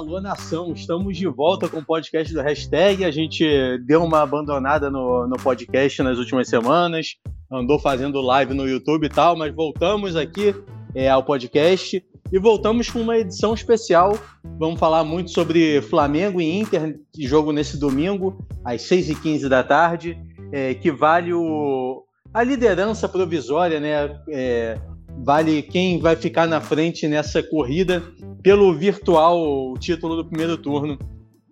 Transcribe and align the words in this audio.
Alô 0.00 0.18
nação, 0.18 0.72
estamos 0.72 1.14
de 1.14 1.26
volta 1.26 1.68
com 1.68 1.80
o 1.80 1.84
podcast 1.84 2.32
do 2.32 2.40
Hashtag. 2.40 3.04
A 3.04 3.10
gente 3.10 3.44
deu 3.84 4.02
uma 4.02 4.22
abandonada 4.22 4.90
no, 4.90 5.26
no 5.26 5.36
podcast 5.36 6.02
nas 6.02 6.16
últimas 6.16 6.48
semanas, 6.48 7.16
andou 7.52 7.78
fazendo 7.78 8.18
live 8.22 8.54
no 8.54 8.66
YouTube 8.66 9.04
e 9.04 9.10
tal, 9.10 9.36
mas 9.36 9.54
voltamos 9.54 10.16
aqui 10.16 10.54
é, 10.94 11.10
ao 11.10 11.22
podcast 11.22 12.02
e 12.32 12.38
voltamos 12.38 12.88
com 12.88 13.02
uma 13.02 13.18
edição 13.18 13.52
especial. 13.52 14.18
Vamos 14.58 14.80
falar 14.80 15.04
muito 15.04 15.32
sobre 15.32 15.82
Flamengo 15.82 16.40
e 16.40 16.50
Inter, 16.50 16.98
jogo 17.18 17.52
nesse 17.52 17.78
domingo, 17.78 18.42
às 18.64 18.80
6h15 18.80 19.48
da 19.48 19.62
tarde, 19.62 20.18
é, 20.50 20.72
que 20.72 20.90
vale 20.90 21.34
o, 21.34 22.04
a 22.32 22.42
liderança 22.42 23.06
provisória, 23.06 23.78
né? 23.78 24.18
É, 24.30 24.80
vale 25.22 25.62
quem 25.62 25.98
vai 25.98 26.16
ficar 26.16 26.46
na 26.46 26.60
frente 26.60 27.06
nessa 27.06 27.42
corrida 27.42 28.02
pelo 28.42 28.74
virtual 28.74 29.74
título 29.78 30.16
do 30.16 30.24
primeiro 30.24 30.56
turno. 30.56 30.98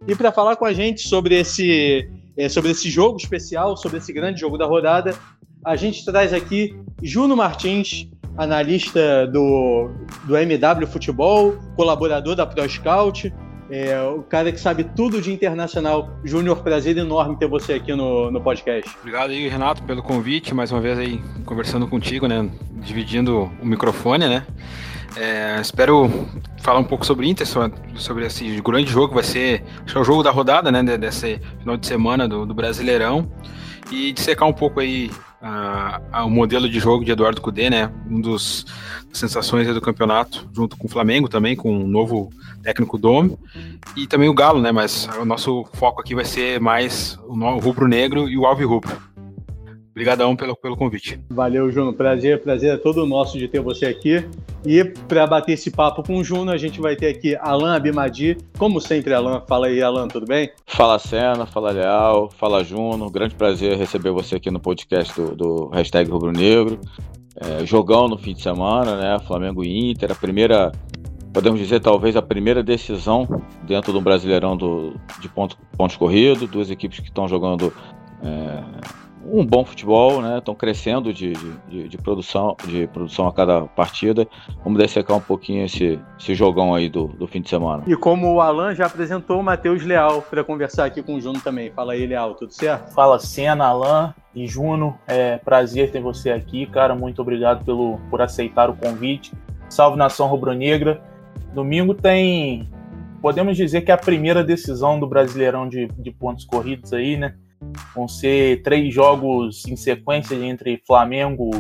E 0.07 0.15
para 0.15 0.33
falar 0.33 0.57
com 0.57 0.65
a 0.65 0.73
gente 0.73 1.07
sobre 1.07 1.39
esse, 1.39 2.09
é, 2.37 2.49
sobre 2.49 2.71
esse 2.71 2.89
jogo 2.89 3.19
especial, 3.19 3.77
sobre 3.77 3.99
esse 3.99 4.13
grande 4.13 4.41
jogo 4.41 4.57
da 4.57 4.67
rodada, 4.67 5.15
a 5.65 5.77
gente 5.77 6.05
traz 6.05 6.33
aqui 6.33 6.75
Juno 7.03 7.37
Martins, 7.37 8.09
analista 8.37 9.27
do, 9.27 9.91
do 10.25 10.37
MW 10.37 10.87
Futebol, 10.87 11.59
colaborador 11.77 12.37
da 12.37 12.47
Pro 12.47 12.69
Scout, 12.69 13.33
é, 13.71 14.01
o 14.03 14.23
cara 14.23 14.51
que 14.51 14.59
sabe 14.59 14.85
tudo 14.85 15.21
de 15.21 15.33
internacional. 15.33 16.11
Júnior, 16.25 16.63
prazer 16.63 16.97
enorme 16.97 17.37
ter 17.37 17.47
você 17.47 17.75
aqui 17.75 17.95
no, 17.95 18.31
no 18.31 18.41
podcast. 18.41 18.91
Obrigado 19.01 19.31
aí, 19.31 19.49
Renato, 19.49 19.83
pelo 19.83 20.03
convite, 20.03 20.55
mais 20.55 20.73
uma 20.73 20.81
vez 20.81 20.99
aí 20.99 21.21
conversando 21.45 21.87
contigo, 21.87 22.27
né? 22.27 22.49
Dividindo 22.73 23.51
o 23.61 23.67
microfone, 23.67 24.27
né? 24.27 24.47
É, 25.17 25.59
espero 25.61 26.11
falar 26.59 26.79
um 26.79 26.85
pouco 26.85 27.05
sobre 27.05 27.29
Inter, 27.29 27.47
sobre 27.97 28.27
esse 28.27 28.61
grande 28.61 28.91
jogo 28.91 29.09
que 29.09 29.15
vai 29.15 29.25
ser, 29.25 29.65
acho 29.83 29.93
que 29.93 29.99
é 29.99 30.01
o 30.01 30.05
jogo 30.05 30.23
da 30.23 30.31
rodada, 30.31 30.71
né? 30.71 30.83
Desse 30.97 31.41
final 31.59 31.77
de 31.77 31.87
semana 31.87 32.29
do, 32.29 32.47
do 32.47 32.55
Brasileirão 32.55 33.31
e 33.91 34.13
dissecar 34.13 34.49
um 34.49 34.53
pouco 34.53 34.81
aí 34.81 35.11
a, 35.41 36.01
a, 36.13 36.25
o 36.25 36.31
modelo 36.31 36.69
de 36.69 36.81
jogo 36.81 37.05
de 37.05 37.13
Eduardo 37.13 37.41
Cudê, 37.41 37.71
né? 37.71 37.91
Um 38.11 38.21
dos 38.21 38.67
sensações 39.13 39.67
do 39.73 39.81
campeonato, 39.81 40.49
junto 40.53 40.77
com 40.77 40.87
o 40.87 40.91
Flamengo 40.91 41.29
também, 41.29 41.57
com 41.57 41.85
o 41.85 41.87
novo 41.87 42.31
técnico 42.63 42.99
Dome, 42.99 43.39
e 43.97 44.07
também 44.07 44.29
o 44.29 44.35
Galo, 44.35 44.61
né? 44.61 44.73
Mas 44.73 45.09
o 45.21 45.25
nosso 45.25 45.65
foco 45.75 46.01
aqui 46.01 46.15
vai 46.15 46.25
ser 46.25 46.61
mais 46.61 47.19
o 47.27 47.35
rubro-negro 47.59 48.29
e 48.29 48.37
o 48.37 48.47
alvirrubro. 48.47 48.97
Obrigadão 49.99 50.37
pelo, 50.37 50.55
pelo 50.55 50.77
convite. 50.77 51.21
Valeu, 51.29 51.73
Juno. 51.73 51.93
Prazer, 51.93 52.41
prazer 52.41 52.75
é 52.75 52.77
todo 52.77 53.05
nosso 53.05 53.37
de 53.37 53.49
ter 53.49 53.61
você 53.61 53.85
aqui. 53.85 54.25
E 54.65 54.85
para 54.85 55.27
bater 55.27 55.55
esse 55.55 55.73
papo 55.73 56.05
com 56.05 56.19
o 56.19 56.23
Juno, 56.23 56.53
a 56.53 56.57
gente 56.57 56.81
vai 56.81 56.95
ter 56.95 57.09
aqui 57.09 57.35
Alan 57.35 57.75
Abimadi. 57.75 58.39
Como 58.57 58.81
sempre, 58.81 59.13
Alan. 59.13 59.43
Fala 59.49 59.67
aí, 59.67 59.83
Alan, 59.83 60.07
tudo 60.07 60.25
bem? 60.25 60.53
Fala, 60.67 61.01
Senna. 61.01 61.47
Fala, 61.47 61.73
Leal. 61.73 62.31
Fala, 62.31 62.63
Juno. 62.63 63.11
Grande 63.11 63.35
prazer 63.35 63.77
receber 63.77 64.13
você 64.13 64.37
aqui 64.37 64.53
no 64.53 64.61
podcast 64.61 65.13
do, 65.21 65.35
do 65.35 65.67
hashtag 65.71 66.09
Rubro 66.09 66.31
Negro. 66.31 66.79
É, 67.35 67.67
jogão 67.67 68.07
no 68.07 68.17
fim 68.17 68.35
de 68.35 68.43
semana, 68.43 68.95
né? 68.95 69.19
Flamengo 69.27 69.65
e 69.65 69.91
Inter. 69.91 70.13
A 70.13 70.15
primeira 70.15 70.71
podemos 71.33 71.59
dizer 71.59 71.81
talvez 71.81 72.15
a 72.15 72.23
primeira 72.23 72.63
decisão 72.63 73.43
dentro 73.65 73.93
do 73.93 74.01
Brasileirão 74.01 74.57
do, 74.57 74.95
de 75.21 75.29
pontos, 75.29 75.59
pontos 75.77 75.97
corridos, 75.97 76.49
duas 76.49 76.71
equipes 76.71 77.01
que 77.01 77.09
estão 77.09 77.29
jogando 77.29 77.73
é, 78.23 78.63
um 79.25 79.45
bom 79.45 79.65
futebol, 79.65 80.23
né? 80.23 80.39
Estão 80.39 80.55
crescendo 80.55 81.13
de, 81.13 81.33
de, 81.69 81.89
de, 81.89 81.99
produção, 81.99 82.57
de 82.67 82.87
produção 82.87 83.27
a 83.27 83.33
cada 83.33 83.63
partida. 83.63 84.27
Vamos 84.65 84.79
dessecar 84.79 85.17
um 85.17 85.21
pouquinho 85.21 85.65
esse, 85.65 85.99
esse 86.19 86.35
jogão 86.35 86.75
aí 86.75 86.89
do, 86.89 87.09
do 87.09 87.27
fim 87.27 87.41
de 87.41 87.49
semana. 87.49 87.83
E 87.87 87.97
como 87.97 88.33
o 88.33 88.41
Alan 88.41 88.75
já 88.75 88.87
apresentou 88.87 89.41
o 89.41 89.43
Matheus 89.43 89.85
Leal 89.85 90.23
para 90.23 90.43
conversar 90.45 90.85
aqui 90.85 91.03
com 91.03 91.15
o 91.15 91.21
Juno 91.21 91.41
também. 91.41 91.71
Fala 91.71 91.93
aí, 91.93 92.07
Leal, 92.07 92.35
tudo 92.35 92.53
certo? 92.53 92.93
Fala, 92.93 93.19
Senna, 93.19 93.67
Alan 93.67 94.15
e 94.35 94.47
Juno. 94.47 94.99
É 95.07 95.39
prazer 95.39 95.91
ter 95.91 96.01
você 96.01 96.31
aqui, 96.31 96.67
cara. 96.67 96.95
Muito 96.95 97.21
obrigado 97.21 97.65
pelo, 97.65 97.99
por 98.11 98.23
aceitar 98.23 98.71
o 98.71 98.77
convite. 98.77 99.33
Salve 99.69 99.99
nação 99.99 100.29
rubro-negra. 100.29 101.03
Domingo 101.53 101.95
tem, 101.95 102.69
podemos 103.21 103.57
dizer 103.57 103.83
que 103.83 103.91
é 103.91 103.95
a 103.95 103.99
primeira 103.99 104.45
decisão 104.45 104.99
do 105.01 105.07
Brasileirão 105.07 105.69
de, 105.69 105.89
de 105.99 106.11
pontos 106.11 106.45
corridos 106.45 106.93
aí, 106.93 107.17
né? 107.17 107.35
Vão 107.95 108.07
ser 108.07 108.63
três 108.63 108.93
jogos 108.93 109.67
em 109.67 109.77
sequência 109.77 110.35
entre 110.35 110.83
Flamengo, 110.87 111.51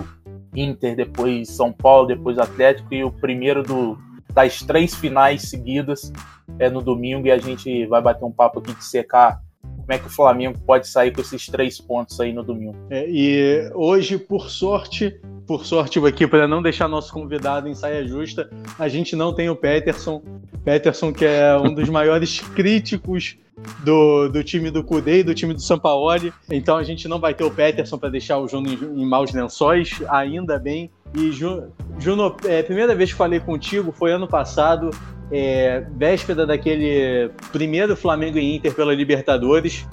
Inter, 0.54 0.96
depois 0.96 1.50
São 1.50 1.72
Paulo, 1.72 2.06
depois 2.06 2.38
Atlético 2.38 2.94
e 2.94 3.04
o 3.04 3.10
primeiro 3.10 3.62
do, 3.62 3.98
das 4.32 4.62
três 4.62 4.94
finais 4.94 5.42
seguidas 5.42 6.12
é 6.58 6.70
no 6.70 6.82
domingo 6.82 7.26
e 7.26 7.30
a 7.30 7.38
gente 7.38 7.86
vai 7.86 8.00
bater 8.00 8.24
um 8.24 8.32
papo 8.32 8.60
aqui 8.60 8.74
de 8.74 8.84
secar 8.84 9.40
como 9.88 9.96
é 9.96 9.98
que 9.98 10.06
o 10.06 10.10
Flamengo 10.10 10.58
pode 10.66 10.86
sair 10.86 11.12
com 11.12 11.22
esses 11.22 11.46
três 11.46 11.80
pontos 11.80 12.20
aí 12.20 12.30
no 12.30 12.42
domingo. 12.42 12.76
É, 12.90 13.08
e 13.08 13.70
hoje, 13.74 14.18
por 14.18 14.50
sorte, 14.50 15.18
por 15.46 15.64
sorte 15.64 15.98
aqui 16.06 16.26
para 16.26 16.46
não 16.46 16.60
deixar 16.60 16.88
nosso 16.88 17.10
convidado 17.10 17.66
em 17.66 17.74
saia 17.74 18.06
justa, 18.06 18.50
a 18.78 18.86
gente 18.86 19.16
não 19.16 19.32
tem 19.32 19.48
o 19.48 19.56
Peterson. 19.56 20.22
Peterson 20.62 21.10
que 21.10 21.24
é 21.24 21.56
um 21.56 21.72
dos 21.72 21.88
maiores 21.88 22.38
críticos 22.54 23.38
do, 23.82 24.28
do 24.28 24.44
time 24.44 24.70
do 24.70 24.84
Cudê 24.84 25.20
e 25.20 25.22
do 25.22 25.34
time 25.34 25.54
do 25.54 25.60
Sampaoli. 25.62 26.34
Então 26.50 26.76
a 26.76 26.82
gente 26.82 27.08
não 27.08 27.18
vai 27.18 27.32
ter 27.32 27.44
o 27.44 27.50
Peterson 27.50 27.96
para 27.96 28.10
deixar 28.10 28.36
o 28.36 28.46
Juno 28.46 28.68
em, 28.68 29.02
em 29.02 29.06
maus 29.06 29.32
lençóis, 29.32 30.02
ainda 30.10 30.58
bem. 30.58 30.90
E 31.14 31.32
Juno, 31.32 32.36
é, 32.44 32.62
primeira 32.62 32.94
vez 32.94 33.12
que 33.12 33.16
falei 33.16 33.40
contigo 33.40 33.92
foi 33.92 34.12
ano 34.12 34.28
passado, 34.28 34.90
é, 35.30 35.84
véspera 35.96 36.46
daquele 36.46 37.30
primeiro 37.52 37.96
Flamengo 37.96 38.38
e 38.38 38.56
Inter 38.56 38.74
pela 38.74 38.94
Libertadores. 38.94 39.86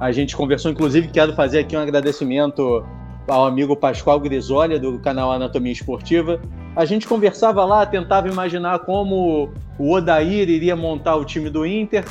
A 0.00 0.10
gente 0.10 0.36
conversou, 0.36 0.70
inclusive, 0.70 1.08
quero 1.08 1.32
fazer 1.34 1.60
aqui 1.60 1.76
um 1.76 1.80
agradecimento 1.80 2.84
ao 3.28 3.46
amigo 3.46 3.76
Pascoal 3.76 4.18
Grisolha, 4.18 4.78
do 4.78 4.98
canal 4.98 5.30
Anatomia 5.30 5.72
Esportiva. 5.72 6.40
A 6.74 6.84
gente 6.84 7.06
conversava 7.06 7.64
lá, 7.64 7.86
tentava 7.86 8.28
imaginar 8.28 8.80
como 8.80 9.52
o 9.78 9.92
Odair 9.92 10.48
iria 10.48 10.74
montar 10.74 11.16
o 11.16 11.24
time 11.24 11.48
do 11.50 11.64
Inter. 11.66 12.04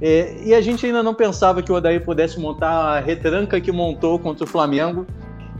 É, 0.00 0.36
e 0.44 0.54
a 0.54 0.60
gente 0.60 0.84
ainda 0.84 1.02
não 1.02 1.14
pensava 1.14 1.62
que 1.62 1.72
o 1.72 1.74
Odair 1.74 2.04
pudesse 2.04 2.38
montar 2.38 2.70
a 2.70 3.00
retranca 3.00 3.60
que 3.60 3.72
montou 3.72 4.18
contra 4.18 4.44
o 4.44 4.46
Flamengo. 4.46 5.06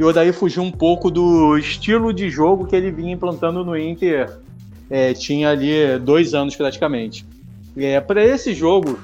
E 0.02 0.04
o 0.04 0.08
Odair 0.08 0.34
fugiu 0.34 0.64
um 0.64 0.70
pouco 0.72 1.12
do 1.12 1.56
estilo 1.56 2.12
de 2.12 2.28
jogo 2.28 2.66
que 2.66 2.74
ele 2.74 2.90
vinha 2.90 3.12
implantando 3.12 3.64
no 3.64 3.78
Inter. 3.78 4.36
É, 4.90 5.14
tinha 5.14 5.50
ali 5.50 5.96
dois 6.00 6.34
anos 6.34 6.56
praticamente. 6.56 7.24
É, 7.76 8.00
Para 8.00 8.24
esse 8.24 8.52
jogo 8.52 8.98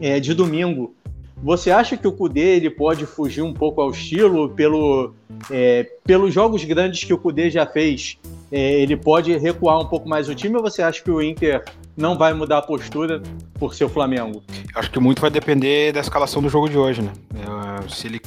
é, 0.00 0.18
de 0.18 0.34
domingo, 0.34 0.92
você 1.40 1.70
acha 1.70 1.96
que 1.96 2.08
o 2.08 2.10
Kudê 2.10 2.56
ele 2.56 2.68
pode 2.68 3.06
fugir 3.06 3.42
um 3.42 3.54
pouco 3.54 3.80
ao 3.80 3.92
estilo 3.92 4.48
pelo, 4.48 5.14
é, 5.48 5.88
pelos 6.02 6.34
jogos 6.34 6.64
grandes 6.64 7.04
que 7.04 7.14
o 7.14 7.18
Kudê 7.18 7.48
já 7.48 7.64
fez? 7.64 8.18
É, 8.50 8.80
ele 8.80 8.96
pode 8.96 9.36
recuar 9.36 9.78
um 9.78 9.86
pouco 9.86 10.08
mais 10.08 10.28
o 10.28 10.34
time 10.34 10.56
ou 10.56 10.62
você 10.62 10.82
acha 10.82 11.00
que 11.00 11.12
o 11.12 11.22
Inter 11.22 11.62
não 11.96 12.16
vai 12.16 12.32
mudar 12.32 12.58
a 12.58 12.62
postura 12.62 13.22
por 13.58 13.74
ser 13.74 13.84
o 13.84 13.88
Flamengo? 13.88 14.42
Acho 14.74 14.90
que 14.90 14.98
muito 14.98 15.20
vai 15.20 15.30
depender 15.30 15.92
da 15.92 16.00
escalação 16.00 16.42
do 16.42 16.48
jogo 16.48 16.68
de 16.68 16.76
hoje, 16.76 17.02
né? 17.02 17.12
É, 17.34 17.88
se 17.88 18.06
ele 18.06 18.20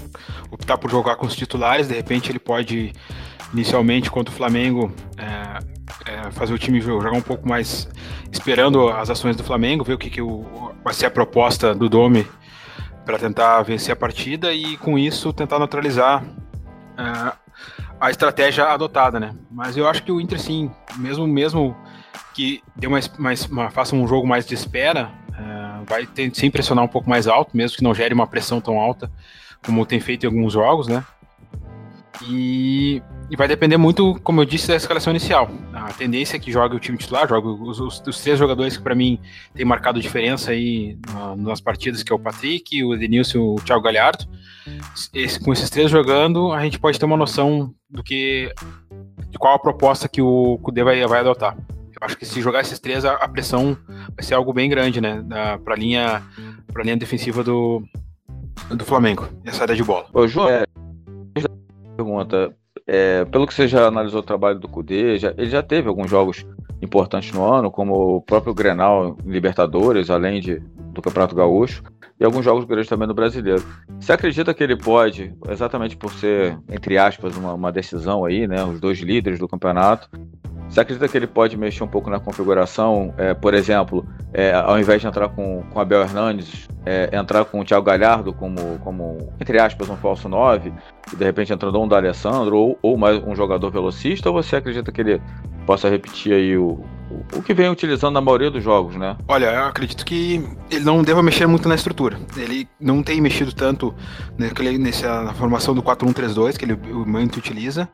optar 0.51 0.78
por 0.78 0.89
jogar 0.89 1.16
com 1.16 1.25
os 1.25 1.35
titulares, 1.35 1.88
de 1.88 1.94
repente 1.94 2.31
ele 2.31 2.39
pode, 2.39 2.94
inicialmente, 3.53 4.09
contra 4.09 4.33
o 4.33 4.38
Flamengo, 4.38 4.91
é, 5.17 5.59
é, 6.11 6.31
fazer 6.31 6.53
o 6.53 6.57
time 6.57 6.79
jogar 6.79 7.11
um 7.11 7.22
pouco 7.22 7.47
mais 7.47 7.89
esperando 8.31 8.89
as 8.89 9.09
ações 9.09 9.35
do 9.35 9.44
Flamengo, 9.44 9.83
ver 9.83 9.94
o 9.94 9.97
que, 9.97 10.09
que 10.09 10.22
o, 10.22 10.72
vai 10.83 10.94
ser 10.94 11.07
a 11.07 11.11
proposta 11.11 11.75
do 11.75 11.89
Dome 11.89 12.25
para 13.06 13.17
tentar 13.17 13.61
vencer 13.63 13.94
a 13.94 13.95
partida 13.95 14.53
e, 14.53 14.77
com 14.77 14.97
isso, 14.97 15.31
tentar 15.31 15.59
neutralizar 15.59 16.23
é, 16.97 17.33
a 18.00 18.09
estratégia 18.09 18.66
adotada, 18.66 19.19
né? 19.19 19.33
Mas 19.50 19.75
eu 19.75 19.88
acho 19.88 20.03
que 20.03 20.11
o 20.11 20.22
Inter, 20.22 20.39
sim, 20.39 20.69
mesmo, 20.97 21.25
mesmo 21.25 21.75
que 22.38 22.62
dê 22.75 22.86
uma, 22.86 23.01
faça 23.72 23.95
um 23.95 24.07
jogo 24.07 24.28
mais 24.28 24.45
de 24.45 24.54
espera, 24.54 25.10
uh, 25.30 25.84
vai 25.88 26.06
ter, 26.06 26.30
sim 26.36 26.51
pressionar 26.51 26.86
um 26.86 26.88
pouco 26.88 27.10
mais 27.10 27.28
alto, 27.28 27.57
mesmo 27.57 27.78
que 27.78 27.84
não 27.84 27.95
gere 27.95 28.13
uma 28.13 28.28
pressão 28.28 28.62
tão 28.62 28.80
alta 28.80 29.12
como 29.66 29.84
tem 29.88 30.00
feito 30.00 30.24
em 30.24 30.28
alguns 30.28 30.54
jogos, 30.54 30.88
né? 30.88 31.04
E, 32.28 33.01
e 33.30 33.36
vai 33.36 33.48
depender 33.48 33.78
muito, 33.78 34.19
como 34.22 34.39
eu 34.42 34.45
disse, 34.45 34.68
da 34.68 34.75
escalação 34.75 35.12
inicial. 35.12 35.50
A 35.74 35.92
tendência 35.94 36.38
é 36.38 36.39
que 36.39 36.51
jogue 36.51 36.75
o 36.75 36.80
time 36.80 36.95
titular, 36.95 37.28
jogue 37.28 37.48
os, 37.48 37.80
os, 37.80 38.04
os 38.06 38.22
três 38.22 38.38
jogadores 38.38 38.78
que 38.78 38.84
para 38.84 38.94
mim 38.94 39.19
têm 39.56 39.66
marcado 39.66 40.00
diferença 40.00 40.51
aí 40.51 40.95
uh, 41.10 41.36
nas 41.36 41.60
partidas, 41.60 42.04
que 42.04 42.13
é 42.13 42.16
o 42.16 42.19
Patrick, 42.19 42.84
o 42.84 42.95
Denilson 42.95 43.38
e 43.39 43.42
o 43.42 43.56
Thiago 43.56 43.81
Galhardo. 43.81 44.25
Esse, 45.12 45.39
com 45.39 45.51
esses 45.51 45.72
três 45.72 45.89
jogando, 45.89 46.51
a 46.51 46.62
gente 46.62 46.78
pode 46.78 47.00
ter 47.00 47.06
uma 47.06 47.18
noção 47.18 47.74
do 47.89 48.04
que 48.04 48.54
de 49.28 49.39
qual 49.39 49.56
a 49.56 49.60
proposta 49.60 50.07
que 50.07 50.22
o 50.22 50.60
Kudê 50.62 50.84
vai, 50.84 51.04
vai 51.07 51.22
adotar. 51.22 51.57
Eu 51.99 52.05
acho 52.05 52.17
que 52.17 52.25
se 52.25 52.41
jogar 52.41 52.61
esses 52.61 52.79
três, 52.79 53.03
a, 53.03 53.13
a 53.13 53.27
pressão 53.27 53.75
vai 54.15 54.23
ser 54.23 54.35
algo 54.35 54.53
bem 54.53 54.69
grande, 54.69 55.01
né? 55.01 55.23
Para 55.63 55.73
a 55.73 55.77
linha, 55.77 56.23
pra 56.71 56.83
linha 56.83 56.95
defensiva 56.95 57.44
do, 57.44 57.81
do 58.69 58.85
Flamengo, 58.85 59.27
e 59.44 59.49
a 59.49 59.53
saída 59.53 59.75
de 59.75 59.83
bola. 59.83 60.05
Ô, 60.13 60.27
João, 60.27 60.47
é, 60.47 60.63
pergunta. 61.95 62.53
É, 62.85 63.25
pelo 63.25 63.45
que 63.47 63.53
você 63.53 63.67
já 63.67 63.88
analisou 63.88 64.19
o 64.19 64.23
trabalho 64.23 64.59
do 64.59 64.67
Cudê, 64.67 65.17
já, 65.17 65.33
ele 65.38 65.49
já 65.49 65.61
teve 65.61 65.89
alguns 65.89 66.09
jogos 66.09 66.45
importantes 66.81 67.33
no 67.33 67.44
ano, 67.44 67.71
como 67.71 68.17
o 68.17 68.21
próprio 68.21 68.53
Grenal 68.53 69.17
Libertadores, 69.25 70.09
além 70.09 70.39
de, 70.39 70.59
do 70.93 71.01
Campeonato 71.01 71.35
Gaúcho, 71.35 71.83
e 72.19 72.23
alguns 72.23 72.45
jogos 72.45 72.63
grandes 72.65 72.88
também 72.88 73.07
no 73.07 73.13
Brasileiro. 73.13 73.63
Você 74.00 74.13
acredita 74.13 74.53
que 74.53 74.63
ele 74.63 74.75
pode, 74.75 75.33
exatamente 75.50 75.97
por 75.97 76.13
ser, 76.13 76.57
entre 76.69 76.97
aspas, 76.97 77.35
uma, 77.35 77.53
uma 77.53 77.71
decisão 77.71 78.23
aí, 78.23 78.47
né, 78.47 78.63
os 78.63 78.79
dois 78.79 79.00
líderes 79.00 79.39
do 79.39 79.47
campeonato, 79.47 80.09
você 80.69 80.81
acredita 80.81 81.07
que 81.07 81.17
ele 81.17 81.27
pode 81.27 81.57
mexer 81.57 81.83
um 81.83 81.87
pouco 81.87 82.09
na 82.09 82.19
configuração? 82.19 83.13
É, 83.17 83.33
por 83.33 83.53
exemplo, 83.53 84.05
é, 84.33 84.53
ao 84.53 84.79
invés 84.79 85.01
de 85.01 85.07
entrar 85.07 85.29
com, 85.29 85.63
com 85.71 85.79
Abel 85.79 86.01
Hernandes, 86.01 86.67
é, 86.88 87.10
entrar 87.12 87.44
com 87.44 87.60
o 87.60 87.66
Thiago 87.66 87.86
Galhardo 87.86 88.31
como, 88.31 88.80
como, 88.80 89.34
entre 89.42 89.60
aspas, 89.60 89.89
um 89.89 89.98
falso 89.98 90.30
9, 90.30 90.72
e 91.12 91.16
de 91.18 91.24
repente 91.25 91.51
entrando 91.51 91.81
um 91.81 91.88
da 91.88 91.98
Alessandro, 91.98 92.57
ou, 92.57 92.80
ou 92.81 92.98
mais 92.98 93.22
um 93.22 93.36
jogador 93.36 93.69
velocista, 93.69 94.30
ou 94.30 94.42
você 94.42 94.56
acredita 94.56 94.89
que 94.89 95.01
ele 95.01 95.22
possa 95.66 95.89
repetir 95.89 96.31
aí 96.31 96.57
o, 96.57 96.80
o, 97.12 97.39
o 97.39 97.44
que 97.44 97.54
vem 97.54 97.69
utilizando 97.69 98.13
na 98.13 98.22
maioria 98.22 98.50
dos 98.50 98.63
jogos, 98.63 98.95
né? 98.95 99.18
Olha, 99.28 99.48
eu 99.48 99.66
acredito 99.66 100.06
que 100.06 100.42
ele 100.72 100.86
não 100.86 101.04
deva 101.04 101.22
mexer 101.22 101.45
muito 101.45 101.68
na 101.68 101.75
estrutura. 101.75 102.18
Ele 102.38 102.66
não 102.80 103.04
tem 103.04 103.19
mexido 103.19 103.54
tanto 103.54 103.94
naquele, 104.38 104.78
nessa 104.78 105.34
formação 105.34 105.75
do 105.75 105.84
4-1-3-2 105.84 106.56
que 106.56 106.63
ele 106.63 106.78
muito 107.06 107.36
utiliza. 107.36 107.89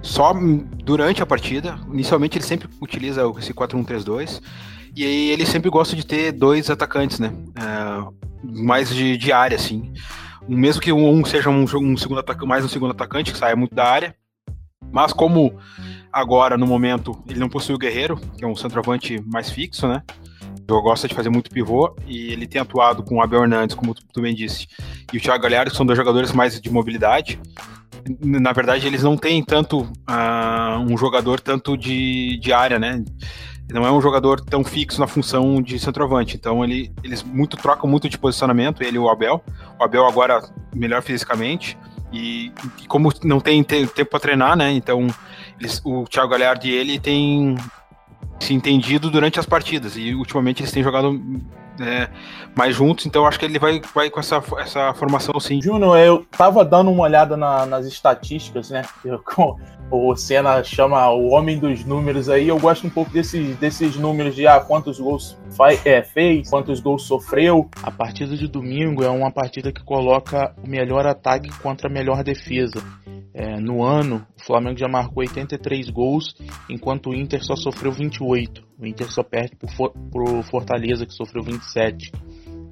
Só 0.00 0.32
durante 0.82 1.22
a 1.22 1.26
partida, 1.26 1.78
inicialmente 1.92 2.38
ele 2.38 2.44
sempre 2.44 2.70
utiliza 2.80 3.22
esse 3.38 3.52
4-1-3-2. 3.52 4.40
E 4.96 5.04
aí 5.04 5.30
ele 5.30 5.44
sempre 5.44 5.70
gosta 5.70 5.94
de 5.94 6.04
ter 6.04 6.32
dois 6.32 6.70
atacantes, 6.70 7.18
né? 7.20 7.32
É, 7.54 8.29
mais 8.42 8.94
de, 8.94 9.16
de 9.16 9.32
área, 9.32 9.56
assim. 9.56 9.92
Mesmo 10.48 10.80
que 10.80 10.92
um 10.92 11.24
seja 11.24 11.50
um, 11.50 11.62
um 11.62 11.96
segundo 11.96 12.20
atacante, 12.20 12.48
mais 12.48 12.64
um 12.64 12.68
segundo 12.68 12.90
atacante, 12.92 13.32
que 13.32 13.38
saia 13.38 13.54
muito 13.54 13.74
da 13.74 13.84
área. 13.84 14.14
Mas 14.92 15.12
como 15.12 15.56
Agora, 16.12 16.58
no 16.58 16.66
momento, 16.66 17.22
ele 17.28 17.38
não 17.38 17.48
possui 17.48 17.74
o 17.74 17.78
Guerreiro, 17.78 18.20
que 18.36 18.44
é 18.44 18.46
um 18.46 18.56
centroavante 18.56 19.22
mais 19.26 19.50
fixo, 19.50 19.86
né? 19.86 20.02
Eu 20.66 20.82
gosta 20.82 21.06
de 21.06 21.14
fazer 21.14 21.30
muito 21.30 21.50
pivô 21.50 21.94
e 22.06 22.32
ele 22.32 22.46
tem 22.46 22.60
atuado 22.60 23.02
com 23.02 23.16
o 23.16 23.22
Abel 23.22 23.42
Hernandes, 23.42 23.76
como 23.76 23.94
tu 23.94 24.20
bem 24.20 24.34
disse, 24.34 24.66
e 25.12 25.16
o 25.16 25.20
Thiago 25.20 25.42
Galhardo, 25.42 25.70
que 25.70 25.76
são 25.76 25.86
dois 25.86 25.96
jogadores 25.96 26.32
mais 26.32 26.60
de 26.60 26.70
mobilidade. 26.70 27.40
Na 28.20 28.52
verdade, 28.52 28.86
eles 28.86 29.02
não 29.02 29.16
têm 29.16 29.42
tanto 29.44 29.82
uh, 29.82 30.78
um 30.88 30.96
jogador 30.96 31.38
tanto 31.40 31.76
de, 31.76 32.38
de 32.38 32.52
área, 32.52 32.78
né? 32.78 33.04
Não 33.72 33.86
é 33.86 33.92
um 33.92 34.00
jogador 34.00 34.40
tão 34.40 34.64
fixo 34.64 35.00
na 35.00 35.06
função 35.06 35.60
de 35.62 35.78
centroavante. 35.78 36.36
Então 36.36 36.64
ele, 36.64 36.92
eles 37.02 37.22
muito 37.22 37.56
trocam 37.56 37.88
muito 37.88 38.08
de 38.08 38.18
posicionamento, 38.18 38.82
ele 38.82 38.96
e 38.96 38.98
o 38.98 39.08
Abel. 39.08 39.42
O 39.78 39.84
Abel 39.84 40.06
agora 40.06 40.42
melhor 40.74 41.02
fisicamente. 41.02 41.76
E, 42.12 42.52
e 42.82 42.86
como 42.86 43.12
não 43.22 43.38
tem 43.40 43.62
tempo 43.62 44.06
para 44.06 44.20
treinar, 44.20 44.56
né? 44.56 44.72
Então 44.72 45.06
eles, 45.58 45.80
o 45.84 46.04
Thiago 46.04 46.30
Galhardo 46.30 46.66
e 46.66 46.70
ele 46.70 46.98
têm 46.98 47.56
se 48.40 48.54
entendido 48.54 49.10
durante 49.10 49.38
as 49.38 49.46
partidas 49.46 49.96
e 49.96 50.14
ultimamente 50.14 50.62
eles 50.62 50.72
têm 50.72 50.82
jogado 50.82 51.20
é, 51.80 52.08
mais 52.54 52.74
juntos, 52.74 53.06
então 53.06 53.26
acho 53.26 53.38
que 53.38 53.44
ele 53.44 53.58
vai, 53.58 53.80
vai 53.94 54.10
com 54.10 54.20
essa, 54.20 54.42
essa 54.58 54.92
formação 54.94 55.38
sim. 55.40 55.60
Júnior, 55.60 55.96
eu 55.98 56.26
tava 56.36 56.64
dando 56.64 56.90
uma 56.90 57.04
olhada 57.04 57.36
na, 57.36 57.66
nas 57.66 57.86
estatísticas, 57.86 58.70
né? 58.70 58.82
Eu, 59.04 59.22
o 59.90 60.14
Senna 60.14 60.62
chama 60.62 61.10
o 61.10 61.30
homem 61.30 61.58
dos 61.58 61.84
números 61.84 62.28
aí. 62.28 62.46
Eu 62.46 62.58
gosto 62.60 62.86
um 62.86 62.90
pouco 62.90 63.10
desses, 63.10 63.56
desses 63.56 63.96
números 63.96 64.36
de 64.36 64.46
ah, 64.46 64.60
quantos 64.60 65.00
gols 65.00 65.36
faz, 65.56 65.84
é, 65.84 66.00
fez, 66.02 66.48
quantos 66.48 66.78
gols 66.80 67.02
sofreu. 67.02 67.68
A 67.82 67.90
partida 67.90 68.36
de 68.36 68.46
domingo 68.46 69.02
é 69.02 69.10
uma 69.10 69.32
partida 69.32 69.72
que 69.72 69.82
coloca 69.82 70.54
o 70.64 70.68
melhor 70.68 71.06
ataque 71.06 71.50
contra 71.58 71.88
a 71.88 71.90
melhor 71.90 72.22
defesa. 72.22 72.80
É, 73.32 73.60
no 73.60 73.84
ano, 73.84 74.26
o 74.36 74.44
Flamengo 74.44 74.78
já 74.78 74.88
marcou 74.88 75.22
83 75.22 75.88
gols, 75.90 76.34
enquanto 76.68 77.10
o 77.10 77.14
Inter 77.14 77.42
só 77.44 77.54
sofreu 77.54 77.92
28. 77.92 78.62
O 78.78 78.86
Inter 78.86 79.10
só 79.10 79.22
perde 79.22 79.56
para 79.56 80.22
o 80.22 80.42
Fortaleza, 80.42 81.06
que 81.06 81.14
sofreu 81.14 81.42
27. 81.42 82.10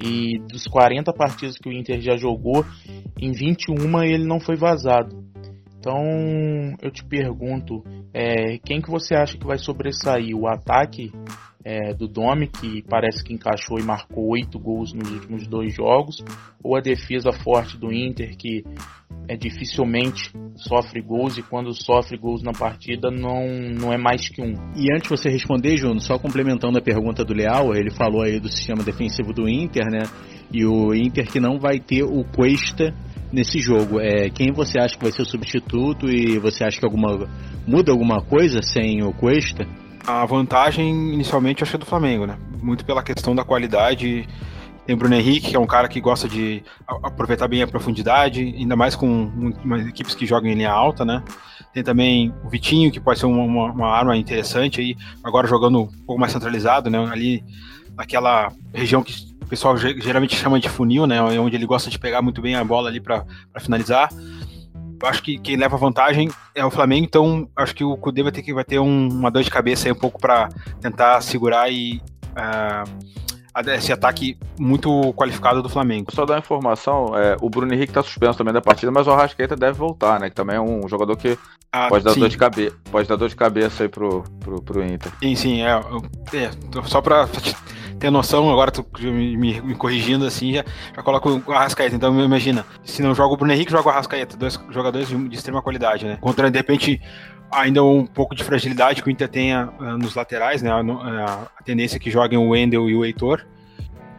E 0.04 0.38
dos 0.38 0.66
40 0.66 1.12
partidas 1.12 1.56
que 1.58 1.68
o 1.68 1.72
Inter 1.72 2.00
já 2.00 2.16
jogou, 2.16 2.64
em 3.20 3.32
21 3.32 4.02
ele 4.02 4.24
não 4.24 4.40
foi 4.40 4.56
vazado. 4.56 5.28
Então 5.78 6.76
eu 6.82 6.90
te 6.90 7.04
pergunto, 7.04 7.84
é, 8.12 8.58
quem 8.58 8.80
que 8.80 8.90
você 8.90 9.14
acha 9.14 9.38
que 9.38 9.46
vai 9.46 9.58
sobressair? 9.58 10.36
O 10.36 10.48
ataque 10.48 11.12
é, 11.64 11.92
do 11.92 12.06
Domi, 12.06 12.46
que 12.46 12.82
parece 12.88 13.22
que 13.22 13.34
encaixou 13.34 13.78
e 13.78 13.82
marcou 13.82 14.28
oito 14.30 14.58
gols 14.58 14.92
nos 14.92 15.10
últimos 15.10 15.46
dois 15.46 15.74
jogos, 15.74 16.24
ou 16.62 16.76
a 16.76 16.80
defesa 16.80 17.32
forte 17.32 17.76
do 17.76 17.92
Inter, 17.92 18.36
que 18.36 18.64
é, 19.28 19.36
dificilmente 19.36 20.32
sofre 20.56 21.02
gols 21.02 21.36
e 21.36 21.42
quando 21.42 21.72
sofre 21.74 22.16
gols 22.16 22.42
na 22.42 22.52
partida 22.52 23.10
não, 23.10 23.46
não 23.78 23.92
é 23.92 23.98
mais 23.98 24.28
que 24.28 24.40
um. 24.40 24.54
E 24.74 24.92
antes 24.92 25.02
de 25.02 25.08
você 25.10 25.28
responder, 25.28 25.76
Juno, 25.76 26.00
só 26.00 26.18
complementando 26.18 26.78
a 26.78 26.82
pergunta 26.82 27.24
do 27.24 27.34
Leal, 27.34 27.74
ele 27.74 27.90
falou 27.90 28.22
aí 28.22 28.40
do 28.40 28.48
sistema 28.48 28.82
defensivo 28.82 29.32
do 29.32 29.48
Inter, 29.48 29.84
né? 29.90 30.02
E 30.52 30.64
o 30.64 30.94
Inter 30.94 31.30
que 31.30 31.38
não 31.38 31.58
vai 31.58 31.78
ter 31.78 32.02
o 32.02 32.24
Cuesta 32.24 32.94
nesse 33.30 33.58
jogo. 33.58 34.00
É, 34.00 34.30
quem 34.30 34.52
você 34.52 34.78
acha 34.78 34.96
que 34.96 35.02
vai 35.02 35.12
ser 35.12 35.22
o 35.22 35.26
substituto 35.26 36.08
e 36.08 36.38
você 36.38 36.64
acha 36.64 36.78
que 36.78 36.86
alguma 36.86 37.28
muda 37.66 37.92
alguma 37.92 38.22
coisa 38.22 38.62
sem 38.62 39.02
o 39.02 39.12
Cuesta? 39.12 39.66
A 40.08 40.24
vantagem 40.24 41.12
inicialmente 41.12 41.62
acho 41.62 41.72
que 41.72 41.76
é 41.76 41.78
do 41.78 41.84
Flamengo, 41.84 42.24
né? 42.24 42.38
Muito 42.62 42.82
pela 42.82 43.02
questão 43.02 43.36
da 43.36 43.44
qualidade. 43.44 44.26
Tem 44.86 44.96
Bruno 44.96 45.14
Henrique, 45.14 45.50
que 45.50 45.56
é 45.56 45.58
um 45.58 45.66
cara 45.66 45.86
que 45.86 46.00
gosta 46.00 46.26
de 46.26 46.62
aproveitar 46.86 47.46
bem 47.46 47.60
a 47.60 47.66
profundidade, 47.66 48.40
ainda 48.56 48.74
mais 48.74 48.96
com 48.96 49.30
umas 49.62 49.86
equipes 49.86 50.14
que 50.14 50.24
jogam 50.24 50.50
em 50.50 50.54
linha 50.54 50.72
alta, 50.72 51.04
né? 51.04 51.22
Tem 51.74 51.82
também 51.82 52.32
o 52.42 52.48
Vitinho, 52.48 52.90
que 52.90 52.98
pode 52.98 53.20
ser 53.20 53.26
uma, 53.26 53.42
uma, 53.42 53.70
uma 53.70 53.90
arma 53.90 54.16
interessante 54.16 54.80
aí, 54.80 54.96
agora 55.22 55.46
jogando 55.46 55.82
um 55.82 56.06
pouco 56.06 56.18
mais 56.18 56.32
centralizado, 56.32 56.88
né? 56.88 57.06
Ali 57.12 57.44
naquela 57.94 58.50
região 58.72 59.02
que 59.02 59.12
o 59.42 59.46
pessoal 59.46 59.76
geralmente 59.76 60.34
chama 60.34 60.58
de 60.58 60.70
funil, 60.70 61.06
né? 61.06 61.20
Onde 61.20 61.54
ele 61.54 61.66
gosta 61.66 61.90
de 61.90 61.98
pegar 61.98 62.22
muito 62.22 62.40
bem 62.40 62.54
a 62.54 62.64
bola 62.64 62.88
ali 62.88 62.98
para 62.98 63.26
finalizar. 63.60 64.08
Acho 65.02 65.22
que 65.22 65.38
quem 65.38 65.56
leva 65.56 65.76
vantagem 65.76 66.30
é 66.54 66.64
o 66.64 66.70
Flamengo, 66.70 67.04
então 67.04 67.48
acho 67.56 67.74
que 67.74 67.84
o 67.84 67.96
Cudê 67.96 68.22
vai 68.22 68.32
ter 68.32 68.42
que 68.42 68.52
vai 68.52 68.64
ter 68.64 68.78
um, 68.78 69.08
uma 69.08 69.30
dor 69.30 69.42
de 69.42 69.50
cabeça 69.50 69.88
aí 69.88 69.92
um 69.92 69.98
pouco 69.98 70.20
para 70.20 70.48
tentar 70.80 71.20
segurar 71.20 71.70
e 71.70 72.00
uh, 72.32 73.08
esse 73.66 73.92
ataque 73.92 74.38
muito 74.58 75.12
qualificado 75.14 75.62
do 75.62 75.68
Flamengo. 75.68 76.12
Só 76.14 76.24
dar 76.24 76.34
uma 76.34 76.40
informação, 76.40 77.16
é, 77.16 77.36
o 77.40 77.50
Bruno 77.50 77.72
Henrique 77.74 77.92
tá 77.92 78.02
suspenso 78.02 78.38
também 78.38 78.54
da 78.54 78.60
partida, 78.60 78.92
mas 78.92 79.06
o 79.06 79.10
Arrascaeta 79.10 79.56
deve 79.56 79.78
voltar, 79.78 80.20
né? 80.20 80.28
Que 80.28 80.36
também 80.36 80.56
é 80.56 80.60
um 80.60 80.86
jogador 80.88 81.16
que 81.16 81.36
ah, 81.72 81.88
pode 81.88 82.04
dar 82.04 82.12
sim. 82.12 82.20
dor 82.20 82.28
de 82.28 82.38
cabeça, 82.38 82.76
pode 82.90 83.08
dar 83.08 83.16
dor 83.16 83.28
de 83.28 83.36
cabeça 83.36 83.82
aí 83.82 83.88
pro, 83.88 84.22
pro, 84.40 84.62
pro 84.62 84.84
Inter. 84.84 85.10
Sim, 85.20 85.34
sim, 85.34 85.62
é, 85.62 85.72
é 86.34 86.50
só 86.84 87.00
para 87.00 87.28
ter 87.98 88.10
noção, 88.10 88.50
agora 88.50 88.70
tu 88.70 88.86
me, 89.00 89.36
me, 89.36 89.60
me 89.60 89.74
corrigindo 89.74 90.24
assim, 90.24 90.54
já, 90.54 90.64
já 90.94 91.02
coloco 91.02 91.42
o 91.46 91.52
Arrascaeta. 91.52 91.94
Então 91.94 92.18
imagina, 92.22 92.64
se 92.84 93.02
não 93.02 93.14
joga 93.14 93.34
o 93.34 93.36
Bruno 93.36 93.52
Henrique, 93.52 93.70
joga 93.72 93.88
o 93.88 93.90
Arrascaeta, 93.90 94.36
dois 94.36 94.58
jogadores 94.70 95.08
de, 95.08 95.28
de 95.28 95.36
extrema 95.36 95.60
qualidade, 95.60 96.06
né? 96.06 96.18
Contra, 96.20 96.50
de 96.50 96.56
repente, 96.56 97.00
ainda 97.50 97.82
um 97.82 98.06
pouco 98.06 98.34
de 98.34 98.44
fragilidade 98.44 99.02
que 99.02 99.08
o 99.08 99.10
Inter 99.10 99.28
tenha 99.28 99.68
uh, 99.78 99.98
nos 99.98 100.14
laterais, 100.14 100.62
né? 100.62 100.70
A, 100.70 101.48
a, 101.58 101.62
tendência 101.62 101.96
é 101.96 102.00
que 102.00 102.10
joguem 102.10 102.38
o 102.38 102.50
Wendel 102.50 102.88
e 102.88 102.94
o 102.94 103.04
Heitor. 103.04 103.44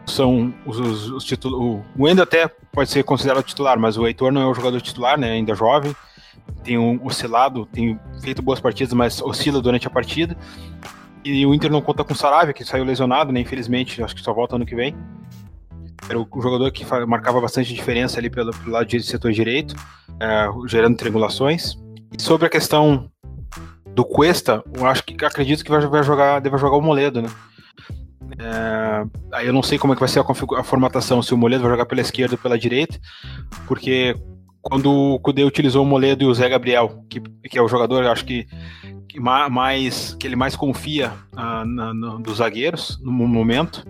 São 0.06 0.52
os, 0.66 0.78
os, 0.78 1.10
os 1.10 1.24
titulares. 1.24 1.84
O 1.96 2.04
Wendel 2.04 2.24
até 2.24 2.48
pode 2.72 2.90
ser 2.90 3.02
considerado 3.04 3.44
titular, 3.44 3.78
mas 3.78 3.96
o 3.96 4.06
Heitor 4.06 4.32
não 4.32 4.42
é 4.42 4.46
o 4.46 4.54
jogador 4.54 4.80
titular, 4.80 5.18
né? 5.18 5.32
Ainda 5.32 5.54
jovem. 5.54 5.94
Tem 6.64 6.76
um 6.76 7.00
oscilado, 7.04 7.64
tem 7.66 7.98
feito 8.22 8.42
boas 8.42 8.60
partidas, 8.60 8.92
mas 8.92 9.22
oscila 9.22 9.60
durante 9.62 9.86
a 9.86 9.90
partida. 9.90 10.36
E 11.24 11.44
o 11.44 11.54
Inter 11.54 11.70
não 11.70 11.82
conta 11.82 12.02
com 12.02 12.12
o 12.12 12.16
Saravia, 12.16 12.54
que 12.54 12.64
saiu 12.64 12.84
lesionado, 12.84 13.32
né? 13.32 13.40
Infelizmente, 13.40 14.02
acho 14.02 14.14
que 14.14 14.22
só 14.22 14.32
volta 14.32 14.56
ano 14.56 14.66
que 14.66 14.74
vem. 14.74 14.94
Era 16.08 16.18
o 16.18 16.26
jogador 16.40 16.70
que 16.72 16.84
marcava 17.06 17.40
bastante 17.40 17.74
diferença 17.74 18.18
ali 18.18 18.30
pelo, 18.30 18.50
pelo 18.52 18.70
lado 18.70 18.86
de 18.86 19.02
setor 19.02 19.32
direito, 19.32 19.74
é, 20.18 20.48
gerando 20.66 20.96
triangulações. 20.96 21.76
E 22.16 22.20
sobre 22.20 22.46
a 22.46 22.50
questão 22.50 23.10
do 23.94 24.04
Cuesta, 24.04 24.62
eu 24.74 24.86
acho 24.86 25.04
que 25.04 25.24
acredito 25.24 25.64
que 25.64 25.70
vai, 25.70 26.02
jogar, 26.02 26.40
deve 26.40 26.56
jogar 26.56 26.76
o 26.76 26.82
Moledo, 26.82 27.22
né? 27.22 27.28
É, 28.38 29.36
aí 29.36 29.46
eu 29.46 29.52
não 29.52 29.62
sei 29.62 29.78
como 29.78 29.92
é 29.92 29.96
que 29.96 30.00
vai 30.00 30.08
ser 30.08 30.20
a, 30.20 30.22
a, 30.58 30.64
formatação, 30.64 31.20
se 31.20 31.34
o 31.34 31.36
Moledo 31.36 31.62
vai 31.62 31.72
jogar 31.72 31.86
pela 31.86 32.00
esquerda 32.00 32.34
ou 32.34 32.38
pela 32.38 32.58
direita, 32.58 32.98
porque 33.66 34.14
quando 34.62 34.90
o 34.90 35.18
Cudê 35.18 35.42
utilizou 35.44 35.82
o 35.82 35.86
Moledo 35.86 36.22
e 36.22 36.26
o 36.26 36.34
Zé 36.34 36.48
Gabriel, 36.48 37.04
que, 37.08 37.20
que 37.20 37.58
é 37.58 37.62
o 37.62 37.68
jogador, 37.68 38.06
acho 38.06 38.24
que 38.24 38.46
que 39.10 39.18
mais 39.18 40.14
que 40.14 40.26
ele 40.26 40.36
mais 40.36 40.54
confia 40.54 41.12
ah, 41.36 41.64
na, 41.64 41.92
na, 41.92 42.16
dos 42.16 42.38
zagueiros 42.38 42.98
no 43.02 43.10
momento. 43.10 43.84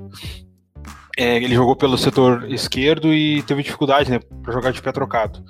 É, 1.17 1.37
ele 1.37 1.55
jogou 1.55 1.77
pelo 1.77 1.99
setor 1.99 2.50
esquerdo 2.50 3.12
e 3.12 3.43
teve 3.43 3.62
dificuldade, 3.62 4.11
né, 4.11 4.21
para 4.43 4.53
jogar 4.53 4.73
de 4.73 4.81
pé 4.81 4.91
trocado. 4.91 5.45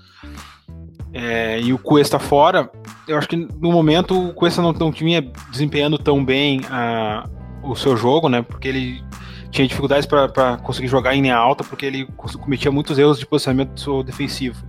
É, 1.13 1.61
e 1.61 1.73
o 1.73 1.79
Cuesta 1.79 2.19
fora, 2.19 2.71
eu 3.07 3.17
acho 3.17 3.29
que 3.29 3.37
no 3.37 3.71
momento 3.71 4.29
o 4.29 4.35
Cuesta 4.35 4.61
não, 4.61 4.73
não 4.73 4.91
vinha 4.91 5.23
desempenhando 5.51 5.99
tão 5.99 6.25
bem 6.25 6.61
ah, 6.71 7.29
o 7.63 7.77
seu 7.77 7.97
jogo, 7.97 8.29
né, 8.29 8.43
porque 8.43 8.67
ele 8.67 9.05
tinha 9.51 9.67
dificuldades 9.67 10.07
para 10.07 10.57
conseguir 10.59 10.89
jogar 10.89 11.15
em 11.15 11.23
linha 11.23 11.37
alta, 11.37 11.63
porque 11.63 11.87
ele 11.87 12.09
cometia 12.41 12.71
muitos 12.71 12.99
erros 12.99 13.19
de 13.19 13.27
posicionamento 13.27 14.03
defensivo. 14.03 14.65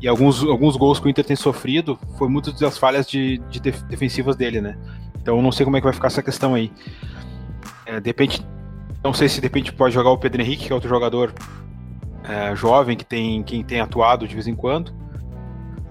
E 0.00 0.06
alguns, 0.06 0.42
alguns 0.44 0.76
gols 0.76 1.00
que 1.00 1.06
o 1.06 1.10
Inter 1.10 1.24
tem 1.24 1.36
sofrido 1.36 1.98
foi 2.16 2.28
muitas 2.28 2.54
das 2.54 2.78
falhas 2.78 3.06
de, 3.06 3.38
de 3.50 3.60
defensivas 3.60 4.36
dele, 4.36 4.60
né? 4.60 4.78
Então 5.20 5.42
não 5.42 5.50
sei 5.50 5.64
como 5.64 5.76
é 5.76 5.80
que 5.80 5.84
vai 5.84 5.92
ficar 5.92 6.06
essa 6.06 6.22
questão 6.22 6.54
aí. 6.54 6.70
É, 7.84 7.98
de 7.98 8.08
repente, 8.08 8.46
não 9.02 9.12
sei 9.12 9.28
se 9.28 9.40
de 9.40 9.46
repente 9.46 9.72
pode 9.72 9.92
jogar 9.92 10.10
o 10.10 10.18
Pedro 10.18 10.40
Henrique, 10.40 10.66
que 10.66 10.72
é 10.72 10.74
outro 10.74 10.88
jogador 10.88 11.34
é, 12.22 12.54
jovem 12.54 12.96
que 12.96 13.04
tem 13.04 13.42
quem 13.42 13.64
tem 13.64 13.80
atuado 13.80 14.28
de 14.28 14.34
vez 14.34 14.46
em 14.46 14.54
quando. 14.54 14.92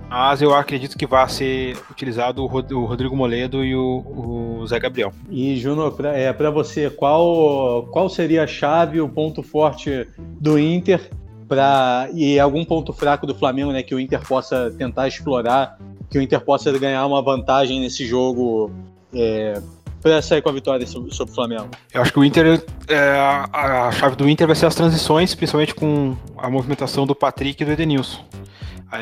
Mas 0.09 0.41
eu 0.41 0.55
acredito 0.55 0.97
que 0.97 1.05
vai 1.05 1.27
ser 1.27 1.77
utilizado 1.91 2.41
o 2.41 2.47
Rodrigo 2.47 3.13
Moledo 3.13 3.61
e 3.61 3.75
o, 3.75 4.59
o 4.61 4.65
Zé 4.65 4.79
Gabriel. 4.79 5.11
E, 5.29 5.57
Juno, 5.57 5.91
para 5.91 6.17
é, 6.17 6.31
você, 6.49 6.89
qual, 6.89 7.85
qual 7.87 8.07
seria 8.07 8.43
a 8.43 8.47
chave, 8.47 9.01
o 9.01 9.09
ponto 9.09 9.43
forte 9.43 10.07
do 10.39 10.57
Inter 10.57 11.09
para 11.47 12.09
e 12.13 12.39
algum 12.39 12.63
ponto 12.65 12.91
fraco 12.93 13.25
do 13.25 13.33
Flamengo, 13.35 13.71
né, 13.71 13.83
que 13.83 13.95
o 13.95 13.99
Inter 13.99 14.19
possa 14.25 14.73
tentar 14.77 15.07
explorar, 15.07 15.77
que 16.09 16.17
o 16.17 16.21
Inter 16.21 16.41
possa 16.41 16.71
ganhar 16.77 17.05
uma 17.05 17.21
vantagem 17.21 17.79
nesse 17.79 18.05
jogo 18.05 18.71
é, 19.13 19.61
para 20.01 20.21
sair 20.21 20.41
com 20.41 20.49
a 20.49 20.53
vitória 20.53 20.85
sobre, 20.85 21.13
sobre, 21.13 21.31
o 21.31 21.35
Flamengo? 21.35 21.69
Eu 21.93 22.01
acho 22.01 22.11
que 22.11 22.19
o 22.19 22.23
Inter, 22.23 22.63
é, 22.87 22.97
a, 22.97 23.87
a 23.87 23.91
chave 23.91 24.15
do 24.15 24.27
Inter 24.29 24.47
vai 24.47 24.55
ser 24.55 24.65
as 24.65 24.75
transições, 24.75 25.33
principalmente 25.33 25.73
com 25.73 26.15
a 26.37 26.49
movimentação 26.49 27.05
do 27.07 27.15
Patrick 27.15 27.61
e 27.61 27.65
do 27.65 27.71
Edenilson 27.71 28.23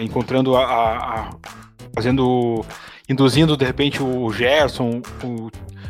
encontrando 0.02 0.56
a, 0.56 0.64
a, 0.64 1.20
a, 1.20 1.30
fazendo 1.94 2.66
induzindo 3.08 3.56
de 3.56 3.66
repente 3.66 4.02
o 4.02 4.32
Gerson, 4.32 5.02
o, 5.24 5.50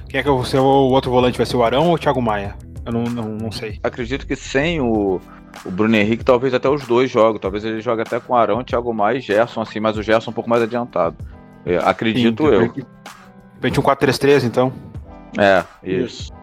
quem 0.10 0.20
é 0.20 0.24
que 0.24 0.30
vai 0.30 0.46
ser 0.46 0.60
o 0.60 0.64
outro 0.64 1.12
volante? 1.12 1.38
Vai 1.38 1.46
ser 1.46 1.56
o 1.56 1.64
Arão 1.64 1.88
ou 1.88 1.96
o 1.96 1.98
Thiago 1.98 2.22
Maia? 2.22 2.56
Eu 2.86 2.92
não, 2.92 3.04
não, 3.04 3.30
não 3.36 3.52
sei. 3.52 3.80
Acredito 3.82 4.28
que 4.28 4.36
sem 4.36 4.80
o, 4.80 5.20
o 5.64 5.72
Bruno 5.72 5.96
Henrique, 5.96 6.24
talvez 6.24 6.54
até 6.54 6.70
os 6.70 6.86
dois 6.86 7.10
jogam. 7.10 7.40
Talvez 7.40 7.64
ele 7.64 7.82
jogue 7.82 8.02
até 8.02 8.20
com 8.20 8.36
Arão, 8.36 8.64
Thiago 8.64 8.94
Maia 8.94 9.18
e 9.18 9.22
Gerson, 9.22 9.62
assim, 9.62 9.80
mas 9.80 9.98
o 9.98 10.04
Gerson 10.04 10.32
um 10.32 10.34
pouco 10.34 10.50
mais 10.50 10.62
adiantado. 10.62 11.16
É, 11.66 11.78
acredito 11.78 12.44
Sim, 12.44 12.50
eu. 12.50 12.68
De 12.72 12.86
repente 13.56 13.80
um 13.80 13.84
4-3-3, 13.84 14.44
então. 14.44 14.74
É, 15.38 15.64
isso. 15.84 16.34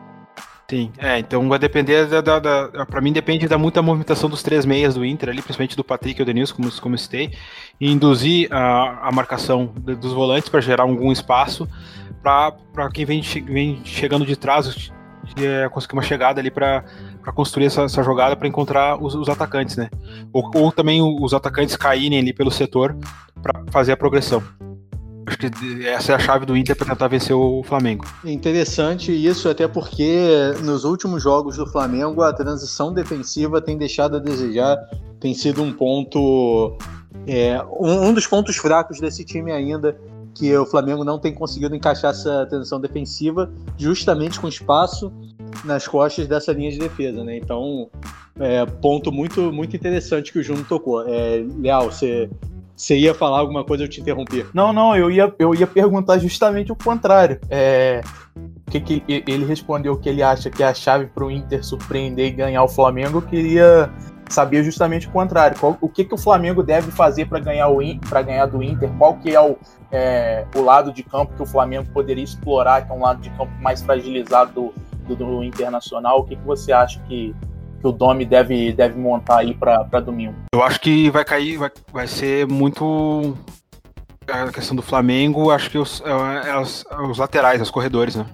Sim, 0.68 0.90
é, 0.96 1.18
então 1.18 1.46
vai 1.50 1.58
depender 1.58 2.06
da, 2.06 2.20
da, 2.22 2.38
da 2.38 2.86
para 2.86 3.00
mim 3.02 3.12
depende 3.12 3.46
da 3.46 3.58
muita 3.58 3.82
movimentação 3.82 4.30
dos 4.30 4.42
três 4.42 4.64
meias 4.64 4.94
do 4.94 5.04
Inter 5.04 5.28
ali, 5.28 5.42
principalmente 5.42 5.76
do 5.76 5.84
Patrick 5.84 6.18
e 6.18 6.22
o 6.22 6.24
Denilson, 6.24 6.54
como, 6.54 6.72
como 6.80 6.94
eu 6.94 6.98
citei, 6.98 7.30
e 7.78 7.90
induzir 7.90 8.48
a, 8.50 9.08
a 9.08 9.12
marcação 9.12 9.70
de, 9.76 9.94
dos 9.94 10.14
volantes 10.14 10.48
para 10.48 10.62
gerar 10.62 10.84
algum 10.84 11.12
espaço 11.12 11.68
para 12.22 12.90
quem 12.90 13.04
vem, 13.04 13.20
vem 13.20 13.82
chegando 13.84 14.24
de 14.24 14.34
trás 14.34 14.90
é, 15.36 15.68
conseguir 15.68 15.94
uma 15.94 16.02
chegada 16.02 16.40
ali 16.40 16.50
para 16.50 16.84
construir 17.30 17.66
essa, 17.66 17.82
essa 17.82 18.02
jogada 18.02 18.34
para 18.34 18.48
encontrar 18.48 19.00
os, 19.00 19.14
os, 19.14 19.28
atacantes, 19.28 19.76
né? 19.76 19.90
Ou, 20.32 20.50
ou 20.54 20.72
também 20.72 21.02
os 21.02 21.34
atacantes 21.34 21.76
caírem 21.76 22.18
ali 22.18 22.32
pelo 22.32 22.50
setor 22.50 22.96
para 23.42 23.62
fazer 23.70 23.92
a 23.92 23.96
progressão. 23.96 24.42
Acho 25.26 25.38
que 25.38 25.86
essa 25.86 26.12
é 26.12 26.14
a 26.14 26.18
chave 26.18 26.44
do 26.44 26.56
Inter 26.56 26.74
para 26.74 26.86
tentar 26.86 27.08
vencer 27.08 27.34
o 27.36 27.62
Flamengo. 27.62 28.04
Interessante 28.24 29.12
isso, 29.12 29.48
até 29.48 29.68
porque 29.68 30.26
nos 30.62 30.84
últimos 30.84 31.22
jogos 31.22 31.56
do 31.56 31.66
Flamengo 31.66 32.22
a 32.22 32.32
transição 32.32 32.92
defensiva 32.92 33.60
tem 33.60 33.78
deixado 33.78 34.16
a 34.16 34.18
desejar, 34.18 34.76
tem 35.20 35.32
sido 35.32 35.62
um 35.62 35.72
ponto. 35.72 36.76
É, 37.26 37.62
um, 37.78 38.08
um 38.08 38.14
dos 38.14 38.26
pontos 38.26 38.56
fracos 38.56 38.98
desse 38.98 39.24
time 39.24 39.52
ainda, 39.52 39.96
que 40.34 40.56
o 40.56 40.66
Flamengo 40.66 41.04
não 41.04 41.18
tem 41.18 41.32
conseguido 41.32 41.76
encaixar 41.76 42.10
essa 42.10 42.46
transição 42.46 42.80
defensiva, 42.80 43.52
justamente 43.76 44.40
com 44.40 44.48
espaço 44.48 45.12
nas 45.64 45.86
costas 45.86 46.26
dessa 46.26 46.52
linha 46.52 46.70
de 46.70 46.78
defesa, 46.78 47.22
né? 47.24 47.36
Então, 47.36 47.88
é, 48.38 48.64
ponto 48.66 49.12
muito, 49.12 49.52
muito 49.52 49.76
interessante 49.76 50.32
que 50.32 50.38
o 50.38 50.42
Juno 50.42 50.64
tocou. 50.64 51.06
É, 51.08 51.44
Leal, 51.58 51.90
você 51.90 52.28
você 52.74 52.96
ia 52.96 53.14
falar 53.14 53.38
alguma 53.38 53.62
coisa, 53.64 53.84
eu 53.84 53.88
te 53.88 54.00
interrompi. 54.00 54.44
Não, 54.52 54.72
não, 54.72 54.96
eu 54.96 55.08
ia, 55.08 55.32
eu 55.38 55.54
ia 55.54 55.66
perguntar 55.66 56.18
justamente 56.18 56.72
o 56.72 56.76
contrário. 56.76 57.38
É, 57.48 58.00
que, 58.66 58.80
que 58.80 59.24
ele 59.26 59.44
respondeu 59.44 59.96
que 59.96 60.08
ele 60.08 60.22
acha 60.22 60.50
que 60.50 60.62
é 60.62 60.66
a 60.66 60.74
chave 60.74 61.06
para 61.06 61.24
o 61.24 61.30
Inter 61.30 61.64
surpreender 61.64 62.26
e 62.26 62.30
ganhar 62.30 62.62
o 62.62 62.68
Flamengo. 62.68 63.18
Eu 63.18 63.22
queria 63.22 63.90
saber 64.28 64.64
justamente 64.64 65.06
o 65.06 65.10
contrário. 65.10 65.58
Qual, 65.58 65.76
o 65.80 65.88
que, 65.88 66.04
que 66.04 66.14
o 66.14 66.18
Flamengo 66.18 66.62
deve 66.62 66.90
fazer 66.90 67.26
para 67.26 67.38
ganhar 67.38 67.68
o 67.68 67.78
ganhar 68.24 68.46
do 68.46 68.62
Inter? 68.62 68.90
Qual 68.98 69.16
que 69.18 69.34
é 69.34 69.40
o, 69.40 69.56
é 69.90 70.44
o 70.56 70.62
lado 70.62 70.92
de 70.92 71.02
campo 71.02 71.34
que 71.36 71.42
o 71.42 71.46
Flamengo 71.46 71.88
poderia 71.92 72.24
explorar, 72.24 72.86
que 72.86 72.90
é 72.90 72.94
um 72.94 73.02
lado 73.02 73.20
de 73.20 73.30
campo 73.30 73.52
mais 73.60 73.82
fragilizado 73.82 74.52
do, 74.52 74.74
do, 75.16 75.24
do 75.24 75.44
Internacional? 75.44 76.20
O 76.20 76.24
que, 76.24 76.36
que 76.36 76.44
você 76.44 76.72
acha 76.72 77.00
que 77.08 77.34
que 77.82 77.88
o 77.88 77.92
Domi 77.92 78.24
deve, 78.24 78.72
deve 78.72 78.96
montar 78.96 79.38
aí 79.38 79.52
para 79.52 80.00
domingo? 80.00 80.36
Eu 80.54 80.62
acho 80.62 80.80
que 80.80 81.10
vai 81.10 81.24
cair, 81.24 81.58
vai, 81.58 81.70
vai 81.92 82.06
ser 82.06 82.46
muito 82.46 83.36
a 84.28 84.52
questão 84.52 84.76
do 84.76 84.82
Flamengo, 84.82 85.50
acho 85.50 85.68
que 85.68 85.76
os, 85.76 86.00
é, 86.02 86.50
é 86.50 86.56
os, 86.56 86.84
é 86.88 86.96
os 87.02 87.18
laterais, 87.18 87.60
os 87.60 87.70
corredores, 87.70 88.14
né? 88.14 88.24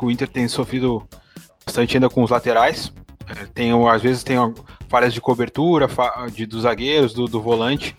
O 0.00 0.10
Inter 0.10 0.28
tem 0.28 0.48
sofrido 0.48 1.06
bastante 1.64 1.96
ainda 1.96 2.10
com 2.10 2.24
os 2.24 2.30
laterais. 2.30 2.92
Tem, 3.54 3.70
às 3.88 4.02
vezes 4.02 4.24
tem 4.24 4.36
falhas 4.88 5.14
de 5.14 5.20
cobertura 5.20 5.88
de, 6.32 6.44
dos 6.44 6.62
zagueiros, 6.62 7.14
do, 7.14 7.26
do, 7.26 7.40
volante 7.40 7.96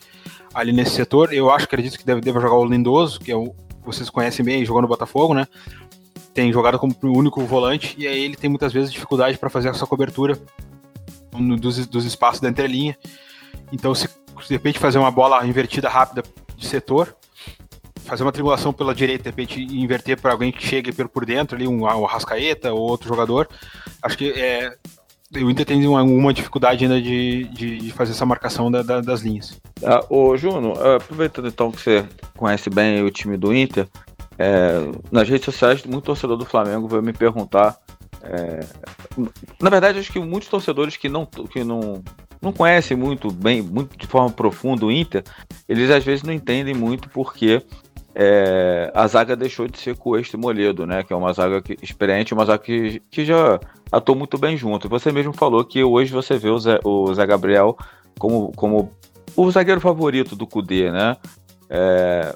ali 0.53 0.73
nesse 0.73 0.91
setor. 0.91 1.31
Eu 1.33 1.49
acho, 1.49 1.63
acredito 1.63 1.97
que 1.97 2.05
deve, 2.05 2.19
deve 2.19 2.41
jogar 2.41 2.55
o 2.55 2.65
Lindoso, 2.65 3.21
que 3.21 3.31
é 3.31 3.35
o, 3.35 3.55
vocês 3.85 4.09
conhecem 4.09 4.43
bem, 4.43 4.65
jogou 4.65 4.81
no 4.81 4.87
Botafogo, 4.87 5.33
né? 5.33 5.47
Tem 6.33 6.51
jogado 6.51 6.79
como 6.79 6.95
único 7.03 7.41
volante 7.45 7.95
e 7.97 8.07
aí 8.07 8.23
ele 8.23 8.35
tem 8.35 8.49
muitas 8.49 8.73
vezes 8.73 8.91
dificuldade 8.91 9.37
para 9.37 9.49
fazer 9.49 9.69
essa 9.69 9.85
cobertura 9.85 10.39
dos, 11.59 11.85
dos 11.87 12.05
espaços 12.05 12.41
da 12.41 12.49
entrelinha. 12.49 12.97
Então, 13.71 13.93
se 13.93 14.07
de 14.07 14.53
repente 14.53 14.79
fazer 14.79 14.97
uma 14.97 15.11
bola 15.11 15.45
invertida 15.45 15.89
rápida 15.89 16.23
de 16.55 16.65
setor, 16.65 17.15
fazer 18.03 18.23
uma 18.23 18.31
tribulação 18.31 18.73
pela 18.73 18.93
direita, 18.93 19.23
de 19.23 19.29
repente 19.29 19.61
inverter 19.61 20.19
para 20.19 20.31
alguém 20.31 20.51
que 20.51 20.65
chegue 20.65 20.91
por 20.91 21.25
dentro, 21.25 21.55
ali, 21.55 21.67
um, 21.67 21.83
um 21.83 22.05
Arrascaeta 22.05 22.73
ou 22.73 22.81
outro 22.81 23.07
jogador, 23.07 23.47
acho 24.01 24.17
que 24.17 24.31
é, 24.31 24.75
o 25.35 25.49
Inter 25.49 25.65
tem 25.65 25.83
alguma 25.85 26.33
dificuldade 26.33 26.83
ainda 26.83 27.01
de, 27.01 27.45
de, 27.45 27.77
de 27.79 27.91
fazer 27.91 28.11
essa 28.11 28.25
marcação 28.25 28.69
da, 28.69 28.81
da, 28.81 29.01
das 29.01 29.21
linhas. 29.21 29.59
Ah, 29.83 30.05
ô 30.09 30.35
Juno, 30.37 30.73
aproveitando 30.95 31.47
então 31.47 31.71
que 31.71 31.81
você 31.81 32.05
conhece 32.35 32.69
bem 32.69 33.03
o 33.03 33.09
time 33.09 33.37
do 33.37 33.55
Inter, 33.55 33.87
é, 34.37 34.91
nas 35.11 35.27
redes 35.27 35.45
sociais, 35.45 35.83
muito 35.85 36.05
torcedor 36.05 36.37
do 36.37 36.45
Flamengo 36.45 36.87
veio 36.87 37.03
me 37.03 37.13
perguntar 37.13 37.77
é, 38.23 38.61
na 39.61 39.69
verdade, 39.69 39.99
acho 39.99 40.11
que 40.11 40.19
muitos 40.19 40.47
torcedores 40.47 40.95
que 40.95 41.09
não, 41.09 41.25
que 41.25 41.63
não, 41.63 42.01
não 42.41 42.53
conhecem 42.53 42.95
muito 42.95 43.29
bem, 43.29 43.61
muito 43.61 43.97
de 43.97 44.07
forma 44.07 44.29
profunda 44.29 44.85
o 44.85 44.91
Inter, 44.91 45.23
eles 45.67 45.89
às 45.91 46.05
vezes 46.05 46.23
não 46.23 46.33
entendem 46.33 46.73
muito 46.73 47.09
porque 47.09 47.61
é, 48.15 48.89
a 48.95 49.05
zaga 49.07 49.35
deixou 49.35 49.67
de 49.67 49.77
ser 49.77 49.97
Cuesta 49.97 50.37
e 50.37 50.39
Moledo, 50.39 50.87
né? 50.87 51.03
Que 51.03 51.11
é 51.11 51.15
uma 51.15 51.33
zaga 51.33 51.61
que, 51.61 51.77
experiente, 51.81 52.33
uma 52.33 52.45
zaga 52.45 52.63
que, 52.63 53.01
que 53.11 53.25
já 53.25 53.59
atuou 53.91 54.17
muito 54.17 54.37
bem 54.37 54.55
junto. 54.55 54.87
Você 54.87 55.11
mesmo 55.11 55.33
falou 55.33 55.65
que 55.65 55.83
hoje 55.83 56.13
você 56.13 56.37
vê 56.37 56.49
o 56.49 56.59
Zé, 56.59 56.79
o 56.83 57.13
Zé 57.13 57.25
Gabriel 57.25 57.77
como, 58.17 58.53
como 58.55 58.89
o 59.35 59.51
zagueiro 59.51 59.81
favorito 59.81 60.33
do 60.33 60.47
Cudê, 60.47 60.91
né? 60.91 61.17
É, 61.69 62.35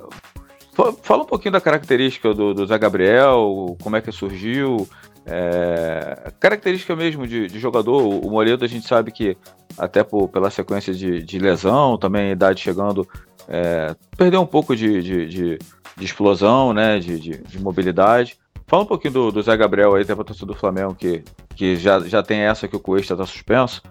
fala 1.02 1.24
um 1.24 1.26
pouquinho 1.26 1.52
da 1.52 1.62
característica 1.62 2.34
do, 2.34 2.54
do 2.54 2.66
Zé 2.66 2.78
Gabriel, 2.78 3.76
como 3.82 3.96
é 3.96 4.02
que 4.02 4.12
surgiu, 4.12 4.88
é, 5.26 6.32
característica 6.40 6.96
mesmo 6.96 7.28
de, 7.28 7.48
de, 7.48 7.60
jogador, 7.60 8.02
o 8.02 8.30
Moledo 8.30 8.64
a 8.64 8.68
gente 8.68 8.88
sabe 8.88 9.12
que 9.12 9.38
até 9.78 10.04
por, 10.04 10.30
pela 10.30 10.50
sequência 10.50 10.94
de, 10.94 11.22
de 11.22 11.40
lesão, 11.40 11.98
também 11.98 12.30
a 12.30 12.32
idade 12.32 12.62
chegando, 12.62 13.06
é, 13.48 13.94
perdeu 14.16 14.42
um 14.42 14.46
pouco 14.46 14.76
de, 14.76 15.02
de, 15.02 15.26
de 15.26 15.60
explosão, 16.00 16.74
né, 16.74 17.00
de, 17.00 17.60
mobilidade. 17.60 18.38
Fala 18.68 18.84
um 18.84 18.86
pouquinho 18.88 19.14
do, 19.14 19.32
do 19.32 19.42
Zé 19.42 19.56
Gabriel 19.58 19.96
aí, 19.96 20.06
para 20.06 20.24
torcida 20.24 20.48
do 20.48 20.56
Flamengo, 20.56 20.96
que, 20.96 21.24
que 21.56 21.76
já, 21.76 22.00
já 22.02 22.24
tem 22.24 22.40
essa 22.40 22.68
que 22.68 22.76
o 22.76 22.80
Cuesta 22.80 23.14
está 23.14 23.26
suspenso, 23.26 23.82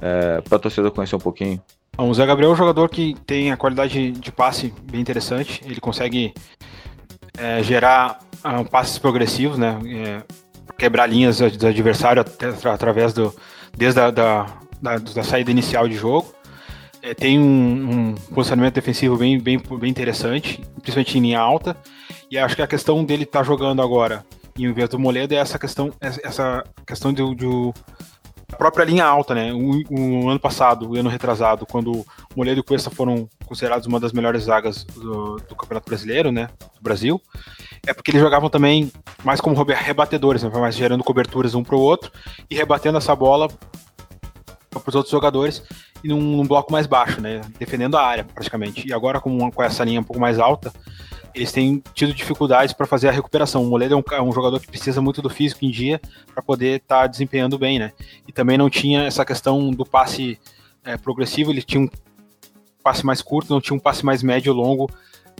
é, 0.00 0.40
para 0.42 0.56
a 0.56 0.60
torcida 0.60 0.90
conhecer 0.90 1.16
um 1.16 1.20
pouquinho. 1.20 1.60
Bom, 1.98 2.10
o 2.10 2.14
Zé 2.14 2.24
Gabriel 2.24 2.50
é 2.50 2.52
um 2.52 2.56
jogador 2.56 2.88
que 2.88 3.16
tem 3.26 3.50
a 3.50 3.56
qualidade 3.56 4.12
de 4.12 4.30
passe 4.30 4.72
bem 4.84 5.00
interessante, 5.00 5.60
ele 5.64 5.80
consegue 5.80 6.32
é, 7.36 7.60
gerar 7.60 8.20
um, 8.44 8.64
passes 8.64 8.98
progressivos, 8.98 9.58
né, 9.58 9.76
é, 9.84 10.22
quebrar 10.78 11.08
linhas 11.08 11.38
do 11.38 11.66
adversário 11.66 12.24
através 12.72 13.12
do 13.12 13.34
desde 13.76 13.98
a 13.98 14.12
da, 14.12 14.46
da, 14.80 14.98
da 14.98 15.24
saída 15.24 15.50
inicial 15.50 15.88
de 15.88 15.96
jogo. 15.96 16.32
É, 17.02 17.14
tem 17.14 17.36
um, 17.36 17.90
um, 17.90 18.14
posicionamento 18.32 18.74
defensivo 18.74 19.16
bem, 19.16 19.40
bem, 19.40 19.58
bem 19.58 19.90
interessante, 19.90 20.60
principalmente 20.80 21.18
em 21.18 21.20
linha 21.20 21.40
alta. 21.40 21.76
E 22.30 22.38
acho 22.38 22.54
que 22.54 22.62
a 22.62 22.66
questão 22.68 23.04
dele 23.04 23.24
estar 23.24 23.40
tá 23.40 23.44
jogando 23.44 23.82
agora 23.82 24.24
em 24.56 24.72
vez 24.72 24.88
do 24.88 25.00
Moledo 25.00 25.34
é 25.34 25.38
essa 25.38 25.58
questão, 25.58 25.92
essa 26.00 26.62
questão 26.86 27.12
de, 27.12 27.34
de 27.34 27.72
a 28.52 28.56
própria 28.56 28.84
linha 28.84 29.04
alta, 29.04 29.34
né? 29.34 29.52
O, 29.52 29.82
o, 29.90 30.28
ano 30.28 30.40
passado, 30.40 30.90
o 30.90 30.98
ano 30.98 31.08
retrasado, 31.08 31.66
quando 31.66 31.92
o 31.92 32.06
Moledo 32.36 32.60
e 32.60 32.62
Cuesta 32.62 32.90
foram 32.90 33.28
considerados 33.46 33.86
uma 33.86 34.00
das 34.00 34.12
melhores 34.12 34.44
zagas 34.44 34.84
do, 34.84 35.36
do 35.36 35.54
Campeonato 35.54 35.88
Brasileiro, 35.88 36.32
né? 36.32 36.48
Do 36.74 36.82
Brasil 36.82 37.20
é 37.86 37.94
porque 37.94 38.10
eles 38.10 38.20
jogavam 38.20 38.50
também 38.50 38.90
mais 39.24 39.40
como 39.40 39.60
rebatedores, 39.62 40.42
né? 40.42 40.50
mais 40.50 40.74
gerando 40.74 41.04
coberturas 41.04 41.54
um 41.54 41.62
para 41.62 41.76
o 41.76 41.80
outro 41.80 42.10
e 42.50 42.54
rebatendo 42.54 42.98
essa 42.98 43.14
bola 43.14 43.48
para 43.48 44.82
os 44.86 44.94
outros 44.94 45.10
jogadores 45.10 45.62
e 46.02 46.08
num, 46.08 46.20
num, 46.20 46.46
bloco 46.46 46.72
mais 46.72 46.86
baixo, 46.86 47.20
né? 47.20 47.40
defendendo 47.58 47.96
a 47.96 48.02
área 48.02 48.24
praticamente. 48.24 48.86
E 48.86 48.92
agora 48.92 49.20
com, 49.20 49.50
com 49.50 49.62
essa 49.62 49.84
linha 49.84 50.00
um 50.00 50.04
pouco 50.04 50.20
mais 50.20 50.38
alta, 50.38 50.72
eles 51.38 51.52
têm 51.52 51.82
tido 51.94 52.12
dificuldades 52.12 52.74
para 52.74 52.84
fazer 52.84 53.08
a 53.08 53.12
recuperação. 53.12 53.62
O 53.62 53.66
Moledo 53.66 53.94
é 53.94 53.96
um, 53.96 54.16
é 54.16 54.22
um, 54.22 54.32
jogador 54.32 54.58
que 54.58 54.66
precisa 54.66 55.00
muito 55.00 55.22
do 55.22 55.30
físico 55.30 55.64
em 55.64 55.70
dia 55.70 56.00
para 56.34 56.42
poder 56.42 56.80
estar 56.80 57.02
tá 57.02 57.06
desempenhando 57.06 57.56
bem, 57.56 57.78
né? 57.78 57.92
E 58.26 58.32
também 58.32 58.58
não 58.58 58.68
tinha 58.68 59.04
essa 59.04 59.24
questão 59.24 59.70
do 59.70 59.86
passe 59.86 60.38
é, 60.84 60.96
progressivo, 60.96 61.52
ele 61.52 61.62
tinha 61.62 61.82
um 61.84 61.88
passe 62.82 63.06
mais 63.06 63.22
curto, 63.22 63.52
não 63.52 63.60
tinha 63.60 63.76
um 63.76 63.80
passe 63.80 64.04
mais 64.04 64.20
médio 64.20 64.52
longo 64.52 64.90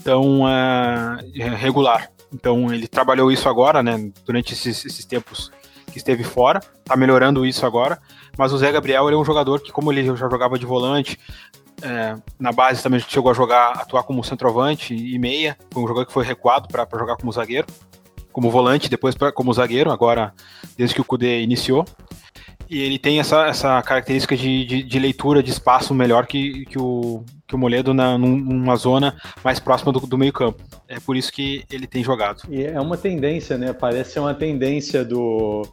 tão 0.05 0.49
é, 0.49 1.19
regular. 1.57 2.09
Então 2.33 2.73
ele 2.73 2.87
trabalhou 2.87 3.33
isso 3.33 3.49
agora, 3.49 3.83
né? 3.83 4.11
Durante 4.25 4.53
esses, 4.53 4.85
esses 4.85 5.05
tempos 5.05 5.51
que 5.91 5.99
esteve 5.99 6.23
fora, 6.23 6.61
tá 6.85 6.97
melhorando 6.97 7.45
isso 7.45 7.67
agora. 7.67 7.99
Mas 8.37 8.53
o 8.53 8.59
Zé 8.59 8.71
Gabriel 8.71 9.09
ele 9.09 9.17
é 9.17 9.19
um 9.19 9.25
jogador 9.25 9.61
que, 9.61 9.73
como 9.73 9.91
ele 9.91 10.05
já 10.05 10.15
jogava 10.15 10.57
de 10.57 10.65
volante, 10.65 11.19
é, 11.83 12.17
na 12.39 12.53
base 12.53 12.83
também 12.83 13.01
chegou 13.01 13.31
a 13.31 13.35
jogar, 13.35 13.73
atuar 13.73 14.03
como 14.03 14.25
centroavante 14.25 14.95
e 14.95 15.19
meia. 15.19 15.57
Foi 15.71 15.83
um 15.83 15.87
jogador 15.87 16.07
que 16.07 16.13
foi 16.13 16.25
recuado 16.25 16.69
para 16.69 16.87
jogar 16.99 17.17
como 17.17 17.33
zagueiro, 17.33 17.67
como 18.33 18.51
volante, 18.51 18.89
depois 18.89 19.15
pra, 19.15 19.33
como 19.33 19.53
zagueiro, 19.53 19.91
agora 19.91 20.33
desde 20.77 20.95
que 20.95 21.01
o 21.01 21.05
Kudê 21.05 21.41
iniciou. 21.41 21.85
E 22.71 22.83
ele 22.83 22.99
tem 22.99 23.19
essa, 23.19 23.47
essa 23.47 23.81
característica 23.83 24.37
de, 24.37 24.65
de, 24.65 24.83
de 24.83 24.99
leitura 24.99 25.43
de 25.43 25.51
espaço 25.51 25.95
melhor 25.95 26.27
que, 26.27 26.67
que, 26.67 26.79
o, 26.79 27.25
que 27.47 27.55
o 27.55 27.59
Moledo 27.59 27.95
na, 27.95 28.19
numa 28.19 28.77
zona 28.77 29.17
mais 29.43 29.59
próxima 29.59 29.91
do, 29.91 30.01
do 30.01 30.19
meio-campo. 30.19 30.63
É 30.87 31.01
por 31.01 31.17
isso 31.17 31.33
que 31.33 31.65
ele 31.73 31.87
tem 31.87 32.05
jogado. 32.05 32.43
E 32.51 32.63
é 32.63 32.79
uma 32.79 32.99
tendência, 32.99 33.57
né? 33.57 33.73
Parece 33.73 34.13
ser 34.13 34.21
uma 34.21 34.35
tendência 34.35 35.03
do, 35.03 35.67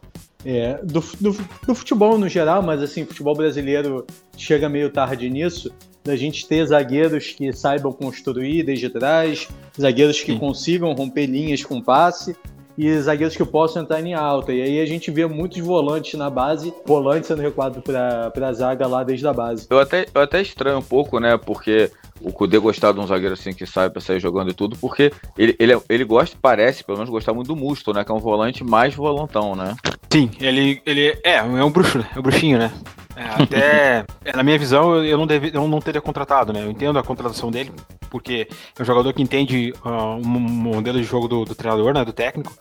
é, 0.46 0.80
do, 0.84 1.04
do, 1.20 1.38
do, 1.68 1.76
futebol 1.76 2.18
no 2.18 2.30
geral, 2.30 2.62
mas 2.62 2.82
assim, 2.82 3.04
futebol 3.04 3.36
brasileiro 3.36 4.06
chega 4.38 4.70
meio 4.70 4.90
tarde 4.90 5.30
nisso, 5.30 5.74
da 6.06 6.16
gente 6.16 6.48
ter 6.48 6.64
zagueiros 6.68 7.32
que 7.32 7.52
saibam 7.52 7.92
construir 7.92 8.64
desde 8.64 8.90
trás, 8.90 9.48
zagueiros 9.80 10.22
que 10.22 10.34
Sim. 10.34 10.38
consigam 10.38 10.94
romper 10.94 11.26
linhas 11.26 11.64
com 11.64 11.82
passe 11.82 12.36
e 12.78 12.96
zagueiros 13.00 13.36
que 13.36 13.44
possam 13.44 13.82
entrar 13.82 14.00
em 14.02 14.14
alta. 14.14 14.54
E 14.54 14.62
aí 14.62 14.80
a 14.80 14.86
gente 14.86 15.10
vê 15.10 15.26
muitos 15.26 15.58
volantes 15.60 16.14
na 16.14 16.30
base, 16.30 16.72
volantes 16.86 17.28
sendo 17.28 17.42
recuado 17.42 17.82
para 17.82 18.32
a 18.48 18.54
zaga 18.54 18.86
lá 18.86 19.04
desde 19.04 19.28
a 19.28 19.34
base. 19.34 19.66
Eu 19.70 19.80
até, 19.80 20.06
eu 20.14 20.22
até 20.22 20.42
estranho 20.42 20.78
um 20.78 20.84
pouco, 20.84 21.20
né? 21.20 21.38
Porque 21.38 21.90
o 22.22 22.32
Kudê 22.32 22.60
gostar 22.60 22.92
de 22.92 23.00
um 23.00 23.08
zagueiro 23.08 23.34
assim 23.34 23.54
que 23.54 23.66
sai 23.66 23.90
para 23.90 24.02
sair 24.02 24.20
jogando 24.20 24.52
e 24.52 24.54
tudo, 24.54 24.78
porque 24.78 25.12
ele, 25.38 25.56
ele, 25.58 25.74
ele 25.90 26.04
gosta, 26.04 26.38
parece, 26.40 26.84
pelo 26.84 26.98
menos, 26.98 27.10
gostar 27.10 27.34
muito 27.34 27.48
do 27.48 27.56
Musto, 27.56 27.94
né? 27.94 28.04
Que 28.04 28.12
é 28.12 28.16
um 28.16 28.20
volante 28.20 28.64
mais 28.64 28.94
volantão, 28.94 29.56
né? 29.56 29.76
Sim, 30.12 30.30
ele, 30.40 30.82
ele 30.86 31.18
é, 31.24 31.38
é 31.38 31.42
um 31.42 31.72
bruxo, 31.72 32.06
é 32.16 32.20
um 32.20 32.22
bruxinho, 32.22 32.60
né? 32.60 32.72
É, 33.16 33.44
até, 33.44 34.06
é, 34.26 34.36
na 34.36 34.44
minha 34.44 34.58
visão, 34.60 35.04
eu 35.04 35.18
não, 35.18 35.26
deve, 35.26 35.52
eu 35.54 35.68
não 35.68 35.80
teria 35.80 36.02
contratado, 36.02 36.52
né? 36.52 36.64
Eu 36.64 36.70
entendo 36.70 37.00
a 37.00 37.04
contratação 37.04 37.50
dele, 37.50 37.72
porque 38.10 38.48
é 38.78 38.82
um 38.82 38.86
jogador 38.86 39.14
que 39.14 39.22
entende 39.22 39.74
uh, 39.86 40.16
um 40.16 40.28
modelo 40.28 41.00
de 41.00 41.06
jogo 41.06 41.28
do, 41.28 41.46
do, 41.46 41.56
treinador, 41.56 41.94
né? 41.94 42.04
Do 42.04 42.12
técnico. 42.12 42.54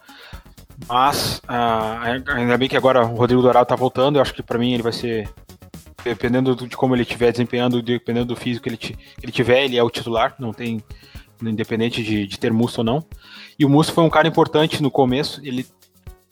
Mas, 0.88 1.38
uh, 1.48 2.32
ainda 2.34 2.56
bem 2.56 2.68
que 2.68 2.76
agora 2.76 3.04
o 3.04 3.16
Rodrigo 3.16 3.42
Dourado 3.42 3.66
tá 3.66 3.74
voltando, 3.74 4.16
eu 4.16 4.22
acho 4.22 4.34
que 4.34 4.42
para 4.42 4.58
mim 4.58 4.72
ele 4.72 4.82
vai 4.82 4.92
ser, 4.92 5.28
dependendo 6.04 6.54
de 6.54 6.76
como 6.76 6.94
ele 6.94 7.02
estiver 7.02 7.32
desempenhando, 7.32 7.82
dependendo 7.82 8.26
do 8.26 8.36
físico 8.36 8.64
que 8.64 8.70
ele, 8.70 8.76
que 8.76 8.96
ele 9.22 9.32
tiver, 9.32 9.64
ele 9.64 9.76
é 9.76 9.82
o 9.82 9.90
titular, 9.90 10.36
não 10.38 10.52
tem, 10.52 10.82
independente 11.42 12.02
de, 12.02 12.26
de 12.26 12.38
ter 12.38 12.52
Musto 12.52 12.78
ou 12.78 12.84
não. 12.84 13.04
E 13.58 13.64
o 13.64 13.68
Musto 13.68 13.92
foi 13.92 14.04
um 14.04 14.10
cara 14.10 14.28
importante 14.28 14.82
no 14.82 14.90
começo, 14.90 15.40
ele 15.44 15.66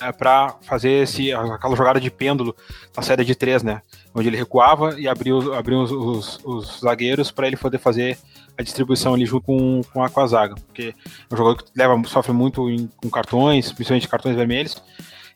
é, 0.03 0.11
para 0.11 0.57
fazer 0.63 1.05
esse, 1.05 1.33
aquela 1.33 1.77
jogada 1.77 2.01
de 2.01 2.11
pêndulo 2.11 2.57
na 2.97 3.03
saída 3.03 3.25
de 3.25 3.37
três, 3.37 3.63
né? 3.63 3.81
Onde 4.15 4.29
ele 4.29 4.37
recuava 4.37 4.99
e 5.01 5.09
abriu, 5.09 5.55
abriu 5.55 5.81
os, 5.81 5.91
os, 5.91 6.41
os 6.45 6.81
zagueiros 6.81 7.31
para 7.31 7.47
ele 7.47 7.57
poder 7.57 7.79
fazer 7.79 8.19
a 8.59 8.63
distribuição 8.63 9.15
ali 9.15 9.25
junto 9.25 9.47
com, 9.47 9.81
com, 9.93 10.03
a, 10.03 10.09
com 10.09 10.21
a 10.21 10.27
zaga. 10.27 10.55
Porque 10.55 10.95
é 11.31 11.35
um 11.35 11.37
jogador 11.37 11.63
que 11.63 11.71
leva, 11.75 12.01
sofre 12.07 12.33
muito 12.33 12.69
em, 12.69 12.89
com 12.97 13.09
cartões, 13.09 13.73
principalmente 13.73 14.09
cartões 14.09 14.37
vermelhos. 14.37 14.83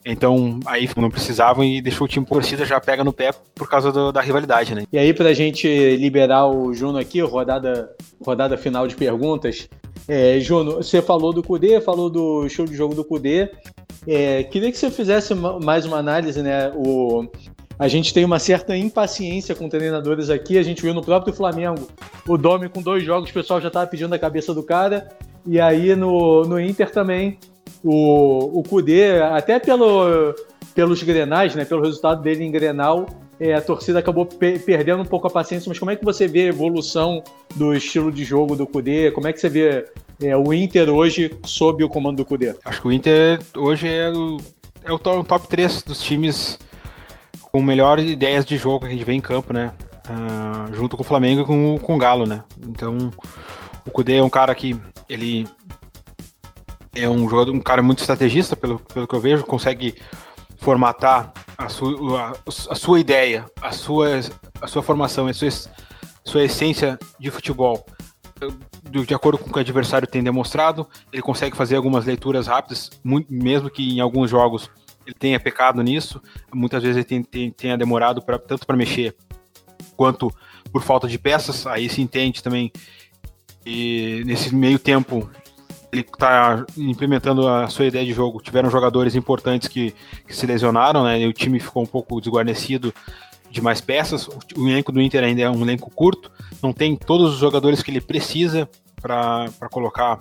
Então, 0.08 0.60
aí 0.66 0.88
não 0.96 1.10
precisavam 1.10 1.64
e 1.64 1.82
deixou 1.82 2.04
o 2.04 2.08
time 2.08 2.24
torcida 2.24 2.64
já 2.64 2.80
pega 2.80 3.02
no 3.02 3.12
pé 3.12 3.32
por 3.54 3.68
causa 3.68 3.90
do, 3.90 4.12
da 4.12 4.20
rivalidade, 4.20 4.72
né? 4.72 4.84
E 4.92 4.96
aí, 4.96 5.12
pra 5.12 5.34
gente 5.34 5.66
liberar 5.96 6.46
o 6.46 6.72
Juno 6.72 6.96
aqui, 6.96 7.20
rodada, 7.20 7.90
rodada 8.24 8.56
final 8.56 8.86
de 8.86 8.94
perguntas. 8.94 9.68
É, 10.06 10.38
Juno, 10.38 10.76
você 10.76 11.02
falou 11.02 11.32
do 11.32 11.42
Kudê, 11.42 11.80
falou 11.80 12.08
do 12.08 12.48
show 12.48 12.64
de 12.64 12.76
jogo 12.76 12.94
do 12.94 13.04
Kudê. 13.04 13.50
É, 14.06 14.44
queria 14.44 14.70
que 14.70 14.78
você 14.78 14.92
fizesse 14.92 15.34
mais 15.34 15.84
uma 15.84 15.96
análise, 15.96 16.40
né? 16.40 16.70
O, 16.76 17.26
a 17.78 17.88
gente 17.88 18.12
tem 18.14 18.24
uma 18.24 18.38
certa 18.38 18.76
impaciência 18.76 19.54
com 19.54 19.68
treinadores 19.68 20.30
aqui. 20.30 20.58
A 20.58 20.62
gente 20.62 20.82
viu 20.82 20.94
no 20.94 21.02
próprio 21.02 21.34
Flamengo 21.34 21.86
o 22.26 22.38
Domi 22.38 22.68
com 22.68 22.80
dois 22.80 23.04
jogos, 23.04 23.30
o 23.30 23.34
pessoal 23.34 23.60
já 23.60 23.68
estava 23.68 23.86
pedindo 23.86 24.14
a 24.14 24.18
cabeça 24.18 24.54
do 24.54 24.62
cara. 24.62 25.08
E 25.46 25.60
aí 25.60 25.94
no, 25.94 26.44
no 26.44 26.58
Inter 26.58 26.90
também 26.90 27.38
o, 27.84 28.58
o 28.58 28.62
Kudê, 28.62 29.20
até 29.20 29.58
pelo, 29.58 30.34
pelos 30.74 31.02
Grenais, 31.02 31.54
né, 31.54 31.64
pelo 31.64 31.82
resultado 31.82 32.22
dele 32.22 32.44
em 32.44 32.50
Grenal, 32.50 33.06
é, 33.38 33.54
a 33.54 33.60
torcida 33.60 33.98
acabou 33.98 34.24
pe 34.24 34.58
perdendo 34.58 35.02
um 35.02 35.06
pouco 35.06 35.26
a 35.26 35.30
paciência, 35.30 35.68
mas 35.68 35.78
como 35.78 35.90
é 35.90 35.96
que 35.96 36.04
você 36.04 36.26
vê 36.26 36.42
a 36.42 36.46
evolução 36.46 37.22
do 37.54 37.74
estilo 37.74 38.10
de 38.10 38.24
jogo 38.24 38.56
do 38.56 38.66
Kudê? 38.66 39.10
Como 39.10 39.28
é 39.28 39.32
que 39.32 39.38
você 39.38 39.48
vê 39.48 39.84
é, 40.22 40.34
o 40.34 40.52
Inter 40.54 40.88
hoje 40.88 41.36
sob 41.44 41.84
o 41.84 41.88
comando 41.88 42.16
do 42.16 42.24
Kudê? 42.24 42.54
Acho 42.64 42.80
que 42.80 42.88
o 42.88 42.92
Inter 42.92 43.38
hoje 43.54 43.86
é 43.88 44.10
o, 44.10 44.38
é 44.84 44.92
o 44.92 44.98
top 44.98 45.46
3 45.48 45.82
dos 45.82 46.02
times 46.02 46.58
com 47.56 47.62
melhores 47.62 48.10
ideias 48.10 48.44
de 48.44 48.58
jogo 48.58 48.80
que 48.80 48.86
a 48.88 48.90
gente 48.90 49.02
vê 49.02 49.14
em 49.14 49.20
campo, 49.20 49.50
né? 49.50 49.72
Uh, 50.10 50.74
junto 50.74 50.94
com 50.94 51.02
o 51.02 51.06
Flamengo 51.06 51.40
e 51.40 51.44
com, 51.46 51.78
com 51.78 51.94
o 51.94 51.98
Galo, 51.98 52.26
né? 52.26 52.44
Então, 52.60 53.10
o 53.86 53.90
Kudê 53.90 54.16
é 54.16 54.22
um 54.22 54.28
cara 54.28 54.54
que 54.54 54.78
ele 55.08 55.48
é 56.94 57.08
um 57.08 57.26
jogador, 57.26 57.54
um 57.54 57.60
cara 57.60 57.82
muito 57.82 58.00
estrategista, 58.00 58.54
pelo, 58.54 58.78
pelo 58.78 59.08
que 59.08 59.14
eu 59.14 59.20
vejo, 59.20 59.42
consegue 59.44 59.94
formatar 60.58 61.32
a 61.56 61.70
sua, 61.70 62.28
a, 62.28 62.32
a 62.46 62.74
sua 62.74 63.00
ideia, 63.00 63.46
a 63.62 63.72
sua, 63.72 64.20
a 64.60 64.66
sua 64.66 64.82
formação, 64.82 65.26
a 65.26 65.32
sua, 65.32 65.48
sua 66.26 66.44
essência 66.44 66.98
de 67.18 67.30
futebol 67.30 67.86
de 68.90 69.14
acordo 69.14 69.38
com 69.38 69.48
o 69.48 69.52
que 69.52 69.58
o 69.58 69.60
adversário 69.60 70.06
tem 70.06 70.22
demonstrado, 70.22 70.86
ele 71.10 71.22
consegue 71.22 71.56
fazer 71.56 71.76
algumas 71.76 72.04
leituras 72.04 72.46
rápidas, 72.48 72.90
muito, 73.02 73.32
mesmo 73.32 73.70
que 73.70 73.96
em 73.96 74.00
alguns 74.00 74.30
jogos 74.30 74.70
ele 75.06 75.14
tenha 75.14 75.38
pecado 75.38 75.82
nisso, 75.82 76.20
muitas 76.52 76.82
vezes 76.82 77.06
ele 77.10 77.52
tenha 77.52 77.78
demorado 77.78 78.20
pra, 78.20 78.38
tanto 78.38 78.66
para 78.66 78.76
mexer 78.76 79.16
quanto 79.96 80.30
por 80.72 80.82
falta 80.82 81.06
de 81.08 81.18
peças, 81.18 81.66
aí 81.66 81.88
se 81.88 82.02
entende 82.02 82.42
também 82.42 82.72
e 83.64 84.22
nesse 84.24 84.54
meio 84.54 84.78
tempo 84.78 85.28
ele 85.92 86.02
está 86.02 86.64
implementando 86.76 87.48
a 87.48 87.68
sua 87.68 87.86
ideia 87.86 88.04
de 88.04 88.12
jogo. 88.12 88.40
Tiveram 88.40 88.70
jogadores 88.70 89.14
importantes 89.14 89.66
que, 89.66 89.94
que 90.26 90.36
se 90.36 90.46
lesionaram, 90.46 91.04
né? 91.04 91.20
E 91.20 91.26
o 91.26 91.32
time 91.32 91.58
ficou 91.58 91.82
um 91.82 91.86
pouco 91.86 92.20
desguarnecido 92.20 92.92
de 93.50 93.60
mais 93.60 93.80
peças. 93.80 94.28
O 94.56 94.68
elenco 94.68 94.92
do 94.92 95.00
Inter 95.00 95.24
ainda 95.24 95.42
é 95.42 95.50
um 95.50 95.62
elenco 95.62 95.90
curto, 95.90 96.30
não 96.62 96.72
tem 96.72 96.96
todos 96.96 97.34
os 97.34 97.38
jogadores 97.38 97.82
que 97.82 97.90
ele 97.90 98.00
precisa 98.00 98.68
para 99.00 99.48
colocar 99.70 100.18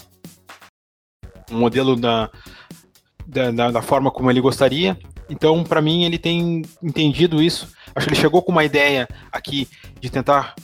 um 1.51 1.57
modelo 1.57 1.95
da, 1.95 2.31
da, 3.25 3.71
da, 3.71 3.81
forma 3.81 4.11
como 4.11 4.29
ele 4.29 4.41
gostaria. 4.41 4.97
Então, 5.29 5.63
para 5.63 5.81
mim, 5.81 6.03
ele 6.03 6.17
tem 6.17 6.61
entendido 6.81 7.41
isso. 7.41 7.73
Acho 7.95 8.07
que 8.07 8.13
ele 8.13 8.21
chegou 8.21 8.41
com 8.41 8.51
uma 8.51 8.63
ideia 8.63 9.07
aqui 9.31 9.67
de 9.99 10.09
tentar 10.09 10.55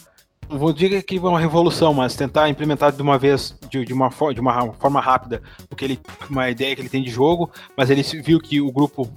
não 0.51 0.59
vou 0.59 0.73
dizer 0.73 1.01
que 1.03 1.15
é 1.15 1.19
uma 1.19 1.39
revolução, 1.39 1.93
mas 1.93 2.13
tentar 2.13 2.49
implementar 2.49 2.91
de 2.91 3.01
uma 3.01 3.17
vez, 3.17 3.57
de, 3.69 3.85
de, 3.85 3.93
uma, 3.93 4.09
de 4.33 4.41
uma 4.41 4.73
forma 4.73 4.99
rápida, 4.99 5.41
porque 5.69 5.85
ele 5.85 5.99
uma 6.29 6.49
ideia 6.49 6.75
que 6.75 6.81
ele 6.81 6.89
tem 6.89 7.01
de 7.01 7.09
jogo, 7.09 7.49
mas 7.75 7.89
ele 7.89 8.03
viu 8.21 8.37
que 8.37 8.59
o 8.59 8.69
grupo 8.69 9.09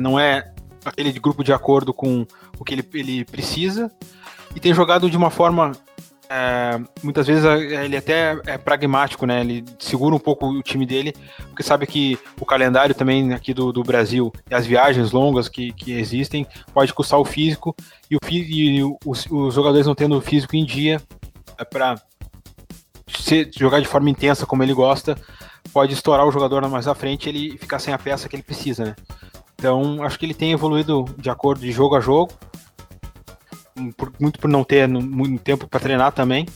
não 0.00 0.18
é 0.18 0.52
aquele 0.84 1.12
grupo 1.12 1.44
de 1.44 1.52
acordo 1.52 1.94
com 1.94 2.26
o 2.58 2.64
que 2.64 2.74
ele, 2.74 2.84
ele 2.94 3.24
precisa 3.24 3.92
e 4.56 4.60
tem 4.60 4.74
jogado 4.74 5.08
de 5.08 5.16
uma 5.16 5.30
forma 5.30 5.70
é, 6.34 6.80
muitas 7.02 7.26
vezes 7.26 7.44
ele 7.44 7.94
até 7.94 8.40
é 8.46 8.56
pragmático, 8.56 9.26
né? 9.26 9.42
Ele 9.42 9.62
segura 9.78 10.14
um 10.14 10.18
pouco 10.18 10.46
o 10.46 10.62
time 10.62 10.86
dele, 10.86 11.12
porque 11.48 11.62
sabe 11.62 11.86
que 11.86 12.18
o 12.40 12.46
calendário 12.46 12.94
também 12.94 13.34
aqui 13.34 13.52
do, 13.52 13.70
do 13.70 13.82
Brasil 13.82 14.32
e 14.50 14.54
as 14.54 14.64
viagens 14.64 15.12
longas 15.12 15.46
que, 15.46 15.72
que 15.72 15.92
existem 15.92 16.46
pode 16.72 16.94
custar 16.94 17.20
o 17.20 17.24
físico 17.24 17.76
e, 18.10 18.16
o, 18.16 18.20
e 18.30 18.82
os, 19.04 19.26
os 19.30 19.54
jogadores 19.54 19.86
não 19.86 19.94
tendo 19.94 20.16
o 20.16 20.22
físico 20.22 20.56
em 20.56 20.64
dia 20.64 21.02
é 21.58 21.64
para 21.64 22.00
jogar 23.54 23.80
de 23.80 23.86
forma 23.86 24.08
intensa 24.08 24.46
como 24.46 24.62
ele 24.62 24.72
gosta, 24.72 25.18
pode 25.70 25.92
estourar 25.92 26.26
o 26.26 26.32
jogador 26.32 26.66
mais 26.66 26.88
à 26.88 26.94
frente 26.94 27.26
e 27.26 27.28
ele 27.28 27.58
ficar 27.58 27.78
sem 27.78 27.92
a 27.92 27.98
peça 27.98 28.26
que 28.26 28.34
ele 28.34 28.42
precisa, 28.42 28.86
né? 28.86 28.96
Então, 29.54 30.02
acho 30.02 30.18
que 30.18 30.24
ele 30.24 30.34
tem 30.34 30.52
evoluído 30.52 31.04
de 31.18 31.28
acordo 31.28 31.60
de 31.60 31.70
jogo 31.70 31.94
a 31.94 32.00
jogo 32.00 32.32
por, 33.90 34.12
muito 34.20 34.38
por 34.38 34.48
não 34.48 34.62
ter 34.62 34.86
muito 34.86 35.42
tempo 35.42 35.66
para 35.66 35.80
treinar 35.80 36.12
também. 36.12 36.46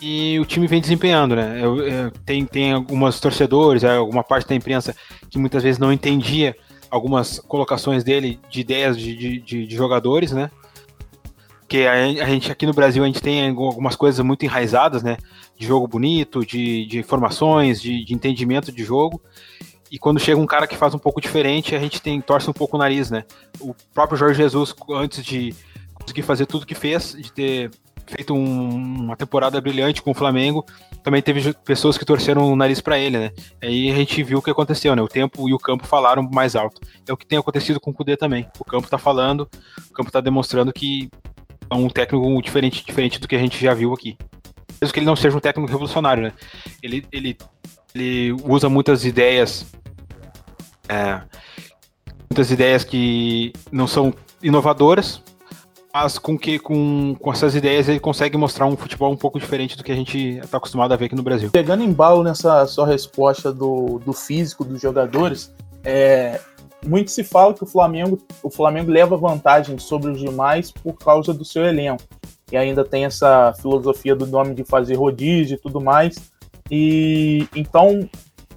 E 0.00 0.38
o 0.38 0.44
time 0.44 0.66
vem 0.66 0.80
desempenhando, 0.80 1.36
né? 1.36 1.58
Eu, 1.62 1.78
eu, 1.86 2.10
tem, 2.24 2.44
tem 2.46 2.72
algumas 2.72 3.20
torcedores, 3.20 3.84
é, 3.84 3.96
alguma 3.96 4.24
parte 4.24 4.48
da 4.48 4.54
imprensa 4.54 4.94
que 5.28 5.38
muitas 5.38 5.62
vezes 5.62 5.78
não 5.78 5.92
entendia 5.92 6.56
algumas 6.90 7.38
colocações 7.38 8.02
dele 8.02 8.40
de 8.48 8.60
ideias 8.60 8.96
de, 8.96 9.40
de, 9.40 9.66
de 9.66 9.76
jogadores, 9.76 10.32
né? 10.32 10.50
Que 11.68 11.86
a, 11.86 11.92
a, 11.92 12.26
gente 12.26 12.50
aqui 12.50 12.66
no 12.66 12.72
Brasil 12.72 13.02
a 13.02 13.06
gente 13.06 13.20
tem 13.20 13.48
algumas 13.48 13.94
coisas 13.94 14.24
muito 14.24 14.44
enraizadas, 14.44 15.02
né? 15.02 15.16
de 15.60 15.66
jogo 15.66 15.86
bonito, 15.86 16.44
de, 16.44 16.86
de 16.86 16.98
informações, 16.98 17.82
de, 17.82 18.02
de 18.02 18.14
entendimento 18.14 18.72
de 18.72 18.82
jogo. 18.82 19.20
E 19.92 19.98
quando 19.98 20.18
chega 20.18 20.40
um 20.40 20.46
cara 20.46 20.66
que 20.66 20.74
faz 20.74 20.94
um 20.94 20.98
pouco 20.98 21.20
diferente, 21.20 21.76
a 21.76 21.78
gente 21.78 22.00
tem 22.00 22.18
torce 22.18 22.48
um 22.48 22.52
pouco 22.54 22.76
o 22.76 22.78
nariz, 22.78 23.10
né? 23.10 23.24
O 23.60 23.74
próprio 23.92 24.16
Jorge 24.16 24.38
Jesus, 24.38 24.74
antes 24.88 25.22
de 25.22 25.54
conseguir 26.00 26.22
fazer 26.22 26.46
tudo 26.46 26.66
que 26.66 26.74
fez, 26.74 27.12
de 27.12 27.32
ter 27.32 27.70
feito 28.06 28.34
um, 28.34 28.68
uma 28.74 29.16
temporada 29.16 29.60
brilhante 29.60 30.02
com 30.02 30.10
o 30.10 30.14
Flamengo, 30.14 30.64
também 31.02 31.22
teve 31.22 31.52
pessoas 31.64 31.96
que 31.96 32.04
torceram 32.04 32.52
o 32.52 32.56
nariz 32.56 32.80
para 32.80 32.98
ele, 32.98 33.18
né? 33.18 33.30
Aí 33.62 33.90
a 33.90 33.94
gente 33.94 34.22
viu 34.22 34.38
o 34.38 34.42
que 34.42 34.50
aconteceu, 34.50 34.94
né? 34.96 35.02
O 35.02 35.08
tempo 35.08 35.48
e 35.48 35.54
o 35.54 35.58
campo 35.58 35.86
falaram 35.86 36.22
mais 36.22 36.56
alto. 36.56 36.80
É 37.08 37.12
o 37.12 37.16
que 37.16 37.26
tem 37.26 37.38
acontecido 37.38 37.80
com 37.80 37.90
o 37.90 37.94
Cudê 37.94 38.16
também. 38.16 38.48
O 38.58 38.64
campo 38.64 38.88
tá 38.88 38.98
falando, 38.98 39.48
o 39.88 39.92
campo 39.92 40.10
tá 40.10 40.20
demonstrando 40.20 40.72
que 40.72 41.08
é 41.70 41.74
um 41.74 41.88
técnico 41.88 42.42
diferente, 42.42 42.84
diferente 42.84 43.20
do 43.20 43.28
que 43.28 43.36
a 43.36 43.38
gente 43.38 43.62
já 43.62 43.72
viu 43.72 43.92
aqui. 43.92 44.18
Mesmo 44.80 44.92
que 44.92 44.98
ele 44.98 45.06
não 45.06 45.16
seja 45.16 45.36
um 45.36 45.40
técnico 45.40 45.70
revolucionário, 45.70 46.24
né? 46.24 46.32
Ele, 46.82 47.06
ele, 47.12 47.36
ele 47.94 48.32
usa 48.44 48.68
muitas 48.68 49.04
ideias 49.04 49.66
é, 50.88 51.22
muitas 52.28 52.50
ideias 52.50 52.82
que 52.82 53.52
não 53.70 53.86
são 53.86 54.12
inovadoras, 54.42 55.22
mas 55.92 56.18
com 56.18 56.38
que 56.38 56.58
com, 56.58 57.16
com 57.18 57.32
essas 57.32 57.54
ideias 57.54 57.88
ele 57.88 58.00
consegue 58.00 58.36
mostrar 58.36 58.66
um 58.66 58.76
futebol 58.76 59.12
um 59.12 59.16
pouco 59.16 59.38
diferente 59.38 59.76
do 59.76 59.82
que 59.82 59.92
a 59.92 59.96
gente 59.96 60.38
está 60.38 60.58
acostumado 60.58 60.92
a 60.92 60.96
ver 60.96 61.06
aqui 61.06 61.14
no 61.14 61.22
Brasil. 61.22 61.50
Pegando 61.50 61.82
em 61.82 61.92
balo 61.92 62.22
nessa 62.22 62.66
sua 62.66 62.86
resposta 62.86 63.52
do, 63.52 64.00
do 64.04 64.12
físico 64.12 64.64
dos 64.64 64.80
jogadores, 64.80 65.52
é, 65.84 66.40
muito 66.86 67.10
se 67.10 67.24
fala 67.24 67.54
que 67.54 67.62
o 67.62 67.66
Flamengo, 67.66 68.18
o 68.42 68.50
Flamengo 68.50 68.90
leva 68.90 69.16
vantagem 69.16 69.78
sobre 69.78 70.10
os 70.10 70.20
demais 70.20 70.70
por 70.70 70.94
causa 70.94 71.34
do 71.34 71.44
seu 71.44 71.64
elenco. 71.64 72.02
E 72.52 72.56
ainda 72.56 72.84
tem 72.84 73.04
essa 73.04 73.52
filosofia 73.60 74.14
do 74.14 74.26
nome 74.26 74.54
de 74.54 74.64
fazer 74.64 74.94
rodízio 74.94 75.54
e 75.54 75.58
tudo 75.58 75.80
mais. 75.80 76.16
E 76.70 77.46
então 77.54 78.08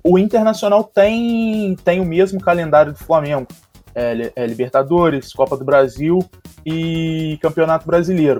o 0.04 0.18
Internacional 0.18 0.84
tem, 0.84 1.76
tem 1.84 2.00
o 2.00 2.06
mesmo 2.06 2.40
calendário 2.40 2.92
do 2.92 3.00
Flamengo. 3.00 3.48
É, 3.96 4.32
é 4.36 4.48
Libertadores, 4.48 5.34
Copa 5.34 5.58
do 5.58 5.66
Brasil 5.66 6.20
e 6.66 7.38
Campeonato 7.42 7.86
Brasileiro. 7.86 8.40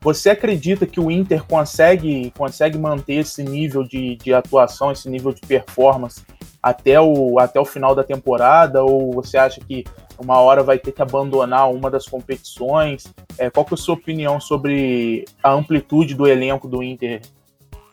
Você 0.00 0.28
acredita 0.28 0.86
que 0.86 1.00
o 1.00 1.10
Inter 1.10 1.42
consegue, 1.44 2.30
consegue 2.36 2.76
manter 2.76 3.14
esse 3.14 3.42
nível 3.42 3.82
de, 3.82 4.16
de 4.16 4.34
atuação, 4.34 4.92
esse 4.92 5.08
nível 5.08 5.32
de 5.32 5.40
performance 5.40 6.22
até 6.62 7.00
o, 7.00 7.38
até 7.38 7.58
o 7.58 7.64
final 7.64 7.94
da 7.94 8.04
temporada? 8.04 8.84
Ou 8.84 9.12
você 9.12 9.38
acha 9.38 9.62
que 9.62 9.82
uma 10.18 10.38
hora 10.40 10.62
vai 10.62 10.78
ter 10.78 10.92
que 10.92 11.00
abandonar 11.00 11.70
uma 11.70 11.90
das 11.90 12.06
competições? 12.06 13.04
É, 13.38 13.48
qual 13.48 13.64
que 13.64 13.72
é 13.72 13.76
a 13.76 13.78
sua 13.78 13.94
opinião 13.94 14.38
sobre 14.38 15.24
a 15.42 15.50
amplitude 15.50 16.14
do 16.14 16.26
elenco 16.26 16.68
do 16.68 16.82
Inter 16.82 17.22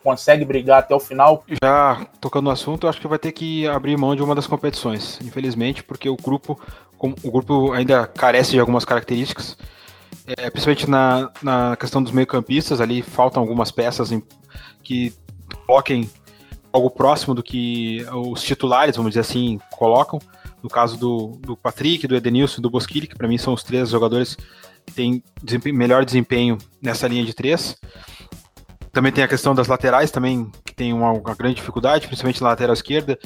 consegue 0.04 0.46
brigar 0.46 0.80
até 0.80 0.94
o 0.96 1.00
final. 1.00 1.44
Já 1.64 2.06
tocando 2.20 2.46
no 2.46 2.52
assunto, 2.52 2.88
acho 2.88 3.00
que 3.00 3.08
vai 3.08 3.20
ter 3.20 3.32
que 3.32 3.68
abrir 3.68 3.98
mão 3.98 4.16
de 4.16 4.24
uma 4.24 4.36
das 4.36 4.48
competições, 4.48 5.20
infelizmente, 5.22 5.84
porque 5.84 6.10
o 6.10 6.18
grupo, 6.18 6.60
o 7.00 7.32
grupo 7.32 7.72
ainda 7.74 8.08
carece 8.08 8.52
de 8.52 8.60
algumas 8.60 8.86
características, 8.86 9.58
é, 10.28 10.50
principalmente 10.50 10.90
na, 10.90 11.32
na 11.42 11.76
questão 11.76 12.02
dos 12.02 12.12
meio-campistas, 12.12 12.82
ali 12.82 13.02
faltam 13.02 13.42
algumas 13.42 13.72
peças 13.72 14.12
em, 14.12 14.22
que 14.84 15.14
coloquem 15.66 16.10
algo 16.72 16.90
próximo 16.90 17.34
do 17.34 17.44
que 17.44 18.06
os 18.14 18.42
titulares, 18.42 18.96
vamos 18.96 19.12
dizer 19.12 19.22
assim, 19.22 19.60
colocam. 19.72 20.20
No 20.64 20.70
caso 20.70 20.96
do, 20.96 21.40
do 21.40 21.58
Patrick, 21.58 22.06
do 22.06 22.16
Edenilson 22.16 22.62
do 22.62 22.70
Bosquilli, 22.70 23.08
que 23.08 23.16
para 23.16 23.28
mim 23.28 23.38
são 23.38 23.54
os 23.54 23.64
três 23.64 23.90
jogadores 23.90 24.38
que 24.86 24.94
têm 24.94 25.24
desempenho, 25.44 25.76
melhor 25.76 26.06
desempenho 26.06 26.58
nessa 26.82 27.08
linha 27.08 27.26
de 27.26 27.34
três. 27.34 27.76
Também 28.92 29.12
tem 29.12 29.24
a 29.24 29.28
questão 29.28 29.56
das 29.56 29.68
laterais, 29.68 30.12
também, 30.12 30.52
que 30.66 30.74
tem 30.74 30.92
uma, 30.92 31.12
uma 31.12 31.36
grande 31.36 31.56
dificuldade, 31.56 32.08
principalmente 32.08 32.42
na 32.42 32.50
lateral 32.50 32.74
esquerda. 32.74 33.18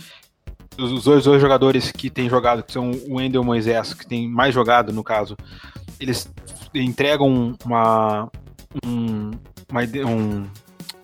Os 0.77 1.03
dois, 1.03 1.23
dois 1.23 1.41
jogadores 1.41 1.91
que 1.91 2.09
têm 2.09 2.29
jogado, 2.29 2.61
que 2.63 2.71
são 2.71 2.91
o 2.91 3.15
Wendel 3.15 3.41
e 3.41 3.43
o 3.43 3.45
Moisés, 3.45 3.93
que 3.93 4.05
tem 4.05 4.27
mais 4.27 4.53
jogado 4.53 4.93
no 4.93 5.03
caso, 5.03 5.35
eles 5.99 6.29
entregam 6.73 7.55
uma, 7.65 8.29
um, 8.85 9.31
uma, 9.69 9.81
um, 10.05 10.45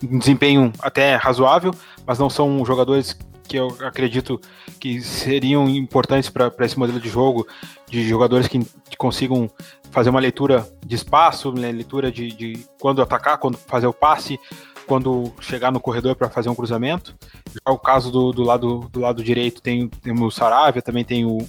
um 0.03 0.19
desempenho 0.19 0.71
até 0.79 1.15
razoável, 1.15 1.73
mas 2.05 2.19
não 2.19 2.29
são 2.29 2.63
jogadores 2.65 3.17
que 3.51 3.57
eu 3.57 3.67
acredito 3.81 4.39
que 4.79 5.01
seriam 5.01 5.67
importantes 5.67 6.29
para 6.29 6.53
esse 6.61 6.79
modelo 6.79 7.01
de 7.01 7.09
jogo, 7.09 7.45
de 7.85 8.07
jogadores 8.07 8.47
que, 8.47 8.65
consigam 8.97 9.51
fazer 9.91 10.09
uma 10.09 10.21
leitura 10.21 10.65
de 10.85 10.95
espaço, 10.95 11.51
né, 11.51 11.69
leitura 11.69 12.09
de, 12.09 12.31
de, 12.31 12.65
quando 12.79 13.01
atacar, 13.01 13.37
quando 13.37 13.57
fazer 13.57 13.87
o 13.87 13.93
passe, 13.93 14.39
quando 14.87 15.33
chegar 15.41 15.69
no 15.69 15.81
corredor 15.81 16.15
para 16.15 16.29
fazer 16.29 16.47
um 16.47 16.55
cruzamento. 16.55 17.13
Já 17.49 17.73
o 17.73 17.77
caso 17.77 18.09
do, 18.09 18.31
do, 18.31 18.41
lado, 18.41 18.87
do 18.89 19.01
lado 19.01 19.21
direito 19.21 19.61
tem, 19.61 19.89
tem 19.89 20.13
o 20.13 20.31
Saravia, 20.31 20.81
também 20.81 21.03
tem 21.03 21.25
o, 21.25 21.39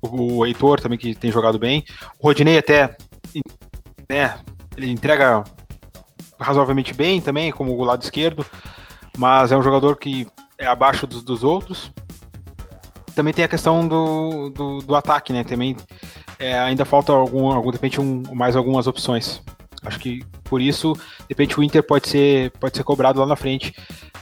o, 0.00 0.36
o 0.36 0.46
Heitor, 0.46 0.80
também 0.80 0.96
que 0.96 1.12
tem 1.12 1.32
jogado 1.32 1.58
bem. 1.58 1.84
O 2.20 2.28
Rodinei 2.28 2.56
até 2.56 2.96
né, 4.08 4.38
ele 4.76 4.92
entrega 4.92 5.42
razoavelmente 6.38 6.94
bem 6.94 7.20
também, 7.20 7.50
como 7.50 7.76
o 7.76 7.82
lado 7.82 8.02
esquerdo, 8.02 8.46
mas 9.18 9.50
é 9.50 9.56
um 9.56 9.62
jogador 9.62 9.96
que 9.96 10.28
é 10.62 10.66
abaixo 10.66 11.06
dos, 11.06 11.22
dos 11.22 11.44
outros. 11.44 11.92
Também 13.14 13.34
tem 13.34 13.44
a 13.44 13.48
questão 13.48 13.86
do, 13.86 14.50
do, 14.50 14.78
do 14.78 14.94
ataque, 14.94 15.32
né? 15.32 15.44
Também 15.44 15.76
é, 16.38 16.58
ainda 16.58 16.84
falta 16.84 17.12
algum, 17.12 17.50
algum 17.50 17.70
de 17.70 17.76
repente, 17.76 18.00
um, 18.00 18.22
mais 18.32 18.56
algumas 18.56 18.86
opções. 18.86 19.42
Acho 19.84 19.98
que 19.98 20.24
por 20.44 20.60
isso, 20.60 20.92
de 20.94 21.26
repente, 21.30 21.58
o 21.58 21.62
Inter 21.62 21.82
pode 21.82 22.08
ser, 22.08 22.50
pode 22.52 22.76
ser 22.76 22.84
cobrado 22.84 23.20
lá 23.20 23.26
na 23.26 23.36
frente 23.36 23.74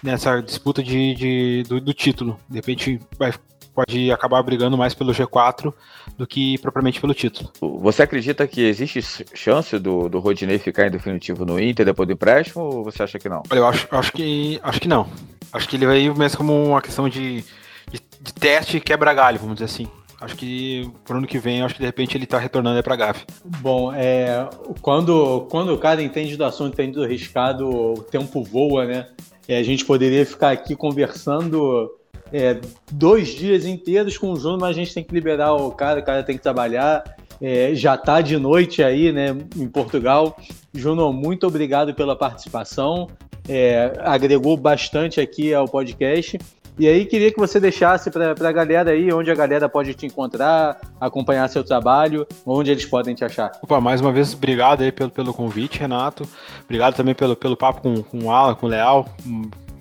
nessa 0.03 0.41
disputa 0.41 0.83
de, 0.83 1.15
de 1.15 1.63
do, 1.69 1.81
do, 1.81 1.93
título. 1.93 2.39
De 2.49 2.57
repente, 2.57 2.99
vai, 3.19 3.33
pode 3.75 4.11
acabar 4.11 4.43
brigando 4.43 4.77
mais 4.77 4.95
pelo 4.95 5.13
G4 5.13 5.73
do 6.17 6.27
que 6.27 6.59
propriamente 6.59 7.01
pelo 7.01 7.15
título. 7.15 7.51
Você 7.81 8.03
acredita 8.03 8.47
que 8.47 8.63
existe 8.63 9.25
chance 9.35 9.79
do, 9.79 10.09
do 10.09 10.19
Rodinei 10.19 10.59
ficar 10.59 10.87
em 10.87 10.91
definitivo 10.91 11.45
no 11.45 11.61
Inter 11.61 11.87
depois 11.87 12.07
do 12.07 12.13
empréstimo 12.13 12.65
ou 12.65 12.85
você 12.85 13.03
acha 13.03 13.19
que 13.19 13.29
não? 13.29 13.43
Olha, 13.51 13.59
eu 13.59 13.67
acho, 13.67 13.89
acho, 13.91 14.13
que, 14.13 14.61
acho 14.63 14.81
que 14.81 14.89
não. 14.89 15.09
Acho 15.53 15.69
que 15.69 15.77
ele 15.77 15.87
vai 15.87 16.01
ir 16.01 16.17
mesmo 16.17 16.39
como 16.39 16.65
uma 16.65 16.83
questão 16.83 17.09
de, 17.09 17.45
de, 17.91 18.01
de 18.21 18.35
teste 18.35 18.81
quebra-galho, 18.81 19.39
vamos 19.39 19.55
dizer 19.55 19.67
assim. 19.67 19.89
Acho 20.21 20.37
que 20.37 20.91
pro 21.05 21.17
ano 21.17 21.27
que 21.27 21.39
vem, 21.39 21.63
acho 21.63 21.75
que 21.75 21.81
de 21.81 21.87
repente 21.87 22.15
ele 22.15 22.27
tá 22.27 22.39
retornando 22.39 22.77
aí 22.77 22.83
pra 22.83 22.95
GAF. 22.95 23.25
Bom, 23.43 23.91
é, 23.91 24.47
quando, 24.83 25.47
quando 25.51 25.73
o 25.73 25.79
cara 25.79 26.03
entende 26.03 26.37
do 26.37 26.45
assunto, 26.45 26.75
entende 26.75 26.93
do 26.93 27.07
riscado, 27.07 27.67
o 27.67 28.03
tempo 28.03 28.45
voa, 28.45 28.85
né? 28.85 29.09
E 29.49 29.55
a 29.55 29.63
gente 29.63 29.85
poderia 29.85 30.25
ficar 30.27 30.51
aqui 30.51 30.77
conversando 30.77 31.91
é, 32.33 32.61
dois 32.91 33.29
dias 33.29 33.65
inteiros 33.65 34.17
com 34.17 34.33
o 34.33 34.37
Júnior, 34.37 34.61
mas 34.61 34.71
a 34.71 34.73
gente 34.73 34.95
tem 34.95 35.05
que 35.05 35.13
liberar 35.15 35.55
o 35.55 35.71
cara, 35.73 36.01
o 36.01 36.03
cara 36.03 36.23
tem 36.23 36.37
que 36.37 36.43
trabalhar. 36.43 37.03
É, 37.41 37.75
já 37.75 37.97
tá 37.97 38.21
de 38.21 38.37
noite 38.37 38.83
aí, 38.83 39.13
né, 39.13 39.37
em 39.57 39.67
Portugal. 39.67 40.37
Júnior, 40.75 41.13
muito 41.13 41.47
obrigado 41.47 41.95
pela 41.95 42.15
participação. 42.15 43.09
É, 43.49 43.93
agregou 44.01 44.57
bastante 44.57 45.21
aqui 45.21 45.53
ao 45.55 45.67
podcast. 45.67 46.39
E 46.79 46.89
aí 46.89 47.05
queria 47.05 47.31
que 47.31 47.39
você 47.39 47.61
deixasse 47.61 48.11
para 48.11 48.31
a 48.31 48.53
galera 48.53 48.93
aí 48.93 49.13
onde 49.13 49.31
a 49.31 49.35
galera 49.35 49.69
pode 49.69 49.93
te 49.93 50.07
encontrar, 50.07 50.81
acompanhar 50.99 51.47
seu 51.49 51.63
trabalho, 51.63 52.27
onde 52.47 52.71
eles 52.71 52.87
podem 52.87 53.15
te 53.15 53.25
achar. 53.25 53.53
Opa, 53.61 53.81
mais 53.81 54.01
uma 54.01 54.13
vez, 54.13 54.33
obrigado 54.33 54.83
aí 54.83 54.91
pelo, 54.91 55.11
pelo 55.11 55.35
convite, 55.35 55.79
Renato. 55.79 56.27
Obrigado 56.65 56.95
também 56.95 57.15
pelo, 57.15 57.37
pelo 57.37 57.57
papo 57.57 57.83
com, 57.83 58.03
com 58.03 58.25
o 58.25 58.31
Alan, 58.31 58.55
com 58.55 58.67
o 58.67 58.69
Leal. 58.69 59.07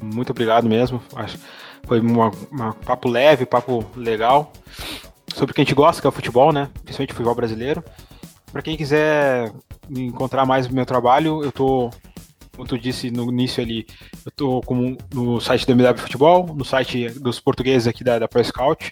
Muito 0.02 0.32
obrigado 0.32 0.68
mesmo. 0.68 1.02
Acho, 1.16 1.38
foi 1.86 2.00
um 2.00 2.32
papo 2.86 3.10
leve, 3.10 3.46
papo 3.46 3.86
legal. 3.96 4.52
Sobre 5.34 5.52
o 5.52 5.56
que 5.56 5.62
a 5.62 5.64
gente 5.64 5.76
gosta, 5.76 6.02
que 6.02 6.08
é 6.08 6.10
o 6.10 6.14
futebol, 6.14 6.52
né? 6.52 6.70
Principalmente 6.84 7.12
o 7.12 7.16
futebol 7.16 7.36
brasileiro. 7.36 7.84
Para 8.52 8.62
quem 8.62 8.76
quiser 8.76 9.52
encontrar 9.90 10.46
mais 10.46 10.68
o 10.68 10.74
meu 10.74 10.86
trabalho, 10.86 11.44
eu 11.44 11.52
tô 11.52 11.90
como 12.60 12.68
tu 12.68 12.78
disse 12.78 13.10
no 13.10 13.32
início 13.32 13.64
ali, 13.64 13.88
eu 14.26 14.32
tô 14.36 14.62
como 14.66 14.98
no 15.14 15.40
site 15.40 15.66
do 15.66 15.72
MW 15.72 15.98
Futebol, 15.98 16.46
no 16.54 16.66
site 16.66 17.08
dos 17.12 17.40
portugueses 17.40 17.88
aqui 17.88 18.04
da, 18.04 18.20
da 18.20 18.28
Pro 18.28 18.44
Scout, 18.44 18.92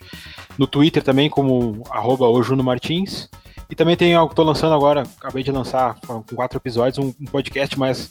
no 0.58 0.66
Twitter 0.66 1.04
também 1.04 1.30
como 1.30 1.84
arroba 1.90 2.26
Martins, 2.64 3.30
e 3.70 3.76
também 3.76 3.98
tem 3.98 4.14
algo 4.14 4.30
que 4.30 4.36
tô 4.38 4.44
lançando 4.44 4.74
agora, 4.74 5.04
acabei 5.20 5.44
de 5.44 5.52
lançar 5.52 6.00
com 6.00 6.24
quatro 6.34 6.58
episódios, 6.58 6.98
um, 6.98 7.14
um 7.20 7.26
podcast 7.26 7.78
mais 7.78 8.10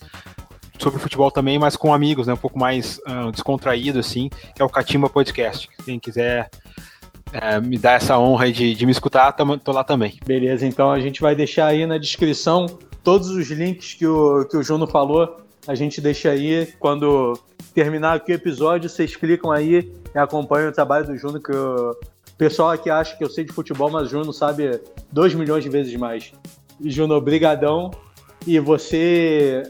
sobre 0.78 1.00
futebol 1.00 1.30
também, 1.30 1.58
mas 1.58 1.76
com 1.76 1.92
amigos, 1.92 2.26
né, 2.26 2.32
um 2.32 2.38
pouco 2.38 2.58
mais 2.58 2.98
uh, 3.06 3.30
descontraído, 3.32 3.98
assim, 3.98 4.28
que 4.54 4.62
é 4.62 4.64
o 4.64 4.68
Catimba 4.68 5.08
Podcast. 5.08 5.68
Quem 5.84 5.98
quiser 5.98 6.50
é, 7.32 7.60
me 7.60 7.78
dar 7.78 7.94
essa 7.94 8.18
honra 8.18 8.50
de, 8.50 8.74
de 8.74 8.86
me 8.86 8.92
escutar, 8.92 9.32
tô, 9.32 9.58
tô 9.58 9.72
lá 9.72 9.84
também. 9.84 10.18
Beleza, 10.24 10.66
então 10.66 10.90
a 10.90 11.00
gente 11.00 11.20
vai 11.20 11.34
deixar 11.34 11.66
aí 11.66 11.86
na 11.86 11.98
descrição 11.98 12.66
todos 13.02 13.28
os 13.30 13.50
links 13.50 13.94
que 13.94 14.06
o, 14.06 14.44
que 14.44 14.56
o 14.56 14.62
Juno 14.62 14.86
falou 14.86 15.46
a 15.66 15.74
gente 15.74 16.00
deixa 16.00 16.30
aí. 16.30 16.66
Quando 16.78 17.38
terminar 17.74 18.14
aqui 18.14 18.32
o 18.32 18.34
episódio, 18.34 18.88
vocês 18.88 19.16
clicam 19.16 19.50
aí 19.50 19.92
e 20.14 20.18
acompanham 20.18 20.70
o 20.70 20.72
trabalho 20.72 21.06
do 21.06 21.16
Juno, 21.16 21.40
que 21.40 21.52
o 21.52 21.96
pessoal 22.38 22.70
aqui 22.70 22.88
acha 22.88 23.16
que 23.16 23.24
eu 23.24 23.28
sei 23.28 23.44
de 23.44 23.52
futebol, 23.52 23.90
mas 23.90 24.06
o 24.06 24.10
Juno 24.10 24.32
sabe 24.32 24.80
2 25.10 25.34
milhões 25.34 25.64
de 25.64 25.70
vezes 25.70 25.94
mais. 25.96 26.32
Juno, 26.80 27.20
brigadão. 27.20 27.90
E 28.46 28.60
você 28.60 29.62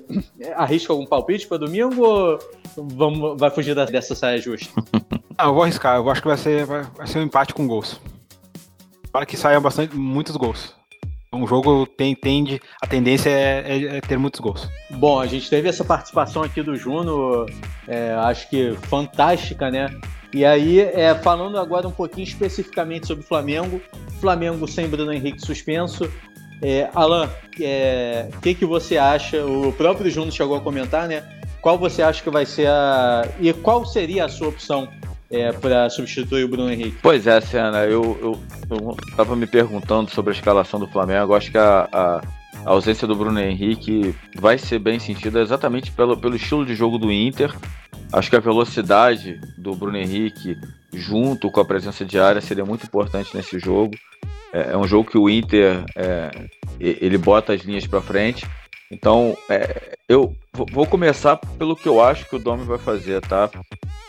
arrisca 0.54 0.92
algum 0.92 1.06
palpite 1.06 1.46
para 1.46 1.56
domingo 1.56 2.04
ou 2.04 2.38
vamos, 2.76 3.40
vai 3.40 3.50
fugir 3.50 3.74
dessa 3.74 4.14
saia 4.14 4.38
justa? 4.38 4.68
Não, 5.38 5.46
eu 5.46 5.54
vou 5.54 5.62
arriscar. 5.62 5.96
Eu 5.96 6.10
acho 6.10 6.20
que 6.20 6.28
vai 6.28 6.36
ser, 6.36 6.64
vai, 6.66 6.82
vai 6.82 7.06
ser 7.06 7.18
um 7.18 7.22
empate 7.22 7.54
com 7.54 7.66
gols. 7.66 8.00
Para 9.10 9.24
que 9.24 9.36
saiam 9.36 9.62
bastante, 9.62 9.96
muitos 9.96 10.36
gols. 10.36 10.74
Um 11.32 11.46
jogo 11.46 11.86
tem, 11.86 12.14
tende, 12.14 12.60
a 12.80 12.86
tendência 12.86 13.30
é, 13.30 13.64
é, 13.66 13.96
é, 13.96 14.00
ter 14.00 14.18
muitos 14.18 14.40
gols. 14.40 14.68
Bom, 14.90 15.20
a 15.20 15.26
gente 15.26 15.50
teve 15.50 15.68
essa 15.68 15.84
participação 15.84 16.42
aqui 16.42 16.62
do 16.62 16.76
Juno, 16.76 17.46
é, 17.86 18.12
acho 18.12 18.48
que 18.48 18.74
fantástica, 18.82 19.70
né? 19.70 19.88
E 20.32 20.44
aí, 20.44 20.80
é, 20.80 21.14
falando 21.14 21.58
agora 21.58 21.86
um 21.86 21.92
pouquinho 21.92 22.24
especificamente 22.24 23.06
sobre 23.06 23.24
o 23.24 23.26
Flamengo, 23.26 23.80
Flamengo 24.20 24.66
sem 24.66 24.88
Bruno 24.88 25.12
Henrique 25.12 25.40
suspenso. 25.40 26.10
É, 26.62 26.88
Alan, 26.94 27.26
o 27.26 27.30
é, 27.60 28.28
que, 28.42 28.54
que 28.54 28.64
você 28.64 28.96
acha? 28.96 29.44
O 29.44 29.72
próprio 29.72 30.10
Juno 30.10 30.32
chegou 30.32 30.56
a 30.56 30.60
comentar, 30.60 31.06
né? 31.06 31.22
Qual 31.60 31.78
você 31.78 32.02
acha 32.02 32.22
que 32.22 32.30
vai 32.30 32.46
ser 32.46 32.68
a. 32.68 33.28
E 33.40 33.52
qual 33.52 33.84
seria 33.84 34.24
a 34.24 34.28
sua 34.28 34.48
opção 34.48 34.88
é, 35.30 35.52
para 35.52 35.90
substituir 35.90 36.44
o 36.44 36.48
Bruno 36.48 36.70
Henrique? 36.70 36.98
Pois 37.02 37.26
é, 37.26 37.40
Senna, 37.40 37.84
eu, 37.84 38.16
eu, 38.20 38.40
eu 38.70 38.96
tava 39.16 39.34
me 39.36 39.46
perguntando 39.46 40.10
sobre 40.10 40.32
a 40.32 40.36
escalação 40.36 40.78
do 40.78 40.86
Flamengo. 40.86 41.34
Acho 41.34 41.50
que 41.50 41.58
a, 41.58 41.88
a, 41.92 42.16
a, 42.64 42.70
ausência 42.70 43.06
do 43.06 43.16
Bruno 43.16 43.40
Henrique 43.40 44.14
vai 44.36 44.58
ser 44.58 44.78
bem 44.78 44.98
sentida 44.98 45.40
exatamente 45.40 45.90
pelo, 45.90 46.16
pelo 46.16 46.36
estilo 46.36 46.64
de 46.64 46.74
jogo 46.74 46.98
do 46.98 47.12
Inter. 47.12 47.54
Acho 48.12 48.30
que 48.30 48.36
a 48.36 48.40
velocidade 48.40 49.40
do 49.58 49.74
Bruno 49.74 49.96
Henrique, 49.96 50.56
junto 50.94 51.50
com 51.50 51.60
a 51.60 51.64
presença 51.64 52.04
de 52.04 52.18
área, 52.18 52.40
seria 52.40 52.64
muito 52.64 52.86
importante 52.86 53.36
nesse 53.36 53.58
jogo. 53.58 53.96
É, 54.52 54.72
é 54.72 54.76
um 54.76 54.86
jogo 54.86 55.10
que 55.10 55.18
o 55.18 55.28
Inter 55.28 55.84
é, 55.94 56.30
ele 56.78 57.18
bota 57.18 57.52
as 57.52 57.62
linhas 57.62 57.86
para 57.86 58.00
frente. 58.00 58.46
Então, 58.90 59.36
é, 59.48 59.96
eu 60.08 60.34
vou 60.52 60.86
começar 60.86 61.36
pelo 61.36 61.74
que 61.74 61.88
eu 61.88 62.00
acho 62.00 62.28
que 62.28 62.36
o 62.36 62.38
Domi 62.38 62.64
vai 62.64 62.78
fazer, 62.78 63.20
tá? 63.20 63.50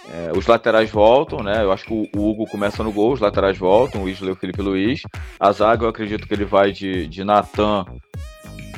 É, 0.10 0.32
os 0.38 0.48
laterais 0.48 0.90
voltam, 0.90 1.44
né? 1.44 1.64
Eu 1.64 1.72
acho 1.72 1.86
que 1.86 1.94
o, 1.94 2.30
Hugo 2.30 2.46
começa 2.46 2.84
no 2.84 2.92
gol, 2.92 3.14
os 3.14 3.20
laterais 3.20 3.58
voltam, 3.58 4.04
o 4.04 4.10
Isla 4.10 4.30
e 4.30 4.32
o 4.32 4.36
Felipe 4.36 4.62
Luiz. 4.62 5.02
A 5.40 5.52
zaga 5.52 5.84
eu 5.84 5.90
acredito 5.90 6.28
que 6.28 6.34
ele 6.34 6.46
vai 6.46 6.72
de, 6.72 7.08
de 7.08 7.24
Natan. 7.24 7.86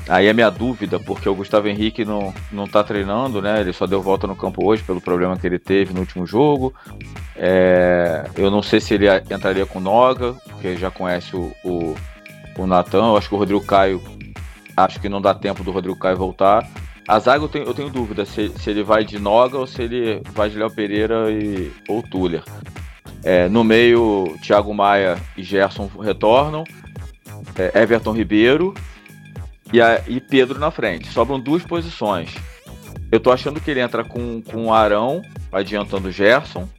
Aí 0.10 0.26
é 0.26 0.34
minha 0.34 0.50
dúvida, 0.50 1.00
porque 1.00 1.30
o 1.30 1.36
Gustavo 1.36 1.68
Henrique 1.68 2.04
não, 2.04 2.34
não 2.52 2.68
tá 2.68 2.84
treinando, 2.84 3.44
né? 3.44 3.62
Ele 3.62 3.72
só 3.72 3.86
deu 3.86 4.02
volta 4.02 4.26
no 4.26 4.36
campo 4.36 4.66
hoje 4.66 4.82
pelo 4.82 5.00
problema 5.00 5.38
que 5.38 5.46
ele 5.46 5.60
teve 5.60 5.94
no 5.94 6.00
último 6.00 6.26
jogo. 6.26 6.74
É, 7.36 8.28
eu 8.36 8.50
não 8.50 8.64
sei 8.64 8.80
se 8.80 8.96
ele 8.96 9.06
entraria 9.30 9.68
com 9.68 9.80
Noga, 9.80 10.34
porque 10.50 10.76
já 10.78 10.90
conhece 10.90 11.36
o, 11.36 11.54
o, 11.64 11.96
o 12.58 12.66
Natan. 12.66 13.06
Eu 13.10 13.18
acho 13.18 13.30
que 13.30 13.36
o 13.36 13.38
Rodrigo 13.38 13.64
Caio. 13.64 14.02
Acho 14.76 15.00
que 15.00 15.08
não 15.08 15.22
dá 15.22 15.36
tempo 15.36 15.64
do 15.64 15.72
Rodrigo 15.72 16.00
Caio 16.00 16.18
voltar. 16.18 16.68
A 17.08 17.20
zaga 17.20 17.44
eu 17.44 17.50
tenho, 17.50 17.66
eu 17.66 17.74
tenho 17.76 17.90
dúvida 17.92 18.26
se, 18.26 18.50
se 18.50 18.70
ele 18.72 18.82
vai 18.82 19.06
de 19.06 19.20
Noga 19.20 19.60
ou 19.60 19.68
se 19.68 19.84
ele 19.84 20.24
vai 20.34 20.50
de 20.50 20.58
Léo 20.58 20.72
Pereira 20.72 21.30
e, 21.30 21.72
ou 21.88 22.02
Tuller. 22.02 22.44
É, 23.24 23.48
no 23.48 23.64
meio, 23.64 24.36
Thiago 24.42 24.74
Maia 24.74 25.18
e 25.38 25.44
Gerson 25.44 25.88
retornam. 26.02 26.64
É, 27.56 27.84
Everton 27.84 28.12
Ribeiro 28.14 28.74
e, 29.72 29.82
a, 29.82 30.02
e 30.08 30.20
Pedro 30.20 30.60
na 30.60 30.72
frente. 30.72 31.08
Sobram 31.08 31.40
duas 31.40 31.64
posições. 31.64 32.34
Eu 33.12 33.20
tô 33.20 33.32
achando 33.32 33.60
que 33.60 33.72
ele 33.72 33.80
entra 33.80 34.04
com, 34.04 34.42
com 34.42 34.68
o 34.68 34.74
Arão, 34.74 35.22
adiantando 35.52 36.10
o 36.10 36.12
Gerson. 36.12 36.70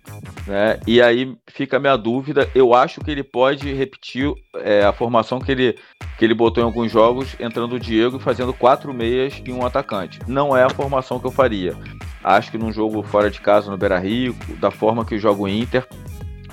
Né? 0.46 0.78
E 0.86 1.02
aí 1.02 1.36
fica 1.48 1.76
a 1.76 1.80
minha 1.80 1.96
dúvida. 1.96 2.48
Eu 2.54 2.72
acho 2.72 3.00
que 3.00 3.10
ele 3.10 3.24
pode 3.24 3.72
repetir 3.72 4.32
é, 4.56 4.84
a 4.84 4.92
formação 4.92 5.40
que 5.40 5.50
ele, 5.50 5.76
que 6.18 6.24
ele 6.24 6.34
botou 6.34 6.62
em 6.62 6.66
alguns 6.66 6.90
jogos, 6.90 7.34
entrando 7.40 7.74
o 7.74 7.80
Diego 7.80 8.16
e 8.16 8.20
fazendo 8.20 8.52
quatro 8.52 8.94
meias 8.94 9.42
e 9.44 9.52
um 9.52 9.66
atacante. 9.66 10.20
Não 10.28 10.56
é 10.56 10.62
a 10.62 10.70
formação 10.70 11.18
que 11.18 11.26
eu 11.26 11.32
faria. 11.32 11.76
Acho 12.22 12.50
que 12.50 12.58
num 12.58 12.72
jogo 12.72 13.02
fora 13.02 13.30
de 13.30 13.40
casa 13.40 13.70
no 13.70 13.76
Beira 13.76 13.98
Rio, 13.98 14.36
da 14.60 14.70
forma 14.70 15.04
que 15.04 15.18
joga 15.18 15.42
o 15.42 15.48
Inter, 15.48 15.86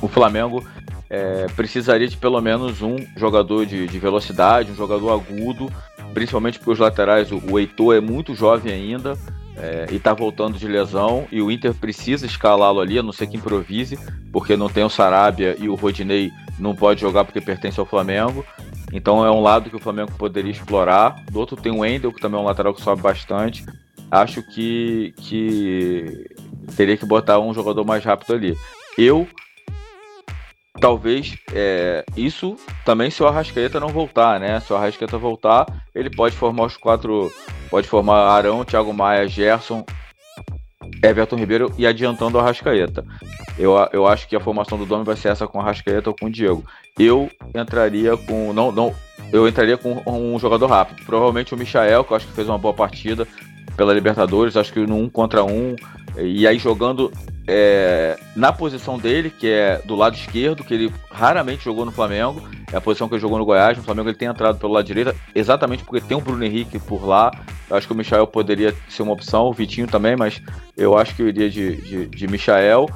o 0.01 0.07
Flamengo 0.07 0.65
é, 1.09 1.47
precisaria 1.55 2.07
de 2.07 2.17
pelo 2.17 2.41
menos 2.41 2.81
um 2.81 2.95
jogador 3.15 3.65
de, 3.65 3.87
de, 3.87 3.99
velocidade, 3.99 4.71
um 4.71 4.75
jogador 4.75 5.11
agudo, 5.11 5.71
principalmente 6.13 6.57
porque 6.57 6.71
os 6.71 6.79
laterais, 6.79 7.29
o, 7.31 7.59
Heitor 7.59 7.95
é 7.95 8.01
muito 8.01 8.35
jovem 8.35 8.71
ainda 8.71 9.17
é, 9.55 9.87
e 9.91 9.99
tá 9.99 10.13
voltando 10.13 10.57
de 10.57 10.67
lesão 10.67 11.27
e 11.31 11.41
o 11.41 11.51
Inter 11.51 11.73
precisa 11.73 12.25
escalá-lo 12.25 12.79
ali, 12.79 12.99
a 12.99 13.03
não 13.03 13.11
ser 13.11 13.27
que 13.27 13.37
improvise, 13.37 13.97
porque 14.31 14.55
não 14.55 14.69
tem 14.69 14.83
o 14.83 14.89
Sarabia 14.89 15.55
e 15.59 15.67
o 15.67 15.75
Rodinei 15.75 16.31
não 16.59 16.75
pode 16.75 17.01
jogar 17.01 17.25
porque 17.25 17.41
pertence 17.41 17.79
ao 17.79 17.85
Flamengo. 17.85 18.45
Então 18.91 19.25
é 19.25 19.31
um 19.31 19.41
lado 19.41 19.69
que 19.69 19.75
o 19.75 19.79
Flamengo 19.79 20.11
poderia 20.17 20.51
explorar. 20.51 21.23
Do 21.31 21.39
outro 21.39 21.57
tem 21.57 21.71
o 21.71 21.79
Wendel, 21.79 22.11
que 22.11 22.21
também 22.21 22.39
é 22.39 22.43
um 22.43 22.45
lateral 22.45 22.73
que 22.73 22.81
sobe 22.81 23.01
bastante. 23.01 23.65
Acho 24.09 24.41
que, 24.41 25.13
que 25.17 26.29
teria 26.75 26.95
que 26.95 27.05
botar 27.05 27.39
um 27.39 27.53
jogador 27.53 27.83
mais 27.83 28.03
rápido 28.03 28.33
ali. 28.33 28.57
Eu 28.97 29.27
talvez 30.79 31.35
é, 31.53 32.05
isso 32.15 32.55
também 32.85 33.09
se 33.09 33.21
o 33.21 33.27
Arrascaeta 33.27 33.79
não 33.79 33.89
voltar, 33.89 34.39
né? 34.39 34.59
Se 34.59 34.71
o 34.71 34.75
Arrascaeta 34.75 35.17
voltar, 35.17 35.65
ele 35.93 36.09
pode 36.09 36.35
formar 36.35 36.65
os 36.65 36.77
quatro, 36.77 37.31
pode 37.69 37.87
formar 37.87 38.27
Arão, 38.27 38.63
Thiago 38.63 38.93
Maia, 38.93 39.27
Gerson, 39.27 39.85
Everton 41.03 41.35
Ribeiro 41.35 41.71
e 41.77 41.85
adiantando 41.85 42.37
o 42.37 42.41
Arrascaeta. 42.41 43.05
Eu, 43.57 43.73
eu 43.91 44.07
acho 44.07 44.27
que 44.27 44.35
a 44.35 44.39
formação 44.39 44.77
do 44.77 44.85
Domi 44.85 45.03
vai 45.03 45.15
ser 45.15 45.29
essa 45.29 45.47
com 45.47 45.57
o 45.57 45.61
Arrascaeta 45.61 46.09
ou 46.09 46.15
com 46.15 46.27
o 46.27 46.31
Diego. 46.31 46.63
Eu 46.97 47.29
entraria 47.55 48.15
com 48.15 48.53
não 48.53 48.71
não 48.71 48.93
eu 49.31 49.47
entraria 49.47 49.77
com 49.77 50.01
um 50.05 50.39
jogador 50.39 50.67
rápido, 50.67 51.05
provavelmente 51.05 51.53
o 51.53 51.57
Michael, 51.57 52.03
que 52.03 52.11
eu 52.13 52.17
acho 52.17 52.27
que 52.27 52.33
fez 52.33 52.47
uma 52.47 52.57
boa 52.57 52.73
partida 52.73 53.27
pela 53.75 53.93
Libertadores, 53.93 54.55
acho 54.55 54.71
que 54.71 54.79
no 54.79 54.95
um 54.95 55.09
contra 55.09 55.43
um 55.43 55.75
e 56.19 56.47
aí 56.47 56.57
jogando 56.57 57.11
é, 57.47 58.19
na 58.35 58.51
posição 58.51 58.97
dele, 58.97 59.29
que 59.29 59.47
é 59.47 59.81
do 59.85 59.95
lado 59.95 60.15
esquerdo, 60.15 60.63
que 60.63 60.73
ele 60.73 60.93
raramente 61.09 61.63
jogou 61.63 61.85
no 61.85 61.91
Flamengo, 61.91 62.41
é 62.71 62.75
a 62.75 62.81
posição 62.81 63.07
que 63.07 63.15
ele 63.15 63.21
jogou 63.21 63.37
no 63.37 63.45
Goiás. 63.45 63.77
No 63.77 63.83
Flamengo 63.83 64.09
ele 64.09 64.17
tem 64.17 64.27
entrado 64.27 64.59
pelo 64.59 64.73
lado 64.73 64.85
direito, 64.85 65.15
exatamente 65.33 65.83
porque 65.83 66.05
tem 66.05 66.17
o 66.17 66.21
Bruno 66.21 66.43
Henrique 66.43 66.77
por 66.77 67.05
lá. 67.05 67.31
Eu 67.69 67.77
acho 67.77 67.87
que 67.87 67.93
o 67.93 67.95
Michael 67.95 68.27
poderia 68.27 68.75
ser 68.89 69.03
uma 69.03 69.13
opção, 69.13 69.45
o 69.45 69.53
Vitinho 69.53 69.87
também, 69.87 70.15
mas 70.15 70.41
eu 70.75 70.97
acho 70.97 71.15
que 71.15 71.21
eu 71.21 71.29
iria 71.29 71.49
de, 71.49 71.77
de, 71.77 72.07
de 72.07 72.27
Michael. 72.27 72.89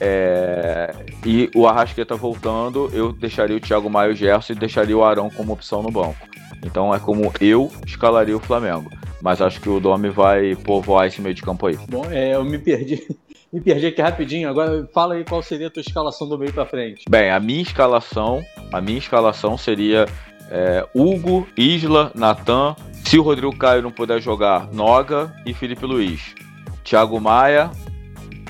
É, 0.00 0.94
e 1.24 1.50
o 1.54 1.66
Arrasqueta 1.66 2.16
voltando, 2.16 2.90
eu 2.92 3.12
deixaria 3.12 3.56
o 3.56 3.60
Thiago 3.60 3.88
Maio 3.88 4.10
e 4.10 4.14
o 4.14 4.16
Gerson 4.16 4.52
e 4.52 4.56
deixaria 4.56 4.96
o 4.96 5.04
Arão 5.04 5.30
como 5.30 5.52
opção 5.52 5.82
no 5.82 5.90
banco. 5.90 6.16
Então 6.64 6.94
é 6.94 6.98
como 6.98 7.32
eu 7.40 7.70
escalaria 7.86 8.36
o 8.36 8.40
Flamengo. 8.40 8.90
Mas 9.20 9.40
acho 9.40 9.60
que 9.60 9.68
o 9.68 9.78
Domi 9.78 10.08
vai 10.08 10.56
povoar 10.56 11.06
esse 11.06 11.20
meio 11.20 11.34
de 11.34 11.42
campo 11.42 11.66
aí. 11.66 11.78
Bom, 11.88 12.04
é, 12.10 12.34
eu 12.34 12.44
me 12.44 12.58
perdi 12.58 13.02
me 13.52 13.60
perdi 13.60 13.86
aqui 13.86 14.00
rapidinho. 14.00 14.48
Agora 14.48 14.88
fala 14.92 15.14
aí 15.14 15.24
qual 15.24 15.42
seria 15.42 15.66
a 15.66 15.70
tua 15.70 15.82
escalação 15.82 16.28
do 16.28 16.38
meio 16.38 16.52
para 16.52 16.64
frente. 16.64 17.04
Bem, 17.08 17.30
a 17.30 17.38
minha 17.38 17.62
escalação, 17.62 18.42
a 18.72 18.80
minha 18.80 18.98
escalação 18.98 19.58
seria 19.58 20.06
é, 20.50 20.86
Hugo, 20.94 21.46
Isla, 21.56 22.10
Natan. 22.14 22.74
Se 23.04 23.18
o 23.18 23.22
Rodrigo 23.22 23.56
Caio 23.56 23.82
não 23.82 23.90
puder 23.90 24.20
jogar, 24.20 24.72
Noga 24.72 25.34
e 25.44 25.52
Felipe 25.52 25.84
Luiz. 25.84 26.34
Thiago 26.82 27.20
Maia, 27.20 27.70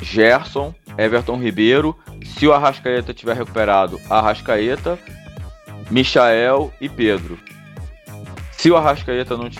Gerson, 0.00 0.74
Everton 0.96 1.36
Ribeiro. 1.36 1.96
Se 2.24 2.46
o 2.46 2.52
Arrascaeta 2.52 3.12
tiver 3.12 3.36
recuperado, 3.36 4.00
Arrascaeta, 4.08 4.98
Michael 5.90 6.72
e 6.80 6.88
Pedro. 6.88 7.38
Se 8.62 8.70
o 8.70 8.76
Arrascaeta 8.76 9.36
não, 9.36 9.50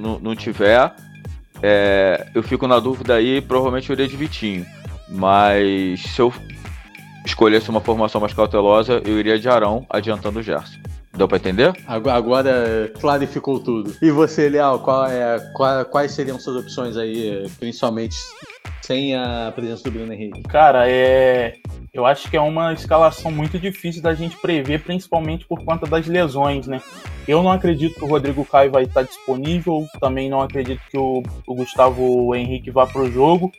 não, 0.00 0.18
não 0.18 0.34
tiver, 0.34 0.92
é, 1.62 2.26
eu 2.34 2.42
fico 2.42 2.66
na 2.66 2.80
dúvida 2.80 3.14
aí, 3.14 3.40
provavelmente 3.40 3.88
eu 3.88 3.94
iria 3.94 4.08
de 4.08 4.16
Vitinho. 4.16 4.66
Mas 5.08 6.02
se 6.02 6.20
eu 6.20 6.34
escolhesse 7.24 7.70
uma 7.70 7.80
formação 7.80 8.20
mais 8.20 8.34
cautelosa, 8.34 9.00
eu 9.06 9.20
iria 9.20 9.38
de 9.38 9.48
Arão, 9.48 9.86
adiantando 9.88 10.40
o 10.40 10.42
Gerson. 10.42 10.80
Deu 11.12 11.26
pra 11.26 11.38
entender? 11.38 11.72
Agora 11.86 12.90
clarificou 13.00 13.60
tudo. 13.60 13.94
E 14.00 14.10
você, 14.10 14.48
Leal, 14.48 14.78
qual 14.80 15.06
é, 15.06 15.38
qual, 15.54 15.84
quais 15.84 16.12
seriam 16.12 16.38
suas 16.38 16.56
opções 16.56 16.96
aí, 16.96 17.48
principalmente 17.58 18.16
sem 18.80 19.14
a 19.14 19.52
presença 19.54 19.84
do 19.84 19.90
Bruno 19.90 20.12
Henrique? 20.12 20.42
Cara, 20.44 20.88
é. 20.88 21.54
Eu 21.92 22.06
acho 22.06 22.30
que 22.30 22.36
é 22.36 22.40
uma 22.40 22.72
escalação 22.72 23.32
muito 23.32 23.58
difícil 23.58 24.00
da 24.00 24.14
gente 24.14 24.36
prever, 24.36 24.84
principalmente 24.84 25.44
por 25.44 25.64
conta 25.64 25.86
das 25.86 26.06
lesões, 26.06 26.68
né? 26.68 26.80
Eu 27.26 27.42
não 27.42 27.50
acredito 27.50 27.96
que 27.96 28.04
o 28.04 28.08
Rodrigo 28.08 28.44
Caio 28.44 28.70
vai 28.70 28.84
estar 28.84 29.02
disponível, 29.02 29.86
também 30.00 30.30
não 30.30 30.40
acredito 30.40 30.80
que 30.88 30.96
o, 30.96 31.22
o 31.46 31.54
Gustavo 31.54 32.34
Henrique 32.34 32.70
vá 32.70 32.86
para 32.86 33.02
o 33.02 33.10
jogo. 33.10 33.50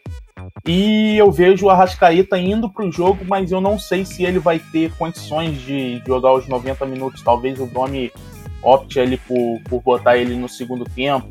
E 0.68 1.18
eu 1.18 1.32
vejo 1.32 1.66
o 1.66 1.70
Arrascaeta 1.70 2.38
indo 2.38 2.70
para 2.70 2.86
o 2.86 2.92
jogo, 2.92 3.26
mas 3.28 3.52
eu 3.52 3.60
não 3.60 3.80
sei 3.80 4.06
se 4.06 4.24
ele 4.24 4.40
vai 4.40 4.60
ter 4.60 4.92
condições 4.96 5.60
de 5.62 6.02
jogar 6.06 6.34
os 6.34 6.48
90 6.48 6.86
minutos. 6.86 7.22
Talvez 7.22 7.60
o 7.60 7.66
Domi 7.66 8.12
opte 8.62 9.00
ali 9.00 9.18
por, 9.18 9.60
por 9.68 9.82
botar 9.82 10.18
ele 10.18 10.36
no 10.36 10.48
segundo 10.48 10.86
tempo. 10.86 11.28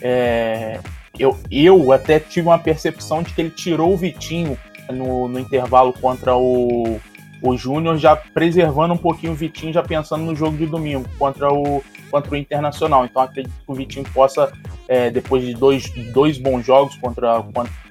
É, 0.00 0.80
eu, 1.18 1.38
eu 1.50 1.92
até 1.92 2.18
tive 2.18 2.48
uma 2.48 2.58
percepção 2.58 3.22
de 3.22 3.34
que 3.34 3.40
ele 3.40 3.50
tirou 3.50 3.92
o 3.92 3.96
Vitinho 3.96 4.56
no, 4.90 5.28
no 5.28 5.38
intervalo 5.38 5.92
contra 5.92 6.34
o, 6.34 6.98
o 7.42 7.56
Júnior, 7.56 7.98
já 7.98 8.16
preservando 8.16 8.94
um 8.94 8.98
pouquinho 8.98 9.32
o 9.32 9.36
Vitinho, 9.36 9.72
já 9.72 9.82
pensando 9.82 10.24
no 10.24 10.34
jogo 10.34 10.56
de 10.56 10.66
domingo 10.66 11.06
contra 11.18 11.52
o, 11.52 11.82
contra 12.10 12.32
o 12.32 12.36
Internacional. 12.36 13.04
Então 13.04 13.22
acredito 13.22 13.52
que 13.52 13.72
o 13.72 13.74
Vitinho 13.74 14.04
possa 14.12 14.52
é, 14.88 15.10
depois 15.10 15.44
de 15.44 15.54
dois, 15.54 15.88
dois 16.12 16.36
bons 16.36 16.66
jogos 16.66 16.96
contra, 16.96 17.42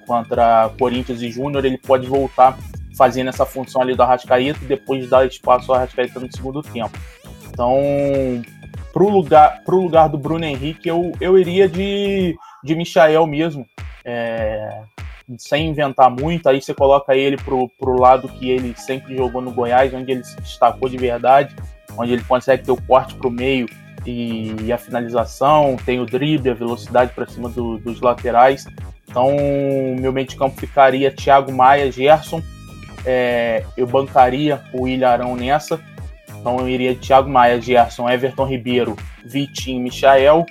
contra, 0.06 0.70
Corinthians 0.78 1.22
e 1.22 1.32
Júnior, 1.32 1.64
ele 1.64 1.78
pode 1.78 2.08
voltar 2.08 2.58
fazendo 2.98 3.30
essa 3.30 3.46
função 3.46 3.82
ali 3.82 3.96
do 3.96 4.04
Arrascaeta 4.04 4.60
e 4.62 4.68
depois 4.68 5.10
dar 5.10 5.26
espaço 5.26 5.72
ao 5.72 5.78
Arrascaeta 5.78 6.20
no 6.20 6.30
segundo 6.30 6.62
tempo. 6.62 6.92
Então, 7.50 7.80
pro 8.92 9.08
lugar, 9.08 9.64
pro 9.64 9.82
lugar 9.82 10.10
do 10.10 10.18
Bruno 10.18 10.44
Henrique, 10.44 10.90
eu, 10.90 11.14
eu 11.22 11.38
iria 11.38 11.70
de, 11.70 12.38
de 12.64 12.76
Michael 12.76 13.26
mesmo. 13.26 13.66
É, 14.04 14.82
sem 15.38 15.70
inventar 15.70 16.10
muito, 16.10 16.50
aí 16.50 16.62
você 16.62 16.74
coloca 16.74 17.16
ele 17.16 17.38
pro, 17.38 17.70
pro 17.80 18.00
lado 18.00 18.28
que 18.28 18.50
ele 18.50 18.74
sempre 18.76 19.16
jogou 19.16 19.42
no 19.42 19.52
Goiás, 19.52 19.94
onde 19.94 20.12
ele 20.12 20.24
se 20.24 20.36
destacou 20.38 20.90
de 20.90 20.98
verdade, 20.98 21.56
onde 21.98 22.14
ele 22.14 22.24
consegue 22.24 22.64
ter 22.64 22.72
o 22.72 22.82
corte 22.82 23.14
pro 23.16 23.30
meio 23.30 23.68
e, 24.06 24.72
a 24.72 24.78
finalização, 24.78 25.78
tem 25.86 26.00
o 26.00 26.06
drible, 26.06 26.52
a 26.52 26.54
velocidade 26.54 27.12
para 27.14 27.28
cima 27.28 27.50
do, 27.50 27.78
dos 27.78 28.02
laterais. 28.02 28.66
Então, 29.08 29.36
meu 30.00 30.14
meio 30.14 30.28
de 30.28 30.36
campo 30.36 30.60
ficaria 30.60 31.12
Thiago 31.12 31.52
Maia, 31.52 31.92
Gerson. 31.92 32.42
É, 33.06 33.64
eu 33.78 33.88
bancaria 33.88 34.62
o 34.74 34.88
Ilharão 34.88 35.36
nessa. 35.36 35.80
Então, 36.40 36.60
eu 36.60 36.70
iria 36.70 36.96
Thiago 36.96 37.30
Maia, 37.30 37.60
Gerson, 37.60 38.10
Everton 38.10 38.46
Ribeiro, 38.46 38.96
Vitinho, 39.26 39.82
Michael 39.82 40.46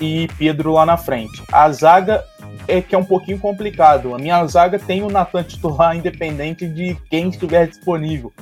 e 0.00 0.28
Pedro 0.38 0.72
lá 0.72 0.86
na 0.86 0.96
frente. 0.96 1.42
A 1.52 1.70
zaga 1.70 2.24
é 2.66 2.80
que 2.80 2.94
é 2.94 2.98
um 2.98 3.04
pouquinho 3.04 3.38
complicado. 3.38 4.14
A 4.14 4.18
minha 4.18 4.44
zaga 4.46 4.78
tem 4.78 5.02
o 5.02 5.10
Natan 5.10 5.42
titular 5.42 5.94
independente 5.96 6.66
de 6.66 6.96
quem 7.08 7.28
estiver 7.28 7.68
disponível. 7.68 8.32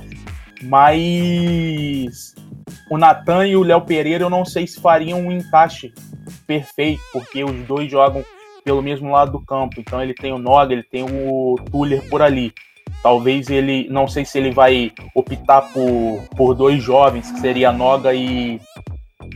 Mas 0.62 2.34
o 2.90 2.98
Natan 2.98 3.46
e 3.46 3.56
o 3.56 3.62
Léo 3.62 3.80
Pereira 3.82 4.24
eu 4.24 4.30
não 4.30 4.44
sei 4.44 4.66
se 4.66 4.80
fariam 4.80 5.20
um 5.20 5.32
encaixe 5.32 5.92
perfeito, 6.46 7.02
porque 7.12 7.44
os 7.44 7.66
dois 7.66 7.90
jogam 7.90 8.24
pelo 8.64 8.82
mesmo 8.82 9.10
lado 9.10 9.32
do 9.32 9.44
campo. 9.44 9.80
Então 9.80 10.02
ele 10.02 10.14
tem 10.14 10.32
o 10.32 10.38
Noga, 10.38 10.72
ele 10.72 10.82
tem 10.82 11.02
o 11.02 11.56
Tuller 11.70 12.06
por 12.08 12.22
ali. 12.22 12.52
Talvez 13.02 13.48
ele, 13.48 13.88
não 13.88 14.08
sei 14.08 14.24
se 14.24 14.38
ele 14.38 14.50
vai 14.50 14.92
optar 15.14 15.62
por, 15.62 16.22
por 16.36 16.54
dois 16.54 16.82
jovens, 16.82 17.30
que 17.30 17.40
seria 17.40 17.72
Noga 17.72 18.12
e 18.12 18.60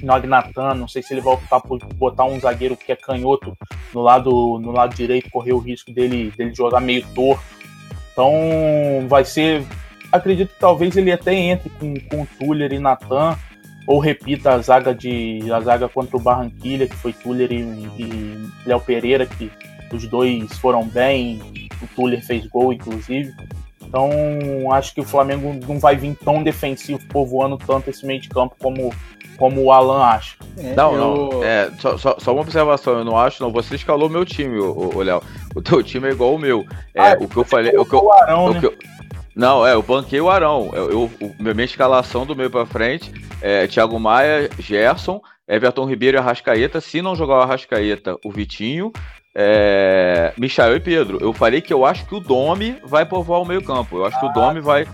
Nognatan, 0.03 0.75
não 0.75 0.89
sei 0.89 1.03
se 1.03 1.15
ele 1.15 1.21
vai 1.21 1.35
optar 1.35 1.61
por 1.61 1.79
botar 1.95 2.25
um 2.25 2.41
zagueiro 2.41 2.77
que 2.77 2.91
é 2.91 2.97
canhoto 2.97 3.57
no 3.95 4.03
lado, 4.03 4.59
no 4.59 4.73
lado 4.73 4.95
direito, 4.95 5.31
correr 5.31 5.53
o 5.53 5.59
risco 5.59 5.93
dele, 5.93 6.33
dele 6.37 6.55
jogar 6.55 6.81
meio 6.81 7.07
torto. 7.15 7.43
Então 8.13 8.33
vai 9.09 9.25
ser. 9.25 9.65
Acredito 10.13 10.53
que 10.53 10.61
talvez 10.61 10.97
ele 10.97 11.11
até 11.11 11.35
entre 11.35 11.71
com, 11.71 11.95
com 12.09 12.27
Tuller 12.39 12.73
e 12.73 12.79
Natan, 12.79 13.37
ou 13.87 13.99
repita 13.99 14.53
a 14.53 14.59
zaga 14.59 14.95
de 14.95 15.41
a 15.51 15.61
zaga 15.61 15.89
contra 15.89 16.17
o 16.17 16.21
Barranquilha, 16.21 16.87
que 16.87 16.95
foi 16.97 17.13
Tuller 17.13 17.51
e, 17.51 17.61
e 17.99 18.49
Léo 18.67 18.81
Pereira, 18.81 19.27
que 19.27 19.51
os 19.93 20.07
dois 20.07 20.53
foram 20.59 20.87
bem, 20.87 21.41
o 21.83 21.87
Tuller 21.95 22.25
fez 22.25 22.47
gol, 22.47 22.73
inclusive. 22.73 23.35
Então, 23.83 24.11
acho 24.73 24.95
que 24.95 25.01
o 25.01 25.05
Flamengo 25.05 25.55
não 25.69 25.79
vai 25.79 25.97
vir 25.97 26.17
tão 26.25 26.43
defensivo, 26.43 27.01
povoando 27.09 27.59
tanto 27.59 27.91
esse 27.91 28.07
meio 28.07 28.21
de 28.21 28.29
campo 28.29 28.55
como 28.59 28.93
como 29.37 29.61
o 29.61 29.73
Alan 29.73 30.05
acha. 30.05 30.37
É, 30.57 30.75
não, 30.77 30.95
eu... 30.95 31.01
não. 31.01 31.45
É, 31.45 31.71
só, 31.79 31.99
só, 31.99 32.17
só, 32.19 32.33
uma 32.33 32.43
observação, 32.43 32.99
eu 32.99 33.05
não 33.05 33.19
acho, 33.19 33.43
não. 33.43 33.51
Você 33.51 33.75
escalou 33.75 34.09
meu 34.09 34.25
time, 34.25 34.57
o 34.59 35.03
Léo. 35.03 35.21
O 35.55 35.61
teu 35.61 35.83
time 35.83 36.09
é 36.09 36.13
igual 36.13 36.35
o 36.35 36.39
meu. 36.39 36.65
É, 36.95 37.13
ah, 37.13 37.17
o 37.21 37.29
que 37.29 37.37
eu 37.37 37.45
falei. 37.45 37.77
O 37.77 37.85
que 37.85 37.95
eu, 37.95 38.13
Arão, 38.13 38.45
o 38.45 38.55
né? 38.55 38.61
que 38.61 38.67
eu, 38.67 38.75
não, 39.35 39.67
é, 39.67 39.75
eu 39.75 39.83
banquei 39.83 40.21
o 40.21 40.31
Arão. 40.31 40.71
Eu, 40.75 40.91
eu, 40.91 41.11
o, 41.21 41.35
minha 41.39 41.65
escalação 41.65 42.27
do 42.27 42.37
meio 42.37 42.51
pra 42.51 42.67
frente 42.67 43.13
é 43.41 43.67
Thiago 43.67 43.99
Maia, 43.99 44.51
Gerson, 44.59 45.21
Everton 45.49 45.87
Ribeiro 45.87 46.17
e 46.17 46.21
Arrascaeta. 46.21 46.81
Se 46.81 47.01
não 47.01 47.17
jogar 47.17 47.39
o 47.39 47.43
Arrascaeta, 47.43 48.17
o 48.25 48.31
Vitinho, 48.31 48.93
é, 49.35 50.33
Michael 50.37 50.77
e 50.77 50.81
Pedro. 50.81 51.19
Eu 51.21 51.33
falei 51.33 51.61
que 51.61 51.73
eu 51.73 51.85
acho 51.85 52.07
que 52.07 52.15
o 52.15 52.21
Domi 52.21 52.77
vai 52.85 53.07
povoar 53.07 53.41
o 53.41 53.47
meio 53.47 53.63
campo. 53.63 53.97
Eu 53.97 54.05
acho 54.05 54.19
que 54.21 54.27
o 54.27 54.33
Domi 54.33 54.61
vai 54.61 54.87